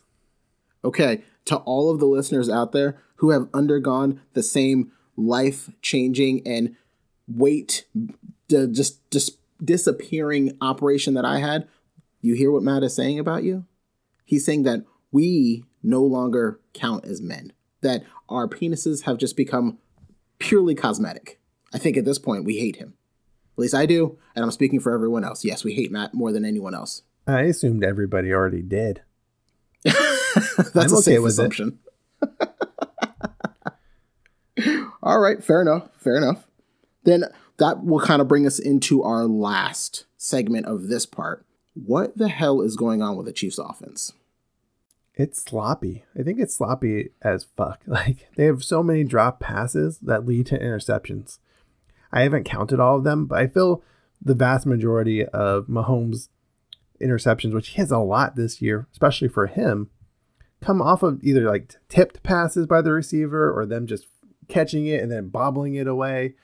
Okay, 0.85 1.23
to 1.47 1.57
all 1.57 1.91
of 1.91 1.99
the 1.99 2.07
listeners 2.07 2.49
out 2.49 2.73
there 2.73 2.99
who 3.17 3.31
have 3.31 3.49
undergone 3.55 4.21
the 4.35 4.43
same 4.43 4.93
life 5.17 5.71
changing 5.81 6.47
and 6.47 6.77
weight 7.27 7.87
just 8.49 9.11
just 9.11 9.39
disappearing 9.65 10.57
operation 10.61 11.15
that 11.15 11.25
I 11.25 11.39
had, 11.39 11.69
you 12.21 12.35
hear 12.35 12.51
what 12.51 12.63
Matt 12.63 12.83
is 12.83 12.95
saying 12.95 13.19
about 13.19 13.45
you? 13.45 13.65
He's 14.25 14.45
saying 14.45 14.65
that 14.65 14.85
we 15.13 15.65
no 15.83 16.03
longer 16.03 16.61
count 16.73 17.05
as 17.05 17.21
men, 17.21 17.53
that 17.83 18.03
our 18.29 18.49
penises 18.49 19.03
have 19.03 19.19
just 19.19 19.37
become 19.37 19.79
purely 20.39 20.75
cosmetic. 20.75 21.41
I 21.73 21.79
think 21.79 21.97
at 21.97 22.05
this 22.05 22.19
point 22.19 22.45
we 22.45 22.59
hate 22.59 22.77
him. 22.77 22.95
At 23.55 23.59
least 23.59 23.75
I 23.75 23.87
do, 23.87 24.19
and 24.35 24.45
I'm 24.45 24.51
speaking 24.51 24.81
for 24.81 24.93
everyone 24.93 25.25
else. 25.25 25.45
Yes, 25.45 25.63
we 25.63 25.75
hate 25.75 25.93
Matt 25.93 26.15
more 26.15 26.33
than 26.33 26.45
anyone 26.45 26.75
else. 26.75 27.03
I 27.27 27.43
assumed 27.43 27.85
everybody 27.85 28.33
already 28.33 28.63
did. 28.63 29.03
That's 30.75 30.77
I'm 30.77 30.93
a 30.93 30.99
okay 30.99 31.17
safe 31.17 31.25
assumption. 31.25 31.79
All 35.03 35.19
right, 35.19 35.43
fair 35.43 35.61
enough. 35.61 35.89
Fair 35.99 36.17
enough. 36.17 36.47
Then 37.05 37.25
that 37.59 37.85
will 37.85 38.01
kind 38.01 38.21
of 38.21 38.29
bring 38.29 38.47
us 38.47 38.59
into 38.59 39.03
our 39.03 39.25
last 39.25 40.07
segment 40.17 40.67
of 40.67 40.89
this 40.89 41.07
part, 41.07 41.45
what 41.75 42.17
the 42.17 42.29
hell 42.29 42.61
is 42.61 42.77
going 42.77 43.03
on 43.03 43.17
with 43.17 43.27
the 43.27 43.33
Chiefs 43.33 43.59
offense? 43.59 44.13
It's 45.15 45.43
sloppy. 45.43 46.05
I 46.19 46.23
think 46.23 46.41
it's 46.41 46.57
sloppy 46.57 47.11
as 47.23 47.45
fuck. 47.57 47.81
Like 47.87 48.29
they 48.37 48.47
have 48.47 48.65
so 48.65 48.83
many 48.83 49.05
drop 49.05 49.41
passes 49.41 49.99
that 49.99 50.27
lead 50.27 50.47
to 50.47 50.59
interceptions. 50.59 51.39
I 52.11 52.23
haven't 52.23 52.45
counted 52.45 52.81
all 52.81 52.97
of 52.97 53.05
them, 53.05 53.27
but 53.27 53.39
I 53.39 53.47
feel 53.47 53.83
the 54.23 54.35
vast 54.35 54.67
majority 54.67 55.25
of 55.25 55.67
Mahomes' 55.67 56.29
interceptions, 57.03 57.53
which 57.53 57.69
he 57.71 57.81
has 57.81 57.91
a 57.91 57.99
lot 57.99 58.37
this 58.37 58.63
year, 58.63 58.87
especially 58.93 59.29
for 59.29 59.47
him, 59.47 59.91
come 60.65 60.81
off 60.81 61.03
of 61.03 61.23
either 61.23 61.49
like 61.49 61.75
tipped 61.89 62.23
passes 62.23 62.67
by 62.67 62.81
the 62.81 62.93
receiver 62.93 63.53
or 63.53 63.67
them 63.67 63.87
just 63.87 64.07
catching 64.49 64.87
it 64.87 65.03
and 65.03 65.13
then 65.13 65.29
bobbling 65.29 65.75
it 65.75 65.87
away. 65.87 66.35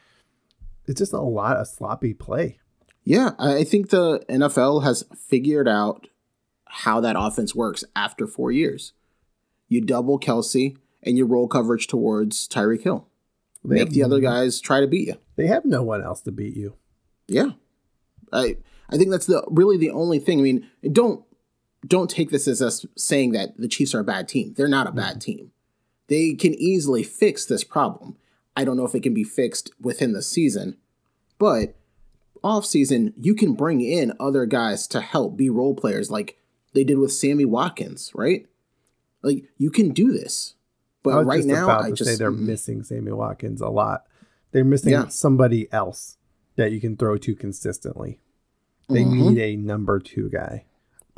It's 0.87 0.99
just 0.99 1.13
a 1.13 1.21
lot 1.21 1.57
of 1.57 1.67
sloppy 1.67 2.13
play. 2.13 2.59
Yeah, 3.03 3.31
I 3.39 3.65
think 3.65 3.89
the 3.89 4.21
NFL 4.29 4.85
has 4.85 5.05
figured 5.17 5.67
out 5.67 6.09
how 6.67 7.01
that 7.01 7.17
offense 7.19 7.55
works 7.55 7.83
after 7.97 8.27
four 8.27 8.53
years. 8.53 8.93
You 9.69 9.81
double 9.81 10.21
Kelce 10.21 10.77
and 11.03 11.17
you 11.17 11.25
roll 11.25 11.49
coverage 11.49 11.87
towards 11.87 12.47
Tyreek 12.47 12.83
Hill. 12.83 13.09
They 13.65 13.77
Make 13.77 13.91
the 13.91 14.03
other 14.03 14.21
guys 14.21 14.61
try 14.61 14.81
to 14.81 14.87
beat 14.87 15.09
you. 15.09 15.17
They 15.37 15.47
have 15.47 15.65
no 15.65 15.83
one 15.83 16.03
else 16.03 16.21
to 16.23 16.33
beat 16.33 16.57
you. 16.57 16.75
Yeah, 17.27 17.53
I 18.33 18.57
I 18.91 18.97
think 18.97 19.11
that's 19.11 19.27
the 19.27 19.43
really 19.49 19.77
the 19.77 19.91
only 19.91 20.19
thing. 20.19 20.41
I 20.41 20.43
mean, 20.43 20.69
don't 20.93 21.25
don't 21.87 22.11
take 22.11 22.31
this 22.31 22.47
as 22.47 22.61
us 22.61 22.85
saying 22.97 23.33
that 23.33 23.57
the 23.57 23.69
Chiefs 23.69 23.95
are 23.95 24.01
a 24.01 24.05
bad 24.05 24.29
team. 24.29 24.55
They're 24.57 24.69
not 24.69 24.87
a 24.87 24.93
bad 24.93 25.13
mm-hmm. 25.13 25.19
team. 25.21 25.53
They 26.09 26.35
can 26.35 26.55
easily 26.55 27.03
fix 27.03 27.45
this 27.45 27.65
problem. 27.65 28.17
I 28.57 28.65
don't 28.65 28.77
know 28.77 28.85
if 28.85 28.95
it 28.95 29.03
can 29.03 29.15
be 29.15 29.25
fixed 29.25 29.71
within 29.81 30.13
the 30.13 30.23
season, 30.23 30.77
but 31.39 31.77
off 32.43 32.67
season, 32.67 33.15
you 33.21 33.35
can 33.35 33.55
bring 33.55 33.81
in 33.81 34.13
other 34.19 34.45
guys 34.47 34.87
to 34.89 35.01
help 35.01 35.37
be 35.37 35.49
role 35.49 35.75
players 35.75 36.11
like 36.11 36.37
they 36.73 36.85
did 36.85 36.99
with 36.99 37.13
Sammy 37.13 37.45
Watkins, 37.45 38.11
right? 38.15 38.47
Like 39.23 39.45
you 39.57 39.71
can 39.71 39.91
do 39.91 40.13
this. 40.13 40.55
But 41.03 41.25
right 41.25 41.45
now, 41.45 41.81
I 41.81 41.93
just 41.93 42.11
say 42.11 42.17
they're 42.17 42.31
missing 42.31 42.83
Sammy 42.83 43.13
Watkins 43.13 43.61
a 43.61 43.69
lot. 43.69 44.05
They're 44.53 44.65
missing 44.65 44.93
yeah. 44.93 45.09
somebody 45.09 45.73
else 45.73 46.19
that 46.57 46.73
you 46.73 46.81
can 46.81 46.97
throw 46.97 47.17
to 47.19 47.35
consistently. 47.35 48.21
They 48.89 49.03
mm-hmm. 49.03 49.35
need 49.35 49.39
a 49.39 49.57
number 49.57 49.99
two 49.99 50.29
guy. 50.29 50.67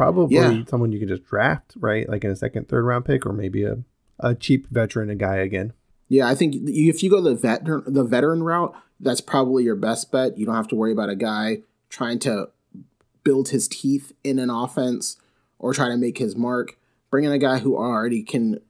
Probably 0.03 0.34
yeah. 0.34 0.64
someone 0.68 0.90
you 0.90 0.98
can 0.98 1.07
just 1.07 1.24
draft, 1.24 1.74
right? 1.78 2.09
Like 2.09 2.24
in 2.24 2.30
a 2.30 2.36
second, 2.36 2.68
third 2.68 2.84
round 2.84 3.05
pick, 3.05 3.24
or 3.24 3.32
maybe 3.32 3.62
a, 3.62 3.78
a 4.18 4.34
cheap 4.34 4.66
veteran, 4.68 5.11
a 5.11 5.14
guy 5.14 5.36
again. 5.36 5.72
Yeah, 6.09 6.26
I 6.26 6.34
think 6.34 6.57
if 6.66 7.05
you 7.05 7.11
go 7.11 7.20
the 7.20 7.36
veteran 7.36 7.84
the 7.86 8.03
veteran 8.03 8.42
route, 8.42 8.74
that's 8.98 9.20
probably 9.20 9.62
your 9.62 9.76
best 9.76 10.11
bet. 10.11 10.36
You 10.36 10.44
don't 10.44 10.57
have 10.57 10.66
to 10.68 10.74
worry 10.74 10.90
about 10.90 11.09
a 11.09 11.14
guy 11.14 11.62
trying 11.88 12.18
to 12.20 12.48
build 13.22 13.50
his 13.50 13.68
teeth 13.68 14.12
in 14.24 14.40
an 14.40 14.50
offense 14.50 15.18
or 15.59 15.72
try 15.72 15.88
to 15.88 15.96
make 15.96 16.18
his 16.18 16.34
mark. 16.34 16.76
Bring 17.09 17.24
in 17.24 17.32
a 17.32 17.38
guy 17.38 17.59
who 17.59 17.76
already 17.76 18.24
can 18.24 18.61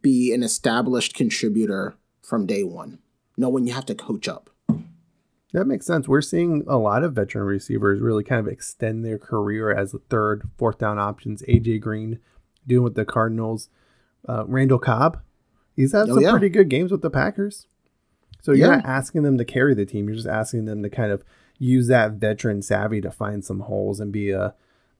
be 0.00 0.32
an 0.32 0.42
established 0.42 1.14
contributor 1.14 1.96
from 2.22 2.46
day 2.46 2.64
one. 2.64 2.98
No 3.36 3.50
one 3.50 3.66
you 3.66 3.74
have 3.74 3.86
to 3.86 3.94
coach 3.94 4.26
up. 4.26 4.48
That 5.52 5.66
makes 5.66 5.86
sense. 5.86 6.08
We're 6.08 6.22
seeing 6.22 6.64
a 6.66 6.78
lot 6.78 7.04
of 7.04 7.12
veteran 7.12 7.44
receivers 7.44 8.00
really 8.00 8.24
kind 8.24 8.46
of 8.46 8.50
extend 8.50 9.04
their 9.04 9.18
career 9.18 9.70
as 9.70 9.94
third, 10.08 10.48
fourth 10.56 10.78
down 10.78 10.98
options. 10.98 11.42
AJ 11.42 11.80
Green 11.80 12.20
doing 12.66 12.84
with 12.84 12.94
the 12.94 13.04
Cardinals. 13.04 13.68
Uh, 14.26 14.44
Randall 14.46 14.78
Cobb, 14.78 15.20
he's 15.74 15.92
had 15.92 16.08
oh, 16.08 16.14
some 16.14 16.22
yeah. 16.22 16.30
pretty 16.30 16.48
good 16.48 16.68
games 16.68 16.92
with 16.92 17.02
the 17.02 17.10
Packers. 17.10 17.66
So 18.40 18.52
you're 18.52 18.68
yeah. 18.68 18.76
not 18.76 18.86
asking 18.86 19.22
them 19.22 19.36
to 19.38 19.44
carry 19.44 19.74
the 19.74 19.84
team. 19.84 20.06
You're 20.06 20.16
just 20.16 20.28
asking 20.28 20.64
them 20.64 20.82
to 20.82 20.90
kind 20.90 21.12
of 21.12 21.24
use 21.58 21.86
that 21.88 22.12
veteran 22.12 22.62
savvy 22.62 23.00
to 23.00 23.10
find 23.10 23.44
some 23.44 23.60
holes 23.60 24.00
and 24.00 24.12
be 24.12 24.30
a 24.30 24.54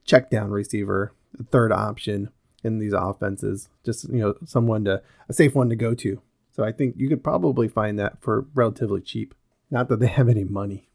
check 0.05 0.29
down 0.29 0.51
receiver, 0.51 1.13
third 1.51 1.71
option 1.71 2.29
in 2.63 2.79
these 2.79 2.93
offenses. 2.93 3.69
Just 3.83 4.09
you 4.09 4.19
know, 4.19 4.35
someone 4.45 4.85
to 4.85 5.01
a 5.27 5.33
safe 5.33 5.55
one 5.55 5.69
to 5.69 5.75
go 5.75 5.93
to. 5.95 6.21
So 6.51 6.63
I 6.63 6.71
think 6.71 6.95
you 6.97 7.09
could 7.09 7.23
probably 7.23 7.67
find 7.67 7.97
that 7.99 8.21
for 8.21 8.45
relatively 8.53 9.01
cheap. 9.01 9.33
Not 9.73 9.89
that 9.89 9.99
they 9.99 10.05
have 10.05 10.29
any 10.29 10.43
money. 10.43 10.87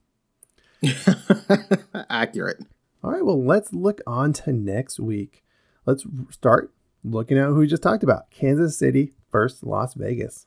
Accurate. 2.09 2.65
All 3.03 3.11
right, 3.11 3.25
well, 3.25 3.45
let's 3.45 3.73
look 3.73 4.01
on 4.07 4.33
to 4.35 4.53
next 4.53 5.01
week. 5.01 5.43
Let's 5.85 6.07
start 6.31 6.73
looking 7.03 7.37
at 7.39 7.49
who 7.49 7.57
we 7.57 7.67
just 7.67 7.83
talked 7.83 8.05
about, 8.05 8.31
Kansas 8.31 8.79
City 8.79 9.15
versus 9.33 9.65
Las 9.65 9.95
Vegas. 9.95 10.47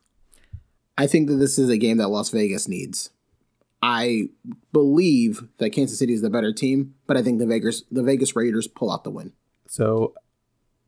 I 0.97 1.07
think 1.07 1.27
that 1.27 1.35
this 1.35 1.59
is 1.59 1.67
a 1.67 1.75
game 1.77 1.97
that 1.97 2.07
Las 2.07 2.29
Vegas 2.29 2.69
needs. 2.69 3.09
I 3.81 4.29
believe 4.71 5.49
that 5.57 5.71
Kansas 5.71 5.99
City 5.99 6.13
is 6.13 6.21
the 6.21 6.29
better 6.29 6.53
team, 6.53 6.93
but 7.07 7.17
I 7.17 7.23
think 7.23 7.39
the 7.39 7.45
Vegas 7.45 7.83
the 7.91 8.01
Vegas 8.01 8.33
Raiders 8.33 8.65
pull 8.65 8.93
out 8.93 9.03
the 9.03 9.11
win. 9.11 9.33
So 9.67 10.13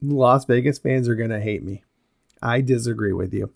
Las 0.02 0.46
Vegas 0.46 0.80
fans 0.80 1.10
are 1.10 1.16
gonna 1.16 1.42
hate 1.42 1.64
me. 1.64 1.84
I 2.42 2.62
disagree 2.62 3.12
with 3.12 3.34
you. 3.34 3.52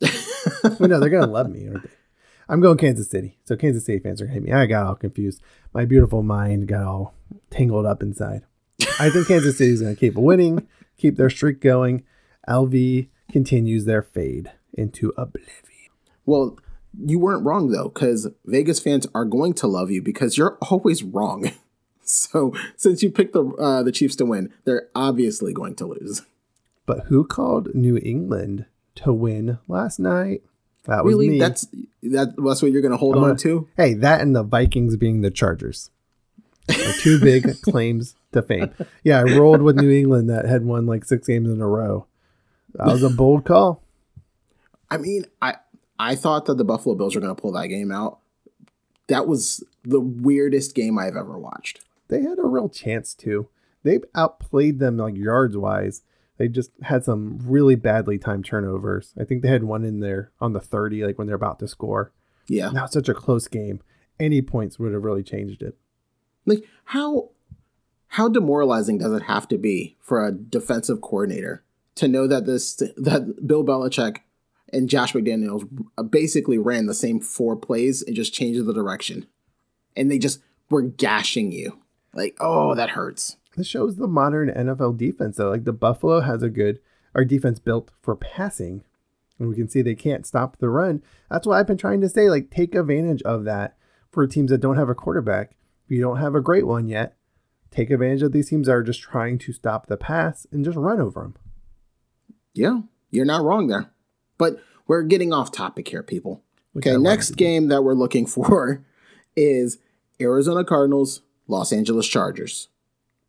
well, 0.00 0.88
no, 0.88 0.98
they're 0.98 1.10
gonna 1.10 1.26
love 1.26 1.50
me, 1.50 1.68
aren't 1.68 1.82
they? 1.82 1.90
I'm 2.50 2.60
going 2.60 2.78
Kansas 2.78 3.08
City. 3.08 3.38
So 3.44 3.56
Kansas 3.56 3.84
City 3.84 4.00
fans 4.00 4.20
are 4.20 4.26
gonna 4.26 4.34
hate 4.34 4.42
me. 4.42 4.52
I 4.52 4.66
got 4.66 4.84
all 4.84 4.96
confused. 4.96 5.40
My 5.72 5.84
beautiful 5.84 6.24
mind 6.24 6.66
got 6.66 6.84
all 6.84 7.14
tangled 7.48 7.86
up 7.86 8.02
inside. 8.02 8.42
I 8.98 9.08
think 9.08 9.28
Kansas 9.28 9.56
City 9.56 9.70
is 9.70 9.82
gonna 9.82 9.94
keep 9.94 10.16
winning, 10.16 10.66
keep 10.98 11.16
their 11.16 11.30
streak 11.30 11.60
going. 11.60 12.02
LV 12.48 13.08
continues 13.30 13.84
their 13.84 14.02
fade 14.02 14.50
into 14.74 15.12
oblivion. 15.16 15.54
Well, 16.26 16.58
you 16.98 17.20
weren't 17.20 17.44
wrong 17.44 17.70
though, 17.70 17.88
because 17.88 18.28
Vegas 18.44 18.80
fans 18.80 19.06
are 19.14 19.24
going 19.24 19.54
to 19.54 19.68
love 19.68 19.92
you 19.92 20.02
because 20.02 20.36
you're 20.36 20.58
always 20.62 21.04
wrong. 21.04 21.52
so 22.02 22.52
since 22.76 23.00
you 23.00 23.12
picked 23.12 23.32
the 23.32 23.44
uh, 23.44 23.84
the 23.84 23.92
Chiefs 23.92 24.16
to 24.16 24.26
win, 24.26 24.52
they're 24.64 24.88
obviously 24.96 25.52
going 25.52 25.76
to 25.76 25.86
lose. 25.86 26.22
But 26.84 27.04
who 27.06 27.24
called 27.24 27.76
New 27.76 28.00
England 28.02 28.66
to 28.96 29.12
win 29.12 29.58
last 29.68 30.00
night? 30.00 30.42
That 30.84 31.04
was 31.04 31.12
really, 31.14 31.28
me. 31.30 31.38
that's 31.38 31.66
that, 32.02 32.34
that's 32.38 32.62
what 32.62 32.72
you're 32.72 32.82
going 32.82 32.92
to 32.92 32.96
hold 32.98 33.16
I'm 33.16 33.22
on 33.22 33.28
gonna- 33.30 33.38
to. 33.40 33.68
Hey, 33.76 33.94
that 33.94 34.20
and 34.20 34.34
the 34.34 34.42
Vikings 34.42 34.96
being 34.96 35.20
the 35.20 35.30
Chargers. 35.30 35.90
Are 36.68 36.92
two 37.00 37.20
big 37.20 37.60
claims 37.62 38.14
to 38.32 38.42
fame. 38.42 38.70
Yeah, 39.02 39.20
I 39.20 39.22
rolled 39.36 39.60
with 39.62 39.76
New 39.76 39.90
England 39.90 40.30
that 40.30 40.44
had 40.44 40.64
won 40.64 40.86
like 40.86 41.04
six 41.04 41.26
games 41.26 41.48
in 41.50 41.60
a 41.60 41.66
row. 41.66 42.06
That 42.74 42.86
was 42.86 43.02
a 43.02 43.10
bold 43.10 43.44
call. 43.44 43.82
I 44.88 44.98
mean, 44.98 45.24
I 45.42 45.56
I 45.98 46.14
thought 46.14 46.46
that 46.46 46.56
the 46.58 46.64
Buffalo 46.64 46.94
Bills 46.94 47.14
were 47.16 47.20
going 47.20 47.34
to 47.34 47.40
pull 47.40 47.52
that 47.52 47.66
game 47.66 47.90
out. 47.90 48.18
That 49.08 49.26
was 49.26 49.64
the 49.82 49.98
weirdest 50.00 50.74
game 50.76 50.96
I've 50.98 51.16
ever 51.16 51.36
watched. 51.36 51.80
They 52.08 52.22
had 52.22 52.38
a 52.38 52.46
real 52.46 52.68
chance 52.68 53.14
to. 53.14 53.48
They've 53.82 54.04
outplayed 54.14 54.78
them 54.78 54.96
like 54.98 55.16
yards 55.16 55.56
wise. 55.56 56.02
They 56.40 56.48
just 56.48 56.70
had 56.80 57.04
some 57.04 57.38
really 57.44 57.74
badly 57.74 58.16
timed 58.16 58.46
turnovers. 58.46 59.12
I 59.20 59.24
think 59.24 59.42
they 59.42 59.48
had 59.48 59.62
one 59.62 59.84
in 59.84 60.00
there 60.00 60.32
on 60.40 60.54
the 60.54 60.60
30, 60.60 61.04
like 61.04 61.18
when 61.18 61.26
they're 61.26 61.36
about 61.36 61.58
to 61.58 61.68
score. 61.68 62.12
Yeah, 62.48 62.70
Now 62.70 62.86
such 62.86 63.10
a 63.10 63.14
close 63.14 63.46
game. 63.46 63.82
Any 64.18 64.40
points 64.40 64.78
would 64.78 64.94
have 64.94 65.04
really 65.04 65.22
changed 65.22 65.60
it. 65.60 65.76
like 66.46 66.64
how 66.84 67.28
how 68.06 68.26
demoralizing 68.30 68.96
does 68.96 69.12
it 69.12 69.24
have 69.24 69.48
to 69.48 69.58
be 69.58 69.98
for 70.00 70.26
a 70.26 70.32
defensive 70.32 71.02
coordinator 71.02 71.62
to 71.96 72.08
know 72.08 72.26
that 72.26 72.46
this 72.46 72.74
that 72.96 73.46
Bill 73.46 73.62
Belichick 73.62 74.20
and 74.72 74.88
Josh 74.88 75.12
McDaniels 75.12 75.68
basically 76.08 76.56
ran 76.56 76.86
the 76.86 76.94
same 76.94 77.20
four 77.20 77.54
plays 77.54 78.00
and 78.00 78.16
just 78.16 78.32
changed 78.32 78.64
the 78.64 78.72
direction, 78.72 79.26
and 79.94 80.10
they 80.10 80.18
just 80.18 80.40
were 80.70 80.80
gashing 80.80 81.52
you. 81.52 81.80
Like, 82.14 82.38
oh, 82.40 82.74
that 82.76 82.90
hurts. 82.90 83.36
This 83.56 83.66
shows 83.66 83.96
the 83.96 84.06
modern 84.06 84.48
NFL 84.48 84.96
defense 84.96 85.36
though. 85.36 85.50
Like 85.50 85.64
the 85.64 85.72
Buffalo 85.72 86.20
has 86.20 86.42
a 86.42 86.48
good 86.48 86.80
our 87.14 87.24
defense 87.24 87.58
built 87.58 87.90
for 88.02 88.16
passing. 88.16 88.84
And 89.38 89.48
we 89.48 89.56
can 89.56 89.68
see 89.68 89.82
they 89.82 89.94
can't 89.94 90.26
stop 90.26 90.58
the 90.58 90.68
run. 90.68 91.02
That's 91.30 91.46
why 91.46 91.58
I've 91.58 91.66
been 91.66 91.78
trying 91.78 92.00
to 92.02 92.08
say, 92.08 92.28
like, 92.28 92.50
take 92.50 92.74
advantage 92.74 93.22
of 93.22 93.44
that 93.44 93.76
for 94.10 94.26
teams 94.26 94.50
that 94.50 94.60
don't 94.60 94.76
have 94.76 94.90
a 94.90 94.94
quarterback. 94.94 95.52
If 95.86 95.92
you 95.92 96.00
don't 96.00 96.18
have 96.18 96.34
a 96.34 96.42
great 96.42 96.66
one 96.66 96.88
yet, 96.88 97.16
take 97.70 97.90
advantage 97.90 98.22
of 98.22 98.32
these 98.32 98.50
teams 98.50 98.66
that 98.66 98.74
are 98.74 98.82
just 98.82 99.00
trying 99.00 99.38
to 99.38 99.52
stop 99.52 99.86
the 99.86 99.96
pass 99.96 100.46
and 100.52 100.64
just 100.64 100.76
run 100.76 101.00
over 101.00 101.22
them. 101.22 101.36
Yeah, 102.52 102.80
you're 103.10 103.24
not 103.24 103.42
wrong 103.42 103.68
there. 103.68 103.90
But 104.36 104.60
we're 104.86 105.02
getting 105.02 105.32
off 105.32 105.52
topic 105.52 105.88
here, 105.88 106.02
people. 106.02 106.42
Which 106.72 106.86
Okay, 106.86 106.96
next 106.98 107.30
game 107.32 107.68
that 107.68 107.82
we're 107.82 107.94
looking 107.94 108.26
for 108.26 108.84
is 109.34 109.78
Arizona 110.20 110.64
Cardinals, 110.64 111.22
Los 111.48 111.72
Angeles 111.72 112.06
Chargers. 112.06 112.68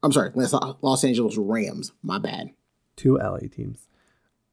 I'm 0.03 0.11
sorry, 0.11 0.31
Los 0.35 1.03
Angeles 1.03 1.37
Rams. 1.37 1.91
My 2.01 2.17
bad. 2.17 2.51
Two 2.95 3.17
LA 3.17 3.39
teams. 3.51 3.87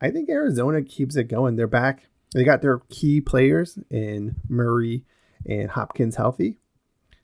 I 0.01 0.11
think 0.11 0.29
Arizona 0.29 0.83
keeps 0.83 1.17
it 1.17 1.25
going. 1.25 1.57
They're 1.57 1.67
back. 1.67 2.09
They 2.35 2.45
got 2.45 2.63
their 2.63 2.81
key 2.91 3.21
players 3.21 3.79
in 3.91 4.37
Murray 4.49 5.05
and 5.47 5.71
Hopkins 5.71 6.17
healthy. 6.17 6.59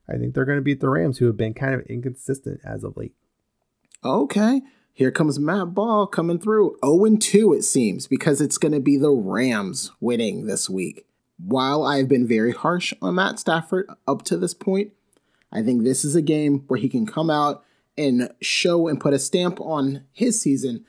I 0.08 0.16
think 0.16 0.34
they're 0.34 0.44
going 0.44 0.58
to 0.58 0.62
beat 0.62 0.80
the 0.80 0.88
Rams, 0.88 1.18
who 1.18 1.26
have 1.26 1.36
been 1.36 1.54
kind 1.54 1.74
of 1.74 1.82
inconsistent 1.82 2.60
as 2.64 2.84
of 2.84 2.96
late. 2.96 3.14
Okay, 4.04 4.62
here 4.92 5.10
comes 5.10 5.38
Matt 5.38 5.74
Ball 5.74 6.06
coming 6.06 6.38
through. 6.38 6.76
0 6.84 7.16
2, 7.18 7.52
it 7.54 7.62
seems, 7.62 8.06
because 8.06 8.40
it's 8.40 8.58
going 8.58 8.72
to 8.72 8.80
be 8.80 8.96
the 8.96 9.10
Rams 9.10 9.92
winning 10.00 10.46
this 10.46 10.68
week. 10.68 11.06
While 11.38 11.84
I've 11.84 12.08
been 12.08 12.26
very 12.26 12.52
harsh 12.52 12.92
on 13.00 13.16
Matt 13.16 13.38
Stafford 13.38 13.88
up 14.06 14.22
to 14.22 14.36
this 14.36 14.54
point, 14.54 14.92
I 15.50 15.62
think 15.62 15.82
this 15.82 16.04
is 16.04 16.14
a 16.14 16.22
game 16.22 16.64
where 16.68 16.78
he 16.78 16.88
can 16.88 17.06
come 17.06 17.30
out 17.30 17.64
and 17.96 18.32
show 18.40 18.88
and 18.88 19.00
put 19.00 19.14
a 19.14 19.18
stamp 19.18 19.60
on 19.60 20.04
his 20.12 20.40
season 20.40 20.84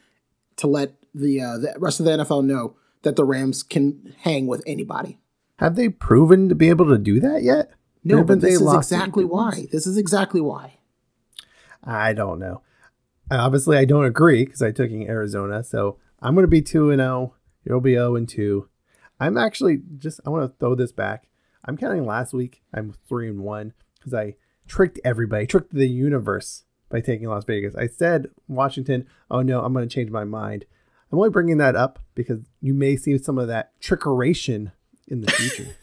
to 0.57 0.67
let 0.67 0.95
the, 1.13 1.41
uh, 1.41 1.57
the 1.57 1.75
rest 1.77 1.99
of 1.99 2.05
the 2.05 2.11
NFL 2.11 2.43
know 2.45 2.75
that 3.03 3.15
the 3.15 3.23
Rams 3.23 3.63
can 3.63 4.15
hang 4.19 4.47
with 4.47 4.63
anybody. 4.65 5.19
Have 5.59 5.75
they 5.75 5.89
proven 5.89 6.49
to 6.49 6.55
be 6.55 6.69
able 6.69 6.87
to 6.87 6.97
do 6.97 7.19
that 7.19 7.43
yet? 7.43 7.71
No, 8.03 8.17
Haven't 8.17 8.39
but 8.39 8.47
this 8.47 8.61
is 8.61 8.73
exactly 8.73 9.25
why. 9.25 9.67
This 9.71 9.87
is 9.87 9.97
exactly 9.97 10.41
why. 10.41 10.79
I 11.83 12.13
don't 12.13 12.39
know. 12.39 12.61
Obviously, 13.31 13.77
I 13.77 13.85
don't 13.85 14.05
agree 14.05 14.45
because 14.45 14.61
I 14.61 14.71
took 14.71 14.91
in 14.91 15.09
Arizona. 15.09 15.63
So 15.63 15.97
I'm 16.19 16.35
going 16.35 16.43
to 16.43 16.47
be 16.47 16.61
2 16.61 16.91
and 16.91 16.99
0. 16.99 17.33
You'll 17.63 17.81
be 17.81 17.93
0 17.93 18.15
and 18.15 18.29
2. 18.29 18.69
I'm 19.19 19.37
actually 19.37 19.81
just, 19.97 20.19
I 20.25 20.29
want 20.29 20.51
to 20.51 20.57
throw 20.59 20.75
this 20.75 20.91
back. 20.91 21.27
I'm 21.63 21.77
counting 21.77 22.05
last 22.05 22.33
week. 22.33 22.61
I'm 22.73 22.93
3 23.07 23.29
and 23.29 23.39
1 23.39 23.73
because 23.97 24.13
I 24.13 24.35
tricked 24.67 24.99
everybody, 25.03 25.47
tricked 25.47 25.73
the 25.73 25.87
universe 25.87 26.65
by 26.95 27.01
taking 27.01 27.27
Las 27.27 27.43
Vegas. 27.43 27.75
I 27.75 27.87
said 27.87 28.27
Washington, 28.47 29.05
oh 29.29 29.41
no, 29.41 29.61
I'm 29.61 29.73
going 29.73 29.85
to 29.87 29.93
change 29.93 30.11
my 30.11 30.23
mind. 30.23 30.63
I'm 31.11 31.17
only 31.17 31.29
bringing 31.29 31.57
that 31.57 31.75
up 31.75 31.99
because 32.15 32.39
you 32.61 32.73
may 32.73 32.95
see 32.95 33.17
some 33.17 33.37
of 33.37 33.49
that 33.49 33.77
trickeration 33.81 34.71
in 35.05 35.19
the 35.19 35.29
future. 35.29 35.75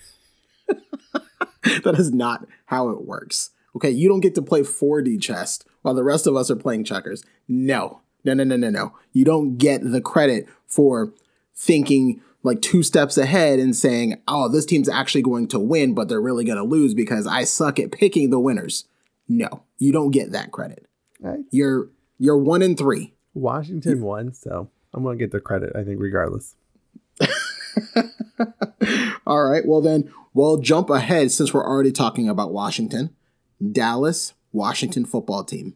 that 1.85 1.99
is 1.99 2.15
not 2.15 2.47
how 2.65 2.89
it 2.89 3.05
works. 3.05 3.51
Okay, 3.77 3.91
you 3.91 4.09
don't 4.09 4.21
get 4.21 4.35
to 4.37 4.43
play 4.43 4.63
4D 4.63 5.21
chess 5.21 5.63
while 5.83 5.93
the 5.93 6.03
rest 6.03 6.27
of 6.27 6.35
us 6.35 6.51
are 6.51 6.57
playing 6.57 6.85
checkers. 6.85 7.23
No, 7.47 8.01
no, 8.25 8.33
no, 8.33 8.45
no, 8.45 8.57
no, 8.57 8.71
no. 8.71 8.95
You 9.13 9.27
don't 9.27 9.59
get 9.59 9.83
the 9.85 10.01
credit 10.01 10.47
for 10.67 11.13
thinking 11.55 12.23
like 12.43 12.63
two 12.63 12.83
steps 12.83 13.19
ahead 13.19 13.59
and 13.59 13.77
saying, 13.77 14.19
oh, 14.27 14.49
this 14.49 14.65
team's 14.65 14.89
actually 14.89 15.23
going 15.23 15.47
to 15.49 15.61
win, 15.61 15.93
but 15.93 16.09
they're 16.09 16.23
really 16.23 16.47
going 16.47 16.57
to 16.57 16.65
lose 16.65 16.95
because 16.95 17.27
I 17.27 17.45
suck 17.45 17.79
at 17.79 17.93
picking 17.93 18.31
the 18.31 18.41
winners. 18.41 18.87
No, 19.29 19.65
you 19.77 19.93
don't 19.93 20.11
get 20.11 20.33
that 20.33 20.53
credit. 20.53 20.87
Right? 21.23 21.41
You're 21.51 21.89
you're 22.19 22.37
one 22.37 22.61
in 22.63 22.77
three. 22.77 23.15
Washington 23.35 24.03
won, 24.03 24.35
so 24.35 24.69
I'm 24.93 25.03
going 25.03 25.17
to 25.19 25.25
get 25.25 25.33
the 25.33 25.41
credit, 25.41 25.73
I 25.75 25.85
think, 25.85 25.99
regardless. 26.01 26.55
All 29.27 29.45
right, 29.45 29.67
well 29.67 29.81
then 29.81 30.13
we'll 30.35 30.59
jump 30.59 30.91
ahead 30.91 31.31
since 31.31 31.55
we're 31.55 31.67
already 31.67 31.93
talking 31.93 32.29
about 32.29 32.53
Washington. 32.53 33.15
Dallas, 33.71 34.35
Washington 34.53 35.07
football 35.07 35.45
team. 35.45 35.75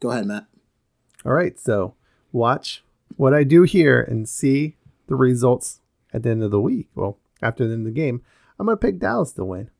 Go 0.00 0.10
ahead, 0.10 0.26
Matt. 0.26 0.46
All 1.24 1.32
right, 1.32 1.58
so 1.58 1.94
watch 2.32 2.82
what 3.16 3.34
I 3.34 3.44
do 3.44 3.62
here 3.62 4.00
and 4.00 4.28
see 4.28 4.76
the 5.06 5.14
results 5.14 5.80
at 6.12 6.22
the 6.22 6.30
end 6.30 6.42
of 6.42 6.50
the 6.50 6.60
week. 6.60 6.88
Well, 6.94 7.18
after 7.42 7.66
the 7.66 7.74
end 7.74 7.86
of 7.86 7.94
the 7.94 8.00
game, 8.00 8.22
I'm 8.58 8.66
going 8.66 8.78
to 8.78 8.80
pick 8.80 8.98
Dallas 8.98 9.32
to 9.32 9.44
win. 9.44 9.70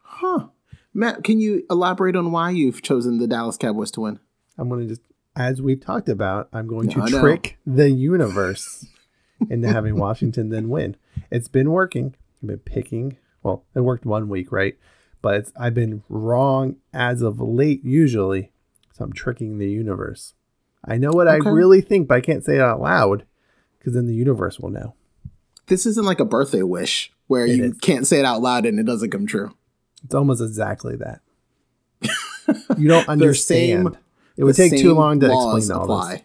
Huh. 0.00 0.48
Matt, 0.94 1.24
can 1.24 1.40
you 1.40 1.64
elaborate 1.70 2.16
on 2.16 2.32
why 2.32 2.50
you've 2.50 2.82
chosen 2.82 3.18
the 3.18 3.26
Dallas 3.26 3.56
Cowboys 3.56 3.90
to 3.92 4.00
win? 4.02 4.20
I'm 4.58 4.68
going 4.68 4.82
to 4.82 4.88
just, 4.88 5.00
as 5.34 5.62
we've 5.62 5.80
talked 5.80 6.08
about, 6.08 6.48
I'm 6.52 6.66
going 6.66 6.88
No, 6.88 7.06
to 7.06 7.20
trick 7.20 7.58
the 7.66 7.90
universe 7.90 8.86
into 9.48 9.68
having 9.68 9.96
Washington 9.96 10.50
then 10.50 10.68
win. 10.68 10.96
It's 11.30 11.48
been 11.48 11.70
working. 11.70 12.14
I've 12.42 12.48
been 12.48 12.58
picking, 12.58 13.16
well, 13.42 13.64
it 13.74 13.80
worked 13.80 14.04
one 14.04 14.28
week, 14.28 14.52
right? 14.52 14.76
But 15.22 15.36
it's, 15.36 15.52
I've 15.56 15.74
been 15.74 16.02
wrong 16.08 16.76
as 16.92 17.22
of 17.22 17.40
late, 17.40 17.82
usually. 17.84 18.52
So 18.92 19.04
I'm 19.04 19.12
tricking 19.12 19.56
the 19.58 19.70
universe. 19.70 20.34
I 20.84 20.98
know 20.98 21.10
what 21.12 21.28
Okay. 21.28 21.48
I 21.48 21.52
really 21.52 21.80
think, 21.80 22.08
but 22.08 22.16
I 22.16 22.20
can't 22.20 22.44
say 22.44 22.56
it 22.56 22.60
out 22.60 22.80
loud 22.80 23.24
because 23.78 23.94
then 23.94 24.06
the 24.06 24.14
universe 24.14 24.58
will 24.60 24.70
know. 24.70 24.94
This 25.68 25.86
isn't 25.86 26.04
like 26.04 26.20
a 26.20 26.24
birthday 26.24 26.62
wish 26.62 27.12
where 27.28 27.46
It 27.46 27.56
you 27.56 27.64
is. 27.66 27.78
can't 27.78 28.06
say 28.06 28.18
it 28.18 28.24
out 28.26 28.42
loud 28.42 28.66
and 28.66 28.78
it 28.78 28.82
doesn't 28.84 29.10
come 29.10 29.26
true. 29.26 29.54
It's 30.04 30.14
almost 30.14 30.42
exactly 30.42 30.96
that. 30.96 31.20
You 32.78 32.88
don't 32.88 33.08
understand. 33.08 33.86
same- 33.94 33.98
it 34.36 34.44
would 34.44 34.56
take 34.56 34.72
too 34.72 34.94
long 34.94 35.20
to 35.20 35.26
explain 35.26 35.70
all 35.78 35.86
this. 36.08 36.22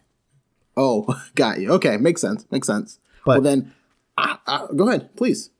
Oh, 0.75 1.21
got 1.35 1.59
you. 1.59 1.71
Okay, 1.73 1.97
makes 1.97 2.21
sense. 2.21 2.45
Makes 2.51 2.67
sense. 2.67 2.99
But- 3.25 3.33
well, 3.33 3.41
then, 3.41 3.73
uh, 4.17 4.37
uh, 4.47 4.67
go 4.67 4.87
ahead, 4.89 5.15
please. 5.15 5.51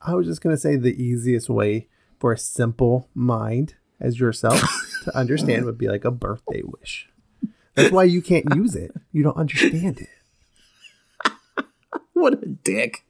I 0.00 0.14
was 0.14 0.26
just 0.26 0.40
gonna 0.40 0.56
say 0.56 0.76
the 0.76 1.00
easiest 1.02 1.48
way 1.50 1.88
for 2.18 2.32
a 2.32 2.38
simple 2.38 3.08
mind 3.14 3.74
as 4.00 4.18
yourself 4.20 4.62
to 5.04 5.16
understand 5.16 5.64
would 5.66 5.78
be 5.78 5.88
like 5.88 6.04
a 6.04 6.10
birthday 6.10 6.62
wish. 6.64 7.08
That's 7.74 7.90
why 7.92 8.04
you 8.04 8.22
can't 8.22 8.46
use 8.54 8.74
it. 8.74 8.92
You 9.12 9.22
don't 9.22 9.36
understand 9.36 10.00
it. 10.00 10.08
what 12.14 12.34
a 12.42 12.46
dick. 12.46 13.04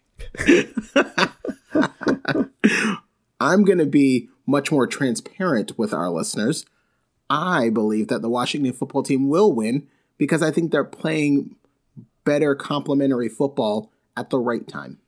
I'm 3.40 3.64
going 3.64 3.78
to 3.78 3.86
be 3.86 4.28
much 4.46 4.70
more 4.70 4.86
transparent 4.86 5.78
with 5.78 5.92
our 5.92 6.10
listeners. 6.10 6.64
I 7.28 7.70
believe 7.70 8.08
that 8.08 8.22
the 8.22 8.28
Washington 8.28 8.72
football 8.72 9.02
team 9.02 9.28
will 9.28 9.52
win 9.52 9.88
because 10.16 10.42
I 10.42 10.50
think 10.50 10.70
they're 10.70 10.84
playing 10.84 11.56
better 12.24 12.54
complementary 12.54 13.28
football 13.28 13.92
at 14.16 14.30
the 14.30 14.38
right 14.38 14.66
time. 14.66 14.98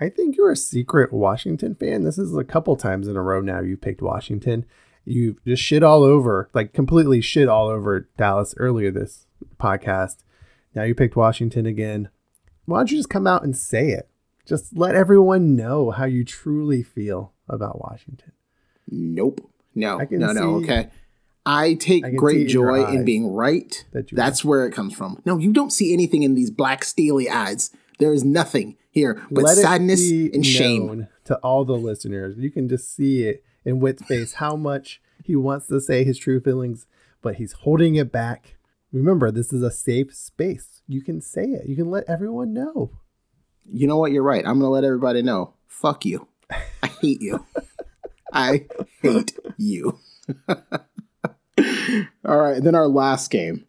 I 0.00 0.08
think 0.08 0.36
you're 0.36 0.50
a 0.50 0.56
secret 0.56 1.12
Washington 1.12 1.74
fan. 1.74 2.04
This 2.04 2.18
is 2.18 2.34
a 2.36 2.44
couple 2.44 2.76
times 2.76 3.06
in 3.06 3.16
a 3.16 3.22
row 3.22 3.40
now 3.40 3.60
you 3.60 3.76
picked 3.76 4.02
Washington. 4.02 4.64
You 5.04 5.36
just 5.46 5.62
shit 5.62 5.82
all 5.82 6.02
over, 6.02 6.50
like 6.54 6.72
completely 6.72 7.20
shit 7.20 7.48
all 7.48 7.68
over 7.68 8.08
Dallas 8.16 8.54
earlier 8.56 8.90
this 8.90 9.26
podcast. 9.58 10.24
Now 10.74 10.82
you 10.82 10.94
picked 10.94 11.16
Washington 11.16 11.66
again. 11.66 12.08
Why 12.64 12.78
don't 12.78 12.90
you 12.90 12.96
just 12.96 13.10
come 13.10 13.26
out 13.26 13.44
and 13.44 13.56
say 13.56 13.90
it? 13.90 14.08
Just 14.46 14.76
let 14.76 14.94
everyone 14.94 15.54
know 15.54 15.90
how 15.90 16.06
you 16.06 16.24
truly 16.24 16.82
feel 16.82 17.33
about 17.48 17.80
Washington. 17.80 18.32
Nope. 18.88 19.50
No. 19.74 19.98
I 20.00 20.06
can 20.06 20.18
No, 20.18 20.32
no. 20.32 20.56
Okay. 20.56 20.88
I 21.46 21.74
take 21.74 22.04
I 22.06 22.10
great 22.10 22.36
it 22.38 22.42
in 22.42 22.48
joy 22.48 22.86
in 22.86 23.04
being 23.04 23.26
right. 23.26 23.84
that 23.92 24.08
That's 24.10 24.44
where 24.44 24.66
it 24.66 24.72
comes 24.72 24.94
from. 24.94 25.20
No, 25.26 25.36
you 25.38 25.52
don't 25.52 25.70
see 25.70 25.92
anything 25.92 26.22
in 26.22 26.34
these 26.34 26.50
black 26.50 26.84
steely 26.84 27.28
eyes. 27.28 27.70
There 27.98 28.14
is 28.14 28.24
nothing 28.24 28.76
here 28.90 29.22
but 29.30 29.44
Let 29.44 29.56
sadness 29.58 30.10
and 30.10 30.44
shame. 30.44 31.06
to 31.24 31.36
all 31.36 31.64
the 31.64 31.74
listeners. 31.74 32.36
You 32.38 32.50
can 32.50 32.68
just 32.68 32.94
see 32.94 33.24
it 33.24 33.44
in 33.64 33.80
Witt's 33.80 34.02
face 34.04 34.34
how 34.34 34.56
much 34.56 35.00
he 35.22 35.36
wants 35.36 35.66
to 35.66 35.80
say 35.80 36.04
his 36.04 36.18
true 36.18 36.40
feelings, 36.40 36.86
but 37.22 37.36
he's 37.36 37.52
holding 37.52 37.94
it 37.96 38.10
back. 38.10 38.56
Remember, 38.92 39.30
this 39.30 39.52
is 39.52 39.62
a 39.62 39.70
safe 39.70 40.14
space. 40.14 40.82
You 40.86 41.02
can 41.02 41.20
say 41.20 41.44
it. 41.44 41.68
You 41.68 41.76
can 41.76 41.90
let 41.90 42.04
everyone 42.08 42.52
know. 42.54 42.90
You 43.64 43.86
know 43.86 43.96
what? 43.98 44.12
You're 44.12 44.22
right. 44.22 44.44
I'm 44.46 44.58
going 44.58 44.68
to 44.68 44.68
let 44.68 44.84
everybody 44.84 45.22
know. 45.22 45.54
Fuck 45.66 46.04
you. 46.04 46.28
Hate 47.04 47.22
you. 47.22 47.44
I 48.32 48.66
hate 49.02 49.38
you. 49.58 49.98
All 50.48 52.38
right. 52.38 52.62
Then 52.62 52.74
our 52.74 52.88
last 52.88 53.30
game. 53.30 53.66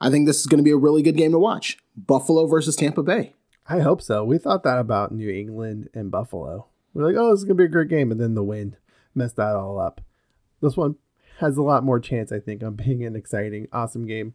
I 0.00 0.10
think 0.10 0.26
this 0.26 0.40
is 0.40 0.46
going 0.46 0.58
to 0.58 0.64
be 0.64 0.72
a 0.72 0.76
really 0.76 1.02
good 1.02 1.16
game 1.16 1.32
to 1.32 1.38
watch 1.38 1.78
Buffalo 1.96 2.46
versus 2.46 2.76
Tampa 2.76 3.02
Bay. 3.02 3.32
I 3.66 3.80
hope 3.80 4.02
so. 4.02 4.24
We 4.24 4.38
thought 4.38 4.62
that 4.64 4.78
about 4.78 5.12
New 5.12 5.30
England 5.30 5.88
and 5.94 6.10
Buffalo. 6.10 6.66
We're 6.92 7.06
like, 7.06 7.16
oh, 7.16 7.30
this 7.30 7.40
is 7.40 7.44
gonna 7.44 7.54
be 7.56 7.64
a 7.64 7.68
great 7.68 7.88
game, 7.88 8.12
and 8.12 8.20
then 8.20 8.34
the 8.34 8.42
wind 8.44 8.76
messed 9.14 9.36
that 9.36 9.56
all 9.56 9.80
up. 9.80 10.00
This 10.60 10.76
one 10.76 10.96
has 11.38 11.56
a 11.56 11.62
lot 11.62 11.82
more 11.82 11.98
chance, 11.98 12.30
I 12.30 12.38
think, 12.40 12.62
on 12.62 12.74
being 12.74 13.04
an 13.04 13.16
exciting, 13.16 13.68
awesome 13.72 14.06
game. 14.06 14.34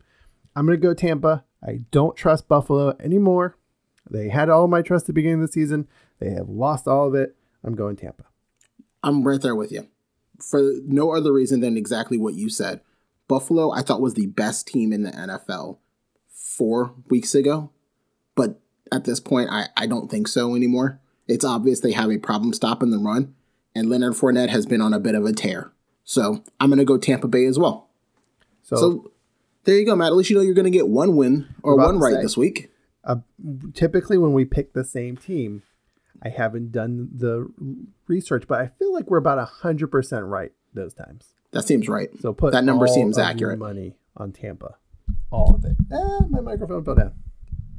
I'm 0.55 0.65
gonna 0.65 0.77
go 0.77 0.93
Tampa. 0.93 1.45
I 1.63 1.81
don't 1.91 2.17
trust 2.17 2.47
Buffalo 2.47 2.97
anymore. 2.99 3.55
They 4.09 4.29
had 4.29 4.49
all 4.49 4.67
my 4.67 4.81
trust 4.81 5.03
at 5.03 5.07
the 5.07 5.13
beginning 5.13 5.41
of 5.41 5.47
the 5.47 5.53
season. 5.53 5.87
They 6.19 6.31
have 6.31 6.49
lost 6.49 6.87
all 6.87 7.07
of 7.07 7.15
it. 7.15 7.35
I'm 7.63 7.75
going 7.75 7.95
Tampa. 7.95 8.25
I'm 9.03 9.23
right 9.27 9.41
there 9.41 9.55
with 9.55 9.71
you. 9.71 9.87
For 10.39 10.61
no 10.85 11.11
other 11.13 11.33
reason 11.33 11.59
than 11.59 11.77
exactly 11.77 12.17
what 12.17 12.35
you 12.35 12.49
said. 12.49 12.81
Buffalo, 13.27 13.71
I 13.71 13.81
thought 13.81 14.01
was 14.01 14.13
the 14.13 14.27
best 14.27 14.67
team 14.67 14.91
in 14.91 15.03
the 15.03 15.11
NFL 15.11 15.77
four 16.29 16.93
weeks 17.09 17.35
ago. 17.35 17.71
But 18.35 18.59
at 18.91 19.03
this 19.03 19.19
point, 19.19 19.49
I, 19.51 19.67
I 19.77 19.85
don't 19.85 20.09
think 20.09 20.27
so 20.27 20.55
anymore. 20.55 20.99
It's 21.27 21.45
obvious 21.45 21.79
they 21.79 21.91
have 21.91 22.09
a 22.09 22.17
problem 22.17 22.53
stopping 22.53 22.89
the 22.89 22.97
run, 22.97 23.35
and 23.75 23.89
Leonard 23.89 24.13
Fournette 24.13 24.49
has 24.49 24.65
been 24.65 24.81
on 24.81 24.93
a 24.93 24.99
bit 24.99 25.13
of 25.13 25.25
a 25.25 25.33
tear. 25.33 25.71
So 26.03 26.43
I'm 26.59 26.69
going 26.69 26.79
to 26.79 26.85
go 26.85 26.97
Tampa 26.97 27.27
Bay 27.27 27.45
as 27.45 27.59
well. 27.59 27.89
So, 28.63 28.75
So 28.75 29.11
there 29.65 29.75
you 29.75 29.85
go, 29.85 29.95
Matt. 29.95 30.07
At 30.07 30.15
least 30.15 30.31
you 30.31 30.35
know 30.35 30.41
you're 30.41 30.55
going 30.55 30.63
to 30.65 30.71
get 30.71 30.87
one 30.87 31.15
win 31.15 31.47
or 31.61 31.75
one 31.75 31.99
right 31.99 32.15
say. 32.15 32.21
this 32.21 32.35
week. 32.35 32.71
uh, 33.03 33.17
typically 33.73 34.17
when 34.17 34.33
we 34.33 34.43
pick 34.43 34.73
the 34.73 34.83
same 34.83 35.17
team, 35.17 35.61
I 36.23 36.29
haven't 36.29 36.71
done 36.71 37.09
the 37.15 37.49
research, 38.07 38.45
but 38.47 38.59
I 38.61 38.67
feel 38.67 38.93
like 38.93 39.09
we're 39.09 39.17
about 39.17 39.45
hundred 39.47 39.87
percent 39.87 40.25
right 40.25 40.51
those 40.73 40.93
times. 40.93 41.33
That 41.51 41.63
seems 41.63 41.87
right. 41.87 42.09
So 42.19 42.33
put 42.33 42.51
That 42.51 42.63
number 42.63 42.87
seems 42.87 43.17
accurate. 43.17 43.59
Money 43.59 43.95
on 44.17 44.31
Tampa, 44.31 44.75
all 45.31 45.55
of 45.55 45.65
it. 45.65 45.75
Ah, 45.91 46.25
my 46.29 46.41
microphone 46.41 46.83
fell 46.83 46.95
down. 46.95 47.13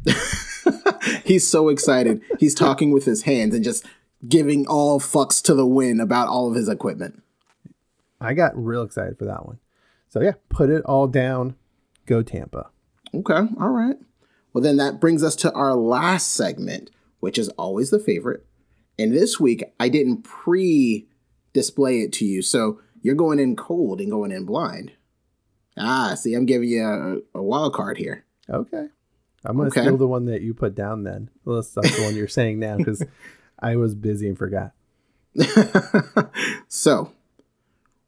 He's 1.25 1.47
so 1.47 1.69
excited. 1.69 2.23
He's 2.39 2.55
talking 2.55 2.93
with 2.93 3.05
his 3.05 3.23
hands 3.23 3.55
and 3.55 3.63
just 3.63 3.87
giving 4.29 4.67
all 4.67 5.01
fucks 5.01 5.43
to 5.45 5.55
the 5.55 5.67
wind 5.67 6.01
about 6.01 6.29
all 6.29 6.49
of 6.49 6.57
his 6.57 6.69
equipment. 6.69 7.23
I 8.21 8.35
got 8.35 8.53
real 8.57 8.83
excited 8.83 9.19
for 9.19 9.25
that 9.27 9.47
one. 9.47 9.59
So 10.09 10.21
yeah, 10.21 10.35
put 10.49 10.71
it 10.71 10.83
all 10.85 11.07
down. 11.07 11.55
Go 12.07 12.23
Tampa. 12.23 12.71
Okay, 13.15 13.47
all 13.61 13.71
right. 13.71 13.97
Well, 14.53 14.63
then 14.63 14.77
that 14.79 15.01
brings 15.01 15.23
us 15.23 15.37
to 15.37 15.53
our 15.53 15.75
last 15.75 16.33
segment, 16.33 16.91
which 17.21 17.39
is 17.39 17.49
always 17.51 17.91
the 17.91 17.99
favorite. 17.99 18.45
And 18.99 19.13
this 19.13 19.39
week, 19.41 19.65
I 19.79 19.89
didn't 19.89 20.23
pre 20.25 21.07
display 21.53 22.01
it 22.01 22.13
to 22.15 22.25
you. 22.25 22.43
So 22.43 22.81
you're 23.03 23.15
going 23.15 23.39
in 23.39 23.57
cold 23.57 24.01
and 24.01 24.11
going 24.11 24.31
in 24.33 24.45
blind. 24.45 24.93
Ah, 25.79 26.15
see, 26.15 26.35
I'm 26.35 26.45
giving 26.47 26.69
you 26.69 26.85
a, 27.35 27.39
a 27.39 27.43
wild 27.43 27.73
card 27.75 27.97
here. 27.97 28.25
Okay. 28.49 28.87
I'm 29.45 29.57
gonna 29.57 29.69
Okay. 29.69 29.81
steal 29.83 29.97
the 29.97 30.07
one 30.07 30.27
that 30.27 30.43
you 30.43 30.53
put 30.53 30.75
down 30.75 31.05
then. 31.05 31.31
Well, 31.45 31.57
that's 31.57 31.73
the 31.97 32.03
one 32.03 32.15
you're 32.15 32.29
saying 32.29 32.59
now 32.59 32.77
because 32.77 33.03
I 33.59 33.77
was 33.77 33.95
busy 33.95 34.29
and 34.29 34.37
forgot. 34.37 34.73
so, 36.69 37.13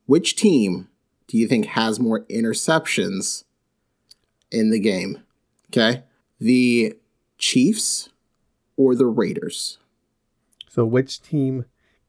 which 0.06 0.36
team 0.36 0.88
do 1.28 1.38
you 1.38 1.46
think 1.48 1.66
has 1.66 1.98
more 2.00 2.24
interceptions 2.26 3.44
in 4.50 4.70
the 4.70 4.80
game? 4.80 5.22
Okay. 5.70 6.02
The 6.38 6.96
Chiefs 7.38 8.10
or 8.82 8.94
the 8.94 9.06
Raiders? 9.06 9.78
So 10.68 10.84
which 10.84 11.20
team 11.22 11.66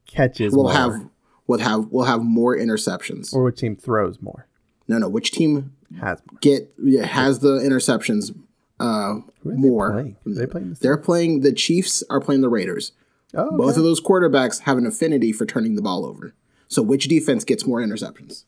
catches 0.08 0.54
more, 0.54 0.72
have 0.72 1.10
we'll 1.48 1.60
have 1.60 1.88
we'll 1.92 2.06
have 2.06 2.22
more 2.24 2.56
interceptions. 2.56 3.34
or 3.34 3.44
which 3.44 3.60
team 3.60 3.76
throws 3.76 4.22
more? 4.22 4.48
No, 4.88 4.98
no. 4.98 5.10
Which 5.10 5.32
team 5.32 5.74
Has 6.00 6.22
more. 6.32 6.40
get 6.42 6.74
yeah, 6.82 7.06
has 7.06 7.40
the 7.40 7.60
interceptions 7.60 8.36
uh, 8.80 9.16
they 9.44 9.54
more? 9.56 9.92
playing? 9.92 10.16
Are 10.26 10.34
they 10.34 10.46
playing 10.48 10.70
the 10.74 10.80
They're 10.80 10.98
playing 10.98 11.42
the 11.42 11.54
Chiefs 11.54 12.04
are 12.10 12.20
playing 12.22 12.42
the 12.42 12.50
Raiders. 12.50 12.92
Oh, 13.36 13.48
okay. 13.48 13.56
Both 13.58 13.78
of 13.78 13.84
those 13.84 14.00
quarterbacks 14.02 14.62
have 14.62 14.78
an 14.78 14.86
affinity 14.86 15.32
for 15.32 15.46
turning 15.46 15.76
the 15.76 15.82
ball 15.82 16.06
over. 16.06 16.34
So 16.68 16.82
which 16.82 17.08
defense 17.08 17.44
gets 17.44 17.66
more 17.66 17.80
interceptions? 17.82 18.46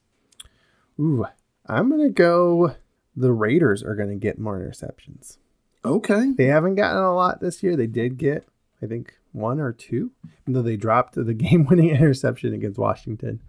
Ooh, 1.00 1.26
I'm 1.66 1.90
gonna 1.90 2.10
go. 2.10 2.76
The 3.16 3.32
Raiders 3.34 3.84
are 3.84 3.96
gonna 3.96 4.16
get 4.16 4.40
more 4.40 4.60
interceptions. 4.60 5.38
Okay. 5.86 6.32
They 6.36 6.46
haven't 6.46 6.76
gotten 6.76 6.98
a 7.02 7.14
lot 7.16 7.40
this 7.42 7.62
year. 7.64 7.76
They 7.76 7.88
did 7.88 8.18
get, 8.18 8.48
I 8.82 8.88
think, 8.88 9.14
one 9.32 9.60
or 9.60 9.72
two, 9.72 10.12
even 10.44 10.54
though 10.54 10.62
they 10.62 10.78
dropped 10.78 11.16
the 11.16 11.34
game-winning 11.34 11.90
interception 11.90 12.54
against 12.54 12.78
Washington. 12.80 13.40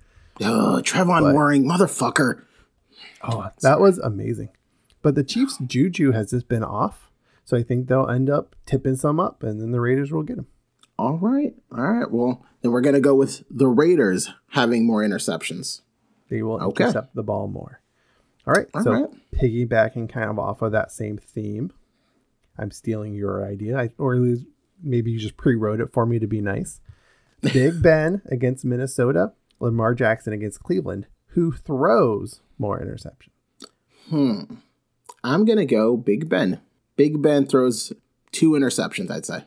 Ugh, 0.43 0.83
Trevon 0.85 1.21
But- 1.23 1.35
Moehrig, 1.35 1.65
motherfucker. 1.65 2.43
Oh, 3.23 3.49
that 3.63 3.81
was 3.81 3.99
amazing. 3.99 4.51
But 5.03 5.15
the 5.15 5.25
Chiefs' 5.25 5.59
juju 5.65 6.13
has 6.13 6.31
just 6.31 6.49
been 6.49 6.65
off, 6.65 7.11
so 7.45 7.57
I 7.57 7.63
think 7.63 7.87
they'll 7.89 8.09
end 8.09 8.29
up 8.29 8.57
tipping 8.67 8.97
some 8.97 9.21
up, 9.21 9.43
and 9.43 9.61
then 9.61 9.71
the 9.71 9.81
Raiders 9.81 10.11
will 10.13 10.23
get 10.23 10.37
them. 10.37 10.47
All 10.99 11.19
right. 11.19 11.55
All 11.71 11.85
right. 11.85 12.11
Well, 12.11 12.45
then 12.63 12.73
we're 12.73 12.81
gonna 12.81 13.01
go 13.01 13.15
with 13.15 13.45
the 13.51 13.69
Raiders 13.69 14.31
having 14.51 14.87
more 14.87 15.03
interceptions. 15.03 15.83
They 16.31 16.43
will 16.43 16.61
Okay. 16.61 16.85
intercept 16.85 17.15
the 17.15 17.23
ball 17.23 17.49
more. 17.49 17.81
All 18.47 18.55
right. 18.55 18.67
All 18.75 18.83
so 18.83 18.93
right. 18.93 19.11
piggybacking 19.35 20.09
kind 20.09 20.31
of 20.31 20.39
off 20.39 20.63
of 20.63 20.73
that 20.73 20.91
same 20.91 21.19
theme, 21.19 21.71
I'm 22.59 22.71
stealing 22.71 23.15
your 23.15 23.45
idea, 23.45 23.79
I, 23.79 23.91
or 23.99 24.15
at 24.15 24.21
least 24.21 24.45
maybe 24.83 25.11
you 25.11 25.19
just 25.19 25.37
pre-wrote 25.37 25.81
it 25.81 25.93
for 25.93 26.07
me 26.07 26.19
to 26.19 26.27
be 26.27 26.41
nice. 26.41 26.81
Big 27.41 27.83
Ben 27.83 28.23
against 28.31 28.65
Minnesota, 28.65 29.33
Lamar 29.61 29.95
Jackson 29.95 30.33
against 30.33 30.63
Cleveland. 30.63 31.07
Who 31.29 31.53
throws 31.53 32.41
more 32.59 32.81
interceptions? 32.81 33.31
Hmm. 34.09 34.57
I'm 35.23 35.45
gonna 35.45 35.67
go 35.67 35.97
Big 35.97 36.29
Ben. 36.29 36.61
Big 36.97 37.21
Ben 37.21 37.47
throws 37.47 37.93
two 38.33 38.53
interceptions, 38.53 39.11
I'd 39.11 39.27
say. 39.27 39.45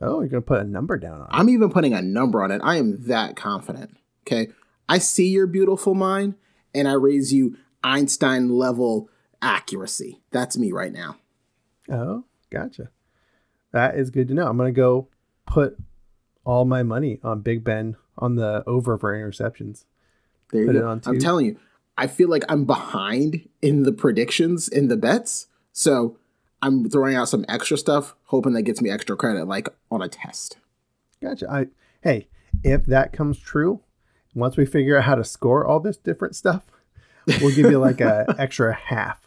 Oh, 0.00 0.20
you're 0.20 0.28
gonna 0.28 0.42
put 0.42 0.60
a 0.60 0.64
number 0.64 0.98
down 0.98 1.20
on 1.20 1.26
it. 1.26 1.30
I'm 1.30 1.48
even 1.48 1.70
putting 1.70 1.92
a 1.94 2.02
number 2.02 2.42
on 2.42 2.50
it. 2.50 2.60
I 2.62 2.76
am 2.76 3.06
that 3.06 3.36
confident. 3.36 3.96
Okay. 4.26 4.48
I 4.88 4.98
see 4.98 5.28
your 5.28 5.46
beautiful 5.46 5.94
mind 5.94 6.34
and 6.74 6.86
I 6.86 6.92
raise 6.92 7.32
you 7.32 7.56
Einstein 7.82 8.50
level 8.50 9.08
accuracy. 9.42 10.20
That's 10.30 10.56
me 10.56 10.72
right 10.72 10.92
now. 10.92 11.16
Oh, 11.90 12.24
gotcha. 12.50 12.90
That 13.72 13.96
is 13.96 14.10
good 14.10 14.28
to 14.28 14.34
know. 14.34 14.46
I'm 14.46 14.56
gonna 14.56 14.72
go 14.72 15.08
put 15.46 15.76
all 16.44 16.64
my 16.64 16.82
money 16.82 17.20
on 17.22 17.40
Big 17.40 17.64
Ben 17.64 17.96
on 18.18 18.36
the 18.36 18.62
over 18.66 18.96
for 18.96 19.12
interceptions. 19.12 19.84
There 20.52 20.62
you 20.62 20.66
Put 20.68 20.78
go. 20.78 21.00
I'm 21.06 21.18
telling 21.18 21.46
you, 21.46 21.56
I 21.98 22.06
feel 22.06 22.28
like 22.28 22.44
I'm 22.48 22.64
behind 22.64 23.48
in 23.60 23.82
the 23.82 23.92
predictions, 23.92 24.68
in 24.68 24.88
the 24.88 24.96
bets. 24.96 25.48
So 25.72 26.18
I'm 26.62 26.88
throwing 26.88 27.16
out 27.16 27.28
some 27.28 27.44
extra 27.48 27.76
stuff, 27.76 28.14
hoping 28.24 28.52
that 28.54 28.62
gets 28.62 28.80
me 28.80 28.90
extra 28.90 29.16
credit, 29.16 29.46
like 29.46 29.68
on 29.90 30.02
a 30.02 30.08
test. 30.08 30.58
Gotcha. 31.20 31.50
I 31.50 31.66
hey, 32.02 32.28
if 32.62 32.86
that 32.86 33.12
comes 33.12 33.38
true, 33.38 33.80
once 34.34 34.56
we 34.56 34.66
figure 34.66 34.96
out 34.96 35.04
how 35.04 35.14
to 35.14 35.24
score 35.24 35.66
all 35.66 35.80
this 35.80 35.96
different 35.96 36.36
stuff, 36.36 36.64
we'll 37.40 37.54
give 37.54 37.70
you 37.70 37.78
like 37.78 38.00
a 38.00 38.26
extra 38.38 38.74
half 38.74 39.26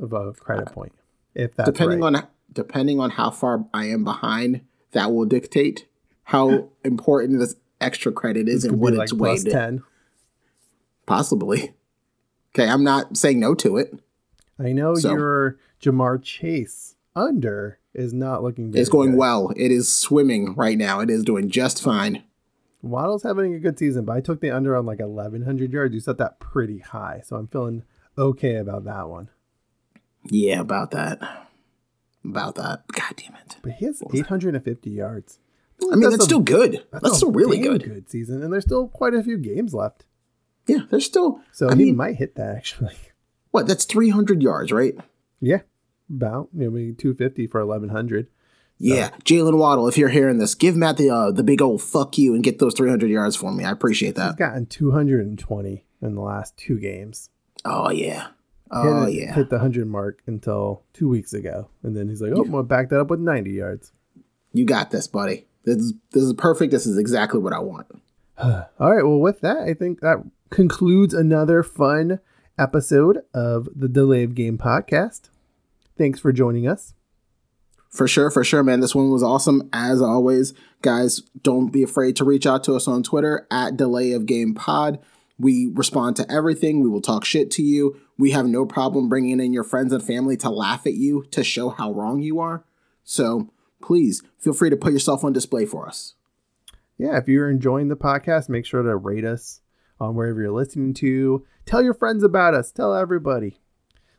of 0.00 0.12
a 0.12 0.32
credit 0.32 0.72
point. 0.72 0.92
If 1.34 1.54
that's 1.54 1.70
depending 1.70 2.00
right. 2.00 2.14
on 2.16 2.28
depending 2.52 3.00
on 3.00 3.10
how 3.10 3.30
far 3.30 3.66
I 3.74 3.86
am 3.86 4.04
behind, 4.04 4.62
that 4.92 5.12
will 5.12 5.26
dictate 5.26 5.86
how 6.24 6.70
important 6.84 7.38
this 7.38 7.56
extra 7.80 8.12
credit 8.12 8.48
is 8.48 8.64
and 8.64 8.78
what 8.80 8.92
it's 8.94 8.98
like 9.12 9.18
plus 9.18 9.44
weighed. 9.44 9.52
10. 9.52 9.82
Possibly. 11.06 11.74
Okay, 12.54 12.68
I'm 12.68 12.84
not 12.84 13.16
saying 13.16 13.38
no 13.38 13.54
to 13.56 13.76
it. 13.76 13.94
I 14.58 14.72
know 14.72 14.94
So- 14.94 15.10
your 15.12 15.58
Ja'Marr 15.82 16.22
Chase 16.22 16.94
under 17.14 17.78
is 17.94 18.12
not 18.12 18.42
looking 18.42 18.72
It's 18.74 18.88
going 18.88 19.12
good. 19.12 19.18
well. 19.18 19.52
It 19.56 19.70
is 19.70 19.94
swimming 19.94 20.54
right 20.54 20.76
now. 20.78 21.00
It 21.00 21.10
is 21.10 21.22
doing 21.22 21.48
just 21.50 21.82
fine. 21.82 22.22
Waddle's 22.82 23.22
having 23.22 23.54
a 23.54 23.58
good 23.58 23.78
season, 23.78 24.04
but 24.04 24.12
I 24.16 24.20
took 24.20 24.40
the 24.40 24.50
under 24.50 24.76
on 24.76 24.86
like 24.86 25.00
1,100 25.00 25.72
yards. 25.72 25.94
You 25.94 26.00
set 26.00 26.18
that 26.18 26.38
pretty 26.40 26.78
high, 26.78 27.22
so 27.24 27.36
I'm 27.36 27.48
feeling 27.48 27.82
okay 28.16 28.56
about 28.56 28.84
that 28.84 29.08
one. 29.08 29.28
Yeah, 30.24 30.60
about 30.60 30.90
that. 30.92 31.45
About 32.28 32.54
that. 32.56 32.84
God 32.92 33.14
damn 33.16 33.34
it. 33.36 33.56
But 33.62 33.72
he 33.72 33.84
has 33.86 34.02
850 34.12 34.90
yards. 34.90 35.38
I 35.82 35.94
mean, 35.96 36.08
that's 36.10 36.22
a- 36.22 36.26
still 36.26 36.40
good. 36.40 36.84
That's, 36.90 37.10
a 37.10 37.14
still 37.14 37.32
really 37.32 37.58
good. 37.58 37.84
Good 37.84 38.08
season, 38.10 38.42
and 38.42 38.52
there's 38.52 38.64
still 38.64 38.88
quite 38.88 39.14
a 39.14 39.22
few 39.22 39.36
games 39.38 39.74
left, 39.74 40.04
Yeah, 40.66 40.80
there's 40.90 41.04
still. 41.04 41.40
so 41.52 41.68
I 41.68 41.74
he 41.74 41.84
mean, 41.86 41.96
might 41.96 42.16
hit 42.16 42.34
that 42.36 42.56
actually. 42.56 42.96
what? 43.50 43.66
That's 43.66 43.84
300 43.84 44.42
yards, 44.42 44.72
right? 44.72 44.94
Yeah, 45.40 45.60
about 46.08 46.48
maybe 46.52 46.92
250 46.94 47.46
for 47.48 47.64
1,100. 47.64 48.28
Yeah, 48.78 49.10
Jalen 49.24 49.56
Waddle. 49.58 49.86
If 49.88 49.96
you're 49.98 50.08
hearing 50.08 50.38
this, 50.38 50.54
give 50.54 50.76
Matt 50.76 50.96
the 50.96 51.10
uh, 51.10 51.30
the 51.30 51.42
big 51.44 51.62
old 51.62 51.82
fuck 51.82 52.18
you 52.18 52.34
and 52.34 52.42
get 52.44 52.58
those 52.58 52.74
300 52.74 53.08
yards 53.10 53.36
for 53.36 53.52
me. 53.52 53.64
I 53.64 53.70
appreciate 53.70 54.14
that. 54.16 54.28
He's 54.32 54.36
gotten 54.36 54.66
220 54.66 55.84
in 56.02 56.14
the 56.14 56.20
last 56.20 56.56
two 56.56 56.78
games. 56.78 57.30
Oh 57.64 57.90
yeah. 57.90 58.28
Oh 58.70 59.06
yeah. 59.06 59.34
hit 59.34 59.50
the 59.50 59.56
100 59.56 59.86
mark 59.86 60.22
until 60.26 60.82
two 60.92 61.08
weeks 61.08 61.32
ago, 61.32 61.68
and 61.82 61.96
then 61.96 62.08
he's 62.08 62.20
like, 62.20 62.32
"Oh, 62.34 62.42
I'm 62.42 62.50
gonna 62.50 62.62
back 62.64 62.88
that 62.90 63.00
up 63.00 63.10
with 63.10 63.20
90 63.20 63.50
yards." 63.50 63.92
You 64.52 64.64
got 64.64 64.90
this, 64.90 65.06
buddy. 65.06 65.46
This 65.64 65.76
is, 65.76 65.94
this 66.12 66.22
is 66.22 66.32
perfect. 66.32 66.70
This 66.72 66.86
is 66.86 66.96
exactly 66.96 67.40
what 67.40 67.52
I 67.52 67.58
want. 67.58 67.86
All 68.38 68.66
right. 68.78 69.04
Well, 69.04 69.18
with 69.18 69.40
that, 69.40 69.58
I 69.58 69.74
think 69.74 70.00
that 70.00 70.24
concludes 70.50 71.12
another 71.12 71.62
fun 71.62 72.20
episode 72.58 73.22
of 73.34 73.68
the 73.74 73.88
Delay 73.88 74.22
of 74.22 74.34
Game 74.34 74.58
podcast. 74.58 75.28
Thanks 75.98 76.20
for 76.20 76.32
joining 76.32 76.66
us. 76.66 76.94
For 77.90 78.06
sure, 78.06 78.30
for 78.30 78.44
sure, 78.44 78.62
man. 78.62 78.80
This 78.80 78.94
one 78.94 79.10
was 79.10 79.22
awesome. 79.22 79.68
As 79.72 80.02
always, 80.02 80.52
guys, 80.82 81.20
don't 81.42 81.72
be 81.72 81.82
afraid 81.82 82.14
to 82.16 82.24
reach 82.24 82.46
out 82.46 82.62
to 82.64 82.74
us 82.74 82.86
on 82.86 83.02
Twitter 83.02 83.46
at 83.50 83.76
Delay 83.76 84.12
of 84.12 84.26
Game 84.26 84.54
Pod. 84.54 84.98
We 85.38 85.70
respond 85.72 86.16
to 86.16 86.30
everything. 86.30 86.80
We 86.80 86.88
will 86.88 87.00
talk 87.00 87.24
shit 87.24 87.50
to 87.52 87.62
you. 87.62 87.98
We 88.18 88.30
have 88.30 88.46
no 88.46 88.64
problem 88.64 89.08
bringing 89.08 89.40
in 89.40 89.52
your 89.52 89.64
friends 89.64 89.92
and 89.92 90.02
family 90.02 90.36
to 90.38 90.50
laugh 90.50 90.86
at 90.86 90.94
you 90.94 91.24
to 91.32 91.44
show 91.44 91.68
how 91.70 91.92
wrong 91.92 92.20
you 92.20 92.40
are. 92.40 92.64
So 93.04 93.52
please 93.82 94.22
feel 94.38 94.52
free 94.54 94.70
to 94.70 94.76
put 94.76 94.92
yourself 94.92 95.22
on 95.22 95.32
display 95.32 95.66
for 95.66 95.86
us. 95.86 96.14
Yeah, 96.98 97.18
if 97.18 97.28
you're 97.28 97.50
enjoying 97.50 97.88
the 97.88 97.96
podcast, 97.96 98.48
make 98.48 98.64
sure 98.64 98.82
to 98.82 98.96
rate 98.96 99.24
us 99.24 99.60
on 100.00 100.14
wherever 100.14 100.40
you're 100.40 100.50
listening 100.50 100.94
to. 100.94 101.44
Tell 101.66 101.82
your 101.82 101.94
friends 101.94 102.22
about 102.22 102.54
us. 102.54 102.72
Tell 102.72 102.94
everybody. 102.94 103.60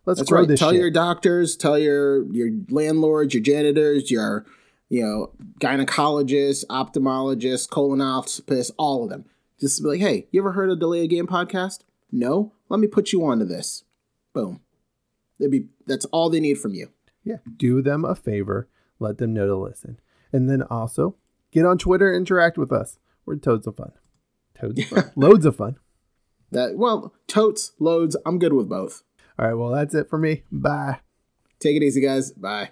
Let's 0.05 0.19
That's 0.19 0.29
grow 0.29 0.39
right. 0.39 0.47
this 0.47 0.59
Tell 0.59 0.71
shit. 0.71 0.79
your 0.79 0.91
doctors, 0.91 1.57
tell 1.57 1.77
your 1.77 2.31
your 2.33 2.49
landlords, 2.69 3.33
your 3.33 3.43
janitors, 3.43 4.09
your 4.09 4.45
you 4.89 5.01
know 5.01 5.31
gynecologists, 5.59 6.65
ophthalmologists, 6.67 7.67
colonoscopists, 7.67 8.71
all 8.77 9.03
of 9.03 9.09
them. 9.09 9.25
Just 9.59 9.81
be 9.81 9.89
like, 9.89 9.99
hey, 9.99 10.27
you 10.31 10.39
ever 10.39 10.53
heard 10.53 10.69
of 10.69 10.79
Delay 10.79 11.01
a 11.01 11.07
Game 11.07 11.27
podcast? 11.27 11.79
No, 12.11 12.53
let 12.69 12.79
me 12.79 12.87
put 12.87 13.11
you 13.11 13.25
onto 13.25 13.43
this. 13.43 13.83
Boom. 14.37 14.61
It'd 15.39 15.51
be 15.51 15.65
that's 15.87 16.05
all 16.05 16.29
they 16.29 16.39
need 16.39 16.59
from 16.59 16.75
you. 16.75 16.89
Yeah, 17.23 17.37
do 17.55 17.81
them 17.81 18.05
a 18.05 18.13
favor. 18.13 18.69
Let 18.99 19.17
them 19.17 19.33
know 19.33 19.47
to 19.47 19.55
listen. 19.55 19.99
And 20.31 20.47
then 20.47 20.61
also 20.61 21.15
get 21.51 21.65
on 21.65 21.79
Twitter, 21.79 22.13
interact 22.13 22.55
with 22.55 22.71
us. 22.71 22.99
We're 23.25 23.37
toads 23.37 23.65
of 23.65 23.77
fun. 23.77 23.93
Toads 24.53 24.79
of 24.79 24.87
fun. 24.89 25.11
Loads 25.15 25.45
of 25.45 25.55
fun. 25.55 25.77
That 26.51 26.77
well, 26.77 27.13
totes, 27.27 27.73
loads. 27.79 28.15
I'm 28.25 28.37
good 28.37 28.53
with 28.53 28.69
both. 28.69 29.03
All 29.39 29.47
right, 29.47 29.55
well, 29.55 29.71
that's 29.71 29.95
it 29.95 30.07
for 30.07 30.19
me. 30.19 30.43
Bye. 30.51 30.99
Take 31.59 31.75
it 31.75 31.83
easy, 31.83 31.99
guys. 31.99 32.31
Bye. 32.31 32.69